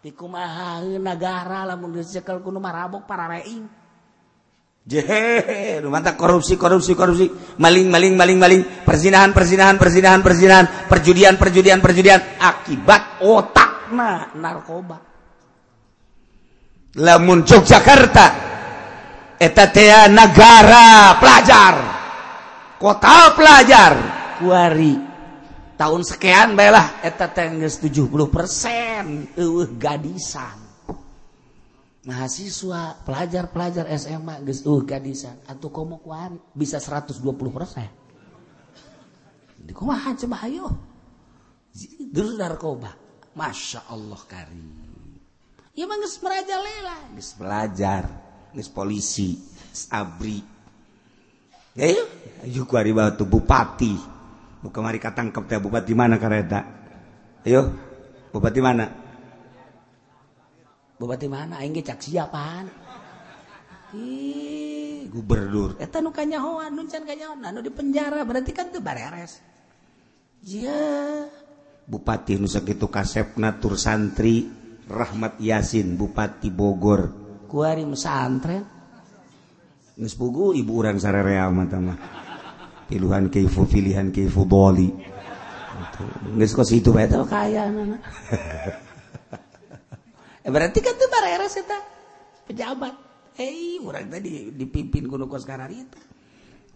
Di 0.00 0.16
kumaha 0.16 0.80
negara 0.96 1.68
lamun 1.68 2.00
geus 2.00 2.08
cekel 2.08 2.40
kudu 2.40 2.56
marabok 2.56 3.04
parareing. 3.04 3.68
Jehe, 4.86 5.82
mantap 5.82 6.14
korupsi, 6.14 6.54
korupsi, 6.54 6.94
korupsi, 6.94 7.26
maling, 7.58 7.90
maling, 7.90 8.14
maling, 8.14 8.38
maling, 8.38 8.62
perzinahan, 8.86 9.34
perzinahan, 9.34 9.82
perzinahan, 9.82 10.22
perzinahan, 10.22 10.66
perjudian, 10.86 11.34
perjudian, 11.34 11.82
perjudian, 11.82 12.20
akibat 12.38 13.18
otakna 13.18 14.30
narkoba. 14.38 15.05
Lamun 16.96 17.44
Yogyakarta 17.44 18.26
eta 19.36 19.64
negara 20.08 21.20
pelajar 21.20 21.96
kota 22.80 23.32
pelajar. 23.36 23.94
Kuari. 24.40 24.94
Tahun 25.76 26.00
sekian 26.00 26.56
belah 26.56 27.04
eta 27.04 27.28
tengges 27.28 27.80
70 27.84 28.32
persen 28.32 29.28
uh, 29.36 29.64
gadisan. 29.76 30.64
Mahasiswa 32.06 33.02
pelajar-pelajar 33.02 33.90
SMA 33.98 34.40
geus 34.46 34.64
uh 34.64 34.80
gadisan. 34.80 35.36
Atau 35.44 35.68
komo 35.68 36.00
kuari 36.00 36.38
bisa 36.56 36.80
120 36.80 37.20
persen. 37.52 37.88
Di 39.60 39.72
kumaha 39.74 40.16
coba 40.16 40.36
ayo? 40.48 40.66
Dulu 42.00 42.40
narkoba. 42.40 42.92
Masya 43.36 43.92
Allah 43.92 44.20
karim 44.24 44.75
Ya 45.76 45.84
mah 45.84 46.00
geus 46.00 46.16
merajalela, 46.24 47.12
geus 47.12 47.36
belajar, 47.36 48.08
geus 48.56 48.72
polisi, 48.72 49.36
geus 49.36 49.84
abri. 49.92 50.40
Ya 51.76 51.92
yuk, 51.92 52.72
ayo 52.72 52.92
bawa 52.96 53.12
batu 53.12 53.28
bupati. 53.28 53.92
Nu 54.64 54.72
kemari 54.72 54.96
katangkep 54.96 55.44
teh 55.44 55.60
bupati 55.60 55.92
mana 55.92 56.16
kareta? 56.16 56.64
Ayo, 57.44 57.76
bupati 58.32 58.60
mana? 58.64 58.88
Bupati 60.96 61.28
mana? 61.28 61.60
Aing 61.60 61.76
ge 61.76 61.84
cak 61.84 62.00
siapaan? 62.00 62.72
Ih, 63.92 65.12
gubernur. 65.12 65.76
Eta 65.76 66.00
nu 66.00 66.08
kanyahoan, 66.08 66.72
nu 66.72 66.88
can 66.88 67.04
kanyahoan, 67.04 67.44
anu 67.44 67.60
di 67.60 67.68
penjara 67.68 68.24
berarti 68.24 68.56
kan 68.56 68.72
teu 68.72 68.80
bareres. 68.80 69.44
Ya, 70.40 71.28
bupati 71.84 72.40
nu 72.40 72.48
sakitu 72.48 72.88
kasepna 72.88 73.60
tur 73.60 73.76
santri 73.76 74.64
Rahmat 74.86 75.42
Yasin 75.42 75.98
Bupati 75.98 76.46
Bogor. 76.54 77.10
Kuari 77.50 77.82
pesantren 77.86 78.62
geus 79.96 80.12
pugu 80.12 80.52
ibu 80.52 80.76
urang 80.76 81.00
sarerea 81.00 81.48
mah 81.50 81.66
mah. 81.80 81.98
Pilihan 82.86 83.26
keifu 83.26 83.66
pilihan 83.66 84.14
keifu 84.14 84.46
boli. 84.46 84.92
Geus 86.38 86.52
kos 86.54 86.70
itu 86.70 86.94
bae 86.94 87.10
teh 87.10 87.18
kaya 87.26 87.66
nana 87.66 87.98
eh 90.46 90.50
berarti 90.54 90.78
kan 90.78 90.94
tuh 90.94 91.10
bareres 91.10 91.58
eta 91.58 91.78
pejabat. 92.46 92.94
Eh 93.42 93.82
urang 93.82 94.06
tadi 94.06 94.54
dipimpin 94.54 95.10
kuno 95.10 95.26
kos 95.26 95.42
itu. 95.48 95.98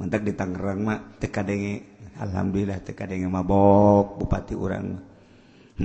Mantap 0.03 0.25
di 0.27 0.33
Tangerang 0.35 0.81
mah 0.83 0.99
teu 1.21 1.31
kadenge 1.31 2.03
alhamdulillah 2.19 2.83
teu 2.83 2.97
kadenge 2.97 3.31
mabok 3.31 4.19
bupati 4.19 4.57
urang 4.57 4.99
mah 4.99 5.03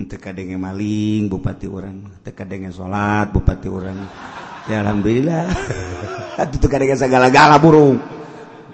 teka 0.03 0.35
denge 0.35 0.59
maling 0.59 1.31
bupati 1.31 1.71
orang 1.71 2.19
teka 2.19 2.43
denge 2.43 2.75
salat 2.75 3.31
bupati 3.31 3.71
orang 3.71 3.95
ya 4.67 4.83
alhamdulillah. 4.83 5.43
Atuh 6.43 6.59
teka 6.59 6.75
denge 6.75 6.99
segala-gala 6.99 7.55
burung. 7.55 7.95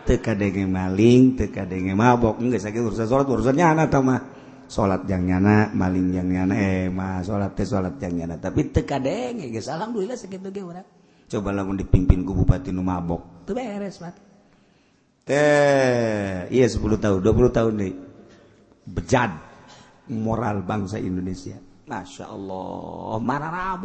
Teka 0.02 0.34
denge 0.34 0.66
maling 0.66 1.38
teka 1.38 1.70
denge 1.70 1.94
mabok. 1.94 2.42
Enggak 2.42 2.66
sakit 2.66 2.82
urusan 2.82 3.06
salat 3.06 3.30
urusan 3.30 3.54
nyana 3.54 3.86
tah 3.86 4.02
mah. 4.02 4.42
Salat 4.66 5.06
yang 5.06 5.28
nyana 5.30 5.70
maling 5.78 6.10
yang 6.16 6.26
nyana. 6.26 6.58
Eh 6.58 6.90
mah 6.90 7.22
salat 7.22 7.54
teh 7.54 7.70
salat 7.70 8.02
yang 8.02 8.26
nyana. 8.26 8.42
Tapi 8.42 8.74
teka 8.74 8.98
denge 8.98 9.54
geus 9.54 9.70
alhamdulillah 9.70 10.18
sakitu 10.18 10.50
ge 10.50 10.66
urang. 10.66 10.88
Coba 11.30 11.54
lamun 11.54 11.78
dipimpin 11.78 12.26
ku 12.26 12.34
bupati 12.34 12.74
nu 12.74 12.82
mabok. 12.82 13.46
Teu 13.46 13.54
beres 13.54 14.02
mah 14.02 14.32
teh 15.22 16.50
iya 16.50 16.66
10 16.66 16.82
tahun 16.98 17.20
20 17.22 17.56
tahun 17.56 17.74
deui 17.78 17.94
bejad 18.90 19.32
moral 20.12 20.68
bangsa 20.68 20.99
Indonesia. 20.99 21.55
Masya 21.88 22.28
Allah. 22.28 23.20
Marah 23.20 23.80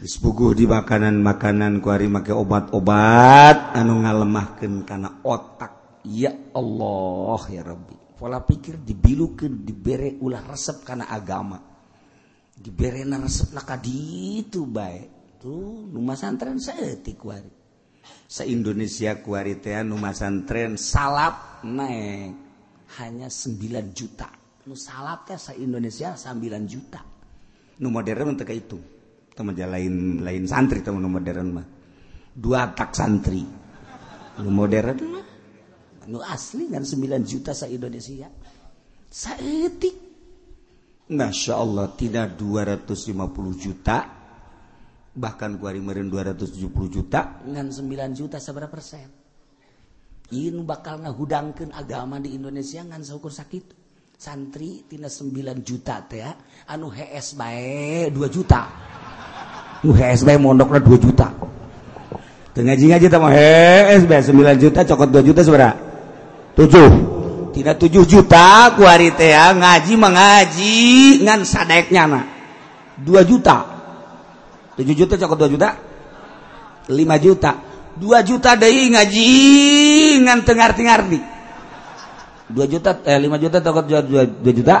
dispugu 0.00 0.56
di 0.56 0.64
makanan-makanan 0.64 1.84
kuari 1.84 2.08
make 2.08 2.32
obat-obat 2.32 3.76
anu 3.76 4.00
ngalemahkan 4.00 4.72
karena 4.88 5.20
otak. 5.20 6.02
Ya 6.08 6.32
Allah 6.56 7.40
ya 7.52 7.60
Robbi 7.60 8.00
pola 8.16 8.40
pikir 8.40 8.80
dibilukan 8.80 9.64
diberre 9.64 10.16
ulah 10.20 10.44
resep 10.44 10.84
karena 10.84 11.08
agama. 11.12 11.60
Diberre 12.56 13.04
resep 13.04 13.52
laka 13.56 13.80
itu 13.84 14.64
baik 14.68 15.40
tuh 15.40 15.88
rumah 15.88 16.16
santren 16.16 16.60
setik 16.60 17.16
kuari 17.16 17.59
se-Indonesia 18.30 19.18
kuaritean 19.18 19.90
numasantren 19.90 20.78
salap 20.78 21.66
naik. 21.66 22.46
Hanya 22.90 23.30
9 23.30 23.94
juta. 23.94 24.30
Nu 24.66 24.74
salap 24.78 25.26
teh 25.26 25.38
se-Indonesia 25.38 26.14
9 26.14 26.38
juta. 26.70 27.02
Nu 27.82 27.90
modern 27.90 28.34
untuk 28.38 28.50
itu 28.50 28.78
teman 29.34 29.56
lain 29.56 30.20
lain 30.20 30.44
santri 30.46 30.82
teman 30.82 31.02
nu 31.02 31.10
modern 31.10 31.48
mah. 31.58 31.66
Dua 32.30 32.70
tak 32.70 32.94
santri. 32.94 33.42
Modern 34.40 35.20
asli 36.18 36.66
kan 36.66 36.82
9 36.82 37.22
juta 37.22 37.54
saya 37.54 37.76
Indonesia 37.76 38.26
sayatik 39.06 39.96
Masya 41.10 41.54
Allah 41.54 41.90
tidak 41.94 42.38
250 42.38 43.62
juta 43.62 44.19
bahkan 45.14 45.58
kuarin 45.58 45.84
270 45.86 46.70
juta. 46.90 47.42
Dengan 47.42 47.70
9 47.70 48.18
juta 48.18 48.38
seberapa 48.38 48.70
persen? 48.70 49.10
Ini 50.30 50.62
bakal 50.62 51.02
ngahudangkan 51.02 51.74
agama 51.74 52.22
di 52.22 52.38
Indonesia 52.38 52.86
ngan 52.86 53.02
seukur 53.02 53.34
sakit. 53.34 53.82
Santri 54.20 54.84
tina 54.84 55.08
9 55.08 55.64
juta 55.64 56.04
teh 56.04 56.20
ya. 56.20 56.36
anu 56.68 56.92
HS 56.92 57.40
bae 57.40 58.12
2 58.12 58.20
juta. 58.28 58.68
Nu 59.80 59.96
HS 59.96 60.28
bae 60.28 60.36
mondoknya 60.36 60.78
2 60.84 61.00
juta. 61.00 61.28
Ngaji 62.60 62.84
ngaji 62.92 63.06
sama 63.08 63.32
HS 63.32 64.04
bae 64.04 64.20
9 64.20 64.60
juta 64.60 64.80
cokot 64.84 65.08
2 65.08 65.24
juta 65.24 65.40
seberapa? 65.40 65.74
7 66.54 67.56
tidak 67.56 67.80
7 67.80 68.04
juta 68.06 68.76
kuari 68.76 69.10
teh 69.16 69.32
ya 69.32 69.56
ngaji 69.56 69.92
mengaji 69.96 70.78
ngan 71.24 71.40
sadeknya 71.42 72.04
na 72.06 72.20
2 73.00 73.24
juta 73.24 73.79
7 74.80 74.96
juta 74.96 75.20
cokot 75.20 75.36
2 75.44 75.52
juta? 75.52 75.76
5 76.88 76.96
juta. 77.20 77.52
2 78.00 78.28
juta 78.28 78.56
deh 78.56 78.72
ngaji. 78.96 79.28
Ngan 80.24 80.40
tengar-tengardi 80.40 81.20
2 82.48 82.72
juta 82.72 82.90
eh 83.04 83.20
5 83.20 83.44
juta 83.44 83.58
cokot 83.60 83.84
2, 83.84 84.40
2 84.40 84.58
juta? 84.58 84.76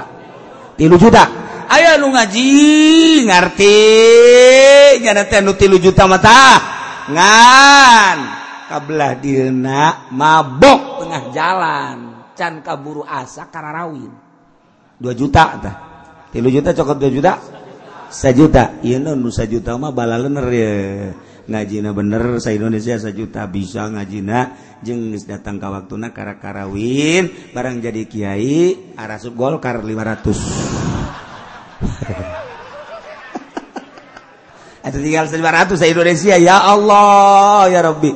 3 0.80 0.88
juta. 0.96 1.24
Ayo 1.68 2.00
lu 2.00 2.08
ngaji 2.16 2.48
ngerti. 3.28 3.76
Nyana 5.04 5.28
teh 5.28 5.44
nu 5.44 5.52
3 5.52 5.76
juta 5.76 6.08
mata 6.08 6.40
ngan. 7.12 8.18
Kabelah 8.72 9.12
dina 9.20 10.08
mabok 10.08 11.04
tengah 11.04 11.24
jalan. 11.36 11.98
Can 12.40 12.64
kaburu 12.64 13.04
asa 13.04 13.52
karena 13.52 13.84
rawin 13.84 14.08
2 14.96 15.12
juta 15.12 15.60
tah. 15.60 15.76
3 16.32 16.40
juta 16.48 16.72
cokot 16.72 16.96
2 16.96 17.16
juta 17.20 17.59
1 18.10 18.34
juta 18.34 18.82
iya 18.82 18.98
nu 18.98 19.14
1 19.14 19.46
juta 19.46 19.78
mah 19.78 19.94
balalener 19.94 20.46
ya. 20.50 20.74
Ngajina 21.50 21.90
bener 21.90 22.38
sa 22.38 22.54
Indonesia 22.54 22.94
sejuta 22.94 23.46
bisa 23.50 23.90
ngajina. 23.90 24.54
Jeng 24.86 25.14
datang 25.26 25.58
ke 25.58 25.66
waktu 25.66 25.94
na 25.98 26.10
kara 26.14 26.38
karawin 26.38 27.52
barang 27.52 27.82
jadi 27.82 28.06
kiai 28.06 28.94
arah 28.96 29.18
sub 29.20 29.36
golkar 29.36 29.82
500 29.82 30.30
itu 34.80 34.98
tinggal 35.04 35.26
500 35.28 35.74
sa 35.78 35.86
Indonesia. 35.86 36.34
Ya 36.38 36.58
Allah 36.62 37.66
ya 37.70 37.80
Rabbi. 37.82 38.10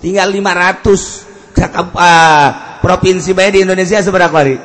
Tinggal 0.00 0.32
500 0.32 1.26
Cakap, 1.56 1.96
uh, 1.96 2.48
provinsi 2.84 3.32
baik 3.32 3.56
di 3.56 3.60
Indonesia 3.64 3.96
seberapa 4.04 4.28
kali 4.28 4.60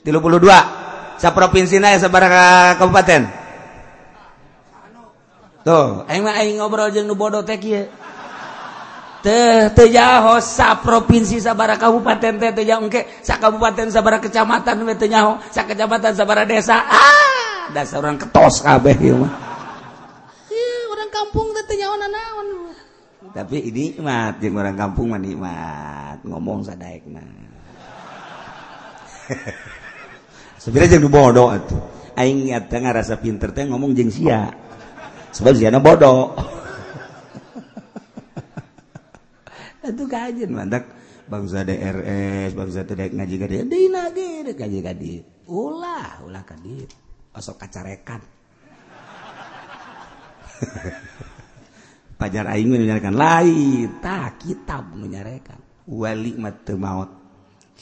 32 0.00 0.77
sa 1.18 1.34
provinsi 1.34 1.82
na 1.82 1.98
sabaraha 1.98 2.78
kabupaten? 2.78 3.26
Tuh 5.66 6.06
aing 6.06 6.22
mah 6.22 6.38
aing 6.38 6.62
ngobrol 6.62 6.94
jeung 6.94 7.10
nu 7.10 7.18
bodo 7.18 7.42
teh 7.42 7.58
kieu. 7.58 7.90
Teh 9.18 9.74
teh 9.74 9.90
jaho 9.90 10.38
sa 10.38 10.78
provinsi 10.78 11.42
sabaraha 11.42 11.82
kabupaten 11.90 12.38
teh 12.38 12.54
teh 12.54 12.62
jaho 12.62 12.86
engke 12.86 13.04
sa 13.20 13.42
kabupaten 13.42 13.90
sabaraha 13.90 14.22
kecamatan 14.22 14.86
we 14.86 14.94
teh 14.94 15.10
nyaho 15.10 15.42
sa 15.50 15.66
kecamatan 15.66 16.14
sabaraha 16.14 16.46
desa. 16.46 16.78
Ah 16.86 17.74
dasar 17.74 18.00
orang 18.00 18.16
ketos 18.16 18.62
kabeh 18.62 18.96
ieu 19.02 19.18
mah. 19.18 19.34
Orang 20.94 21.10
kampung 21.10 21.50
teh 21.50 21.66
teh 21.66 21.76
nyaho 21.82 21.94
nanaon. 21.98 22.48
Tapi 23.34 23.60
ini 23.68 23.98
nikmat 23.98 24.38
jeung 24.40 24.56
orang 24.56 24.78
kampung 24.78 25.10
mah 25.10 25.20
nikmat 25.20 26.22
ngomong 26.22 26.62
sadaek 26.62 27.04
mah. 27.10 27.26
sebenarnya 30.58 30.98
bodoh 31.08 31.54
rasa 32.90 33.16
pinter 33.22 33.54
ngomong 33.54 33.94
jeng 33.94 34.10
siap 34.10 34.52
sebab 35.30 35.54
bodoh. 35.78 36.34
Itu 39.88 40.04
kajian 40.04 40.52
mantak 40.52 40.84
bangsa 41.28 41.64
DRS 41.64 42.52
bangsa 42.56 42.84
tidak 42.84 43.12
ngaji 43.12 43.36
kadi 43.40 43.54
dina 43.68 44.10
gede 44.12 44.52
ngaji 44.56 44.78
kadi 44.84 45.12
ulah 45.48 46.24
ulah 46.24 46.44
kadi 46.44 46.84
osok 47.36 47.56
kacarekan. 47.62 48.20
Pajar 52.18 52.50
aing 52.50 52.66
menyatakan 52.66 53.14
lain 53.14 54.02
tak 54.02 54.42
kitab 54.42 54.90
menyarekan 54.90 55.62
wali 55.86 56.34
mate 56.34 56.74
maut 56.74 57.14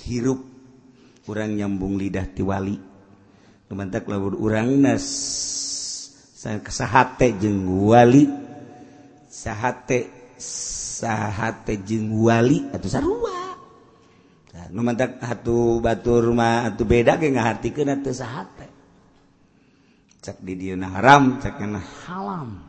hirup 0.04 0.55
kurang 1.26 1.58
nyambung 1.58 1.98
lidah 1.98 2.30
tiwali 2.30 2.78
mantap 3.74 4.06
labur 4.06 4.38
urang 4.38 4.78
nas 4.78 5.02
sahate 6.46 7.34
jeng 7.34 7.66
jeung 7.66 7.90
wali 7.90 8.30
sahate 9.26 10.06
sahate 10.38 11.82
jeung 11.82 12.14
wali 12.14 12.70
atau 12.70 12.86
sarua. 12.86 13.58
Nah, 14.56 14.66
nu 14.72 14.80
hatu 15.20 15.82
batur 15.82 16.32
mah 16.32 16.70
atuh 16.70 16.86
beda 16.86 17.18
ge 17.18 17.34
ngahartikeun 17.34 17.90
atuh 18.00 18.14
sahate. 18.14 18.68
Cak 20.22 20.38
di 20.40 20.54
dieu 20.54 20.78
haram 20.78 21.42
cak 21.42 21.58
na 21.66 21.82
halam. 22.06 22.64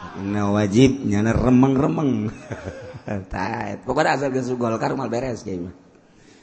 Cak 0.00 0.14
na 0.24 0.40
wajib 0.50 1.04
nyana 1.04 1.36
remeng-remeng. 1.36 2.32
Tah 3.30 3.78
pokoknya 3.86 4.18
asal 4.18 4.34
geus 4.34 4.50
golkar 4.58 4.98
mal 4.98 5.06
beres 5.06 5.46
kieu 5.46 5.70
mah. 5.70 5.85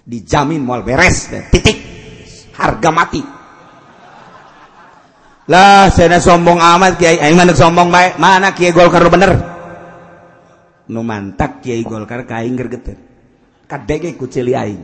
Dijamin 0.03 0.61
mal 0.63 0.83
beres 0.83 1.31
titik. 1.51 1.79
Harga 2.53 2.93
mati. 2.93 3.23
Lah 5.49 5.91
saya 5.91 6.21
sombong 6.21 6.61
amat 6.61 7.01
Kiai. 7.01 7.19
Aing 7.19 7.35
mana 7.35 7.51
sombong 7.51 7.89
baik 7.89 8.21
mana 8.21 8.53
Kiai 8.53 8.71
Golkar 8.71 9.03
bener? 9.09 9.33
Nu 10.87 11.01
mantak 11.01 11.65
Kiai 11.65 11.81
Golkar 11.81 12.23
kaing 12.29 12.55
gergeter 12.55 12.97
kadege 13.67 14.13
ku 14.13 14.29
cili 14.29 14.53
aing. 14.53 14.81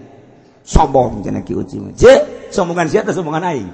Sombong 0.65 1.22
cenah 1.22 1.45
Kiai 1.45 1.61
Uci 1.61 1.78
mah. 1.78 1.93
Je 1.93 2.13
sombongan 2.49 2.89
sia 2.89 3.05
teh 3.05 3.13
sombongan 3.13 3.45
aing? 3.53 3.70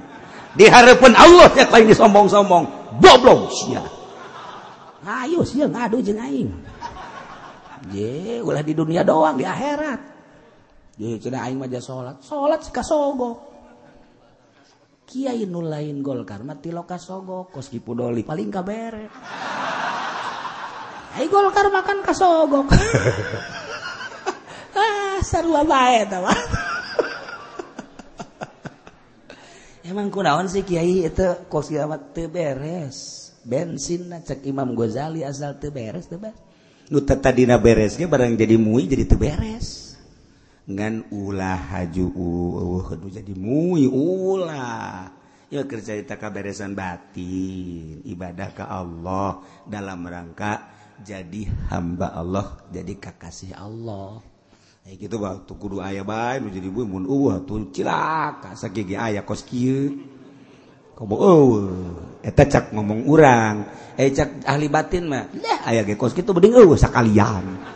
Di 0.56 0.64
harapan 0.68 1.12
Allah 1.12 1.52
ya 1.52 1.68
ini 1.80 1.92
sombong-sombong 1.92 2.96
goblok 3.00 3.52
sia. 3.52 3.84
Ayo 5.04 5.44
sia 5.44 5.68
ngadu 5.68 6.00
jeung 6.04 6.20
aing. 6.20 6.50
Je 7.92 8.40
ulah 8.44 8.64
di 8.64 8.72
dunia 8.72 9.04
doang 9.04 9.36
di 9.36 9.44
akhirat 9.44 10.15
aja 10.96 11.80
salat 11.80 12.24
salat 12.24 12.60
sogo 12.82 13.30
Kyai 15.06 15.46
nu 15.46 15.62
lain 15.62 16.02
gol 16.02 16.26
karena 16.26 16.58
tiloka 16.58 16.98
sogo 16.98 17.46
koski 17.46 17.78
pudoli 17.78 18.26
paling 18.26 18.50
ka 18.50 18.66
bere 18.66 19.06
Hai 21.16 21.30
golkar 21.32 21.70
makan 21.72 22.02
kasogok 22.04 22.66
ah, 24.76 25.16
sarua 25.22 25.62
bae 25.62 26.04
ta 26.10 26.18
mah 26.20 26.40
Emang 29.86 30.10
kunaon 30.10 30.50
sih 30.50 30.66
Kiai 30.66 31.06
itu 31.06 31.46
kos 31.46 31.70
kiamat 31.70 32.10
teu 32.10 32.26
beres. 32.26 33.30
Bensin 33.46 34.10
cek 34.10 34.42
Imam 34.42 34.74
Ghazali 34.74 35.22
asal 35.22 35.62
teu 35.62 35.70
beres 35.70 36.10
teu 36.10 36.18
beres. 36.18 36.42
Nu 36.90 37.06
tata 37.06 37.30
dina 37.30 37.54
beresnya 37.54 38.10
barang 38.10 38.34
jadi 38.34 38.58
mui 38.58 38.90
jadi 38.90 39.06
teu 39.06 39.14
beres. 39.14 39.85
ngan 40.66 41.14
ulah 41.14 41.78
haju 41.78 42.06
uh, 42.10 42.90
jadi 43.06 43.32
mui 43.38 43.86
ulah 43.86 45.14
ya 45.46 45.62
kerjaita 45.62 46.18
kaberesan 46.18 46.74
batin 46.74 48.02
ibadah 48.02 48.50
ke 48.50 48.64
Allah 48.66 49.46
dalam 49.62 50.02
rangka 50.02 50.74
jadi 51.02 51.46
hamba 51.70 52.16
Allah 52.16 52.56
jadi 52.72 52.96
kakasih 52.96 53.52
Allah. 53.52 54.24
Ya 54.86 54.94
gitu 54.94 55.18
waktu 55.18 55.50
kudu 55.50 55.82
ayah 55.82 56.06
bae 56.06 56.38
nu 56.38 56.48
jadi 56.48 56.70
buih 56.70 56.86
mun 56.86 57.10
eueuh 57.10 57.42
tuh 57.42 57.74
cilaka 57.74 58.54
sakiki 58.54 58.94
aya 58.94 59.26
kos 59.26 59.42
kieu. 59.42 59.92
Komo 60.96 61.20
eueuh. 61.20 62.22
Eta 62.24 62.48
cak 62.48 62.72
ngomong 62.72 63.04
urang. 63.04 63.66
Eh 63.98 64.14
cak 64.14 64.46
ahli 64.46 64.70
batin 64.70 65.10
mah 65.10 65.26
lah 65.36 65.68
aya 65.68 65.82
ge 65.84 65.98
kos 65.98 66.14
kitu 66.14 66.30
beding 66.32 66.54
eueuh 66.56 66.78
sakalian. 66.78 67.75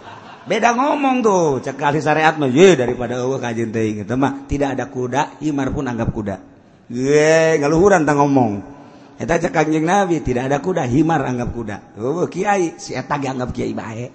beda 0.50 0.74
ngomong 0.74 1.22
tuh. 1.22 1.62
Cekali 1.62 2.02
syariat 2.02 2.34
mah 2.34 2.50
ye 2.50 2.74
daripada 2.74 3.22
eueuh 3.22 3.38
kajin 3.38 3.70
teuing 3.70 4.02
eta 4.02 4.18
mah. 4.18 4.50
Tidak 4.50 4.74
ada 4.74 4.90
kuda 4.90 5.38
himar 5.38 5.70
pun 5.70 5.86
anggap 5.86 6.10
kuda. 6.10 6.36
Ye 6.90 7.62
ngaluhuran 7.62 8.02
tang 8.02 8.18
ngomong. 8.18 8.52
Eta 9.14 9.38
cek 9.38 9.54
kanjeng 9.54 9.86
nabi 9.86 10.18
tidak 10.26 10.50
ada 10.50 10.58
kuda 10.58 10.90
himar 10.90 11.22
anggap 11.22 11.54
kuda. 11.54 11.76
Eueuh 11.94 12.26
kiai 12.26 12.74
si 12.82 12.98
eta 12.98 13.14
ge 13.22 13.30
anggap 13.30 13.54
kiai 13.54 13.70
bae. 13.70 14.10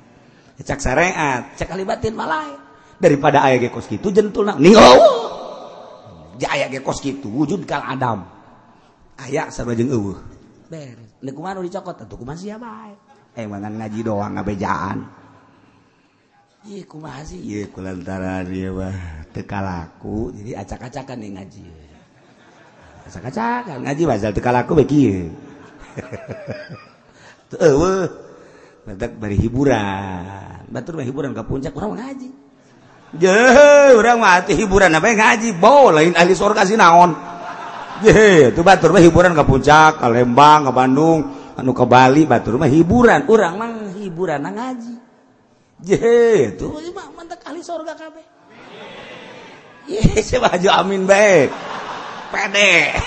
Cek 0.60 0.80
syariat 0.84 1.56
cek 1.56 1.72
batin 1.88 2.12
malai 2.12 2.52
daripada 3.00 3.40
aya 3.48 3.56
ge 3.56 3.72
kos 3.72 3.88
kitu 3.88 4.12
jentulna 4.12 4.60
ningau 4.60 5.00
aya 6.44 6.68
ge 6.68 6.84
kos 6.84 7.00
kitu 7.00 7.32
wujud 7.32 7.64
kal 7.64 7.80
adam. 7.80 8.28
Aya 9.16 9.48
sareng 9.48 9.88
eueuh. 9.88 10.20
Beres. 10.68 11.16
Nu 11.24 11.32
kumaha 11.32 11.64
dicokot? 11.64 12.04
Atuh 12.04 12.20
kumaha 12.20 12.36
sia 12.36 12.60
bae? 12.60 12.92
Eh 13.40 13.48
mangan 13.48 13.80
ngaji 13.80 14.00
doang 14.04 14.36
ngabejaan 14.36 15.25
tekalaku. 19.38 20.34
Jadi 20.34 20.58
acak-acakan 20.58 21.22
nih 21.22 21.32
ngaji. 21.38 21.66
Acak-acakan 23.06 23.86
ngaji 23.86 24.04
pasal 24.10 24.34
tekalaku 24.34 24.82
beki 24.82 25.30
tuh 27.54 27.62
bari 29.22 29.38
hiburan. 29.38 30.66
Batur 30.74 30.98
mah 30.98 31.06
hiburan 31.06 31.38
ke 31.38 31.46
puncak 31.46 31.78
orang 31.78 32.02
ngaji. 32.02 32.30
Je, 33.14 33.38
orang 33.94 34.18
mati 34.18 34.58
hiburan 34.58 34.90
apa 34.90 35.06
yang 35.14 35.22
ngaji? 35.22 35.50
Bow 35.62 35.94
lain 35.94 36.18
ahli 36.18 36.34
surga 36.34 36.66
sih 36.66 36.74
naon. 36.74 37.14
Je, 38.02 38.50
itu 38.50 38.62
batur 38.66 38.90
mah 38.90 39.06
hiburan 39.06 39.38
ke 39.38 39.44
puncak 39.46 40.02
ke 40.02 40.08
Lembang 40.10 40.66
ke 40.66 40.72
Bandung 40.74 41.20
anu 41.62 41.78
ke 41.78 41.86
Bali 41.86 42.26
batur 42.26 42.58
mah 42.58 42.66
hiburan. 42.66 43.22
Orang 43.30 43.54
mah 43.62 43.70
hiburan 44.02 44.42
ngaji. 44.50 45.05
Itu 45.86 46.66
mantap 47.14 47.38
ahli 47.46 47.62
surga 47.62 47.94
kabeh 47.94 48.26
Ye, 49.86 50.02
baju 50.42 50.70
amin 50.82 51.06
baik. 51.06 51.54
Pede. 52.34 52.90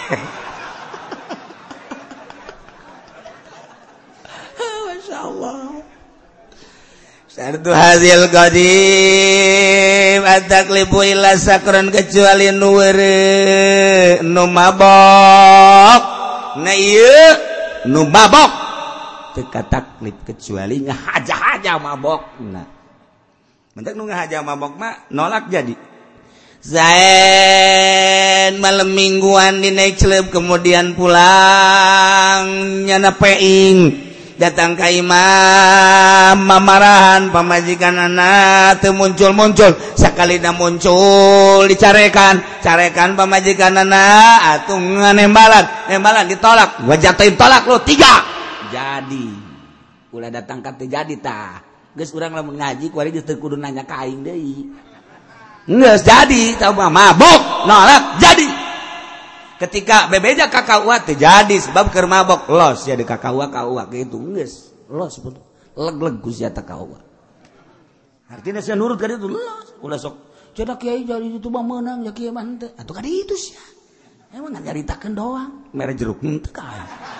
Masya 4.86 5.18
Allah. 5.26 5.82
Sartu 7.26 7.74
hasil 7.74 8.30
qadim 8.30 10.22
at-taklifu 10.22 11.02
illa 11.02 11.34
sakran 11.34 11.90
kecuali 11.90 12.54
nuwere 12.54 14.22
nu 14.22 14.46
mabok. 14.46 16.02
Na 16.62 16.72
ieu 16.78 17.34
nu 17.90 18.06
mabok. 18.06 18.67
kataklip 19.46 20.26
kecuali 20.26 20.82
ngahaja-haja 20.82 21.78
mabok. 21.78 22.42
Nah. 22.42 22.66
Mentak 23.78 23.94
nu 23.94 24.10
ngahaja 24.10 24.42
mabok 24.42 24.74
mah 24.74 25.06
nolak 25.14 25.46
jadi. 25.46 25.78
Zain 26.58 28.58
malam 28.58 28.90
mingguan 28.90 29.62
di 29.62 29.70
naik 29.70 29.94
celeb 29.94 30.34
kemudian 30.34 30.98
pulang 30.98 32.50
nyana 32.82 33.14
peing 33.14 34.08
datang 34.38 34.78
ke 34.78 35.02
imam 35.02 36.38
mamarahan 36.38 37.34
pamajikan 37.34 38.10
anak 38.10 38.82
teu 38.82 38.94
muncul-muncul. 38.94 39.74
Sekali 39.98 40.38
dah 40.38 40.54
muncul 40.54 41.66
dicarekan. 41.66 42.62
Carekan 42.62 43.18
pamajikan 43.18 43.78
anak 43.78 44.38
atuh 44.58 44.78
nembalan 45.14 45.66
nembalan 45.90 46.26
ditolak. 46.30 46.82
Wajah 46.86 47.14
tolak 47.38 47.62
lo 47.66 47.82
tiga. 47.82 48.37
jadi 48.72 49.28
ulah 50.12 50.30
datang 50.32 50.64
ka 50.64 50.72
jadi 50.76 51.14
tah. 51.20 51.60
Geus 51.96 52.14
urang 52.14 52.36
lamun 52.36 52.56
ngaji 52.56 52.94
kuari 52.94 53.10
geus 53.10 53.26
teu 53.26 53.40
kudu 53.40 53.58
nanya 53.58 53.82
ka 53.84 54.06
aing 54.06 54.22
deui. 54.22 54.70
Geus 55.68 56.00
jadi 56.04 56.56
tah 56.56 56.72
mah 56.72 56.88
mabok 56.88 57.68
nolak 57.68 58.22
jadi. 58.22 58.48
Ketika 59.58 60.06
bebeja 60.06 60.46
ka 60.46 60.62
uat 60.86 61.10
teu 61.10 61.18
jadi 61.18 61.56
sebab 61.58 61.90
keur 61.90 62.06
mabok 62.06 62.46
los 62.48 62.86
ya 62.86 62.94
de 62.94 63.02
ka 63.02 63.18
kakak 63.18 63.66
uat 63.66 63.90
kitu 63.90 64.16
geus 64.38 64.70
los 64.88 65.18
betul 65.20 65.44
leg-leg 65.76 66.16
gus 66.22 66.40
ya 66.40 66.48
kakak 66.48 66.78
uat 66.80 67.04
artinya 68.28 68.60
saya 68.62 68.76
nurut 68.78 68.96
ka 69.00 69.08
ditu 69.10 69.28
los. 69.28 69.74
Ulah 69.82 69.98
sok 69.98 70.14
cedak 70.54 70.82
kiai 70.82 71.02
jadi 71.02 71.26
itu 71.26 71.48
mah 71.50 71.64
menang 71.66 72.06
ya 72.06 72.12
kiai 72.14 72.30
mah 72.30 72.44
henteu. 72.46 72.70
Atuh 72.78 72.94
ka 72.94 73.02
ditu 73.02 73.34
sia. 73.34 73.60
Emang 74.28 74.52
nyaritakeun 74.52 75.12
doang. 75.16 75.72
Mere 75.74 75.96
jeruk 75.96 76.22
henteu 76.22 76.52
kae 76.54 77.17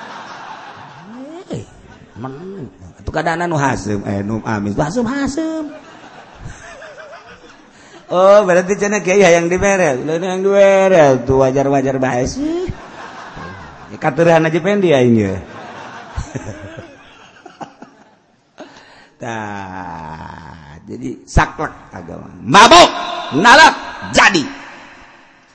Eh, 3.87 4.23
ah, 4.43 4.59
oh 8.09 8.39
berarti 8.43 8.75
yang 9.39 9.47
diberre 9.47 10.03
yang 10.03 10.43
tuh 11.23 11.39
wajar-wajar 11.45 11.97
bahan 14.27 14.49
aja 14.51 14.59
pen 14.61 14.85
dia 14.85 15.01
ini 15.01 15.25
Nah, 19.19 20.79
jadi 20.89 21.27
saklek 21.27 21.75
agama. 21.91 22.31
Mabok, 22.39 22.91
nalak, 23.39 23.75
jadi. 24.15 24.45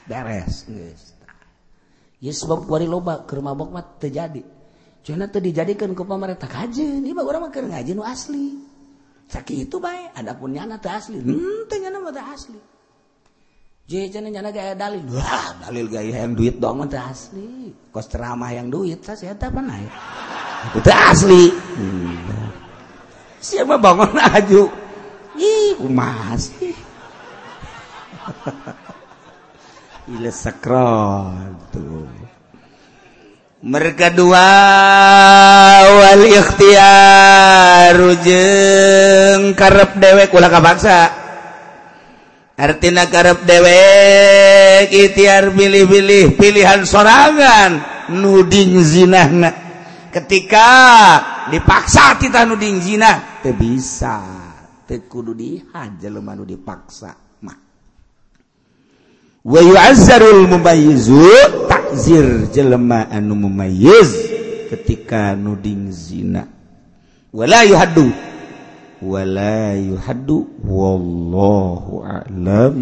Beres. 0.03 0.67
Yes, 2.19 2.43
sebab 2.43 2.67
kuari 2.67 2.87
loba, 2.87 3.23
ke 3.23 3.39
mabok 3.39 3.71
mah 3.71 3.85
terjadi. 3.99 4.43
Cina 5.03 5.27
tuh 5.27 5.43
dijadikan 5.43 5.91
ke 5.91 6.03
pemerintah 6.07 6.47
kajen, 6.47 7.03
ini 7.03 7.11
mah 7.11 7.27
orang 7.27 7.51
makan 7.51 7.75
ngajen 7.75 7.99
asli. 7.99 8.55
Sakit 9.27 9.67
itu 9.67 9.75
baik, 9.75 10.15
Adapun 10.15 10.55
nyana 10.55 10.79
tuh 10.79 10.95
asli, 10.95 11.19
hmm, 11.19 11.67
nyana 11.67 11.99
mah 11.99 12.15
tuh 12.15 12.23
asli. 12.23 12.59
Jadi 13.83 14.15
cina 14.15 14.31
nyana 14.31 14.47
gaya 14.55 14.71
dalil, 14.79 15.03
wah 15.11 15.59
dalil 15.67 15.91
gaya 15.91 16.23
yang 16.23 16.39
duit 16.39 16.55
doang 16.55 16.79
mah 16.79 16.87
tuh 16.87 17.03
asli. 17.03 17.75
Kos 17.91 18.07
ceramah 18.07 18.55
yang 18.55 18.71
duit, 18.71 19.03
saya 19.03 19.35
siapa 19.35 19.59
naik? 19.59 19.91
Itu 20.71 20.87
asli. 20.87 21.51
Hmm. 21.51 22.47
Siapa 23.43 23.75
bangun 23.75 24.15
aju? 24.39 24.71
Ih, 25.35 25.75
umas. 25.83 26.47
Ile 30.15 30.31
sakron 30.31 31.59
tuh. 31.75 32.07
mereka 33.63 34.11
dua 34.11 34.43
wali 35.87 36.35
ikhtiar 36.35 37.95
rujeng 37.95 39.55
karep 39.55 39.95
dewek 40.03 40.35
ulah 40.35 40.51
kabangsa 40.51 40.99
artina 42.59 43.07
karep 43.07 43.47
dewek 43.47 44.91
ikhtiar 44.91 45.55
pilih-pilih 45.55 46.35
pilihan 46.35 46.83
sorangan 46.83 47.79
nuding 48.11 48.83
zinahna. 48.83 49.55
Ketika 50.11 50.67
dipaksa 51.47 52.19
kita 52.19 52.43
nuding 52.43 52.83
zina 52.83 53.39
teu 53.39 53.55
bisa 53.55 54.19
teu 54.83 55.07
kudu 55.07 55.31
dihajar 55.31 56.11
dipaksa 56.43 57.15
mah. 57.39 57.57
Wa 59.47 59.59
yu'azzarul 59.63 60.51
mubayyizu 60.51 61.31
zir 61.95 62.49
jelema 62.53 63.09
anu 63.11 63.35
mumayyiz 63.35 64.11
ketika 64.69 65.35
nuding 65.35 65.91
zina. 65.91 66.47
Wala 67.33 67.63
yuhaddu. 67.63 68.11
Wala 69.01 69.73
yuhaddu. 69.73 70.47
Wallahu 70.67 72.03
a'lam. 72.05 72.75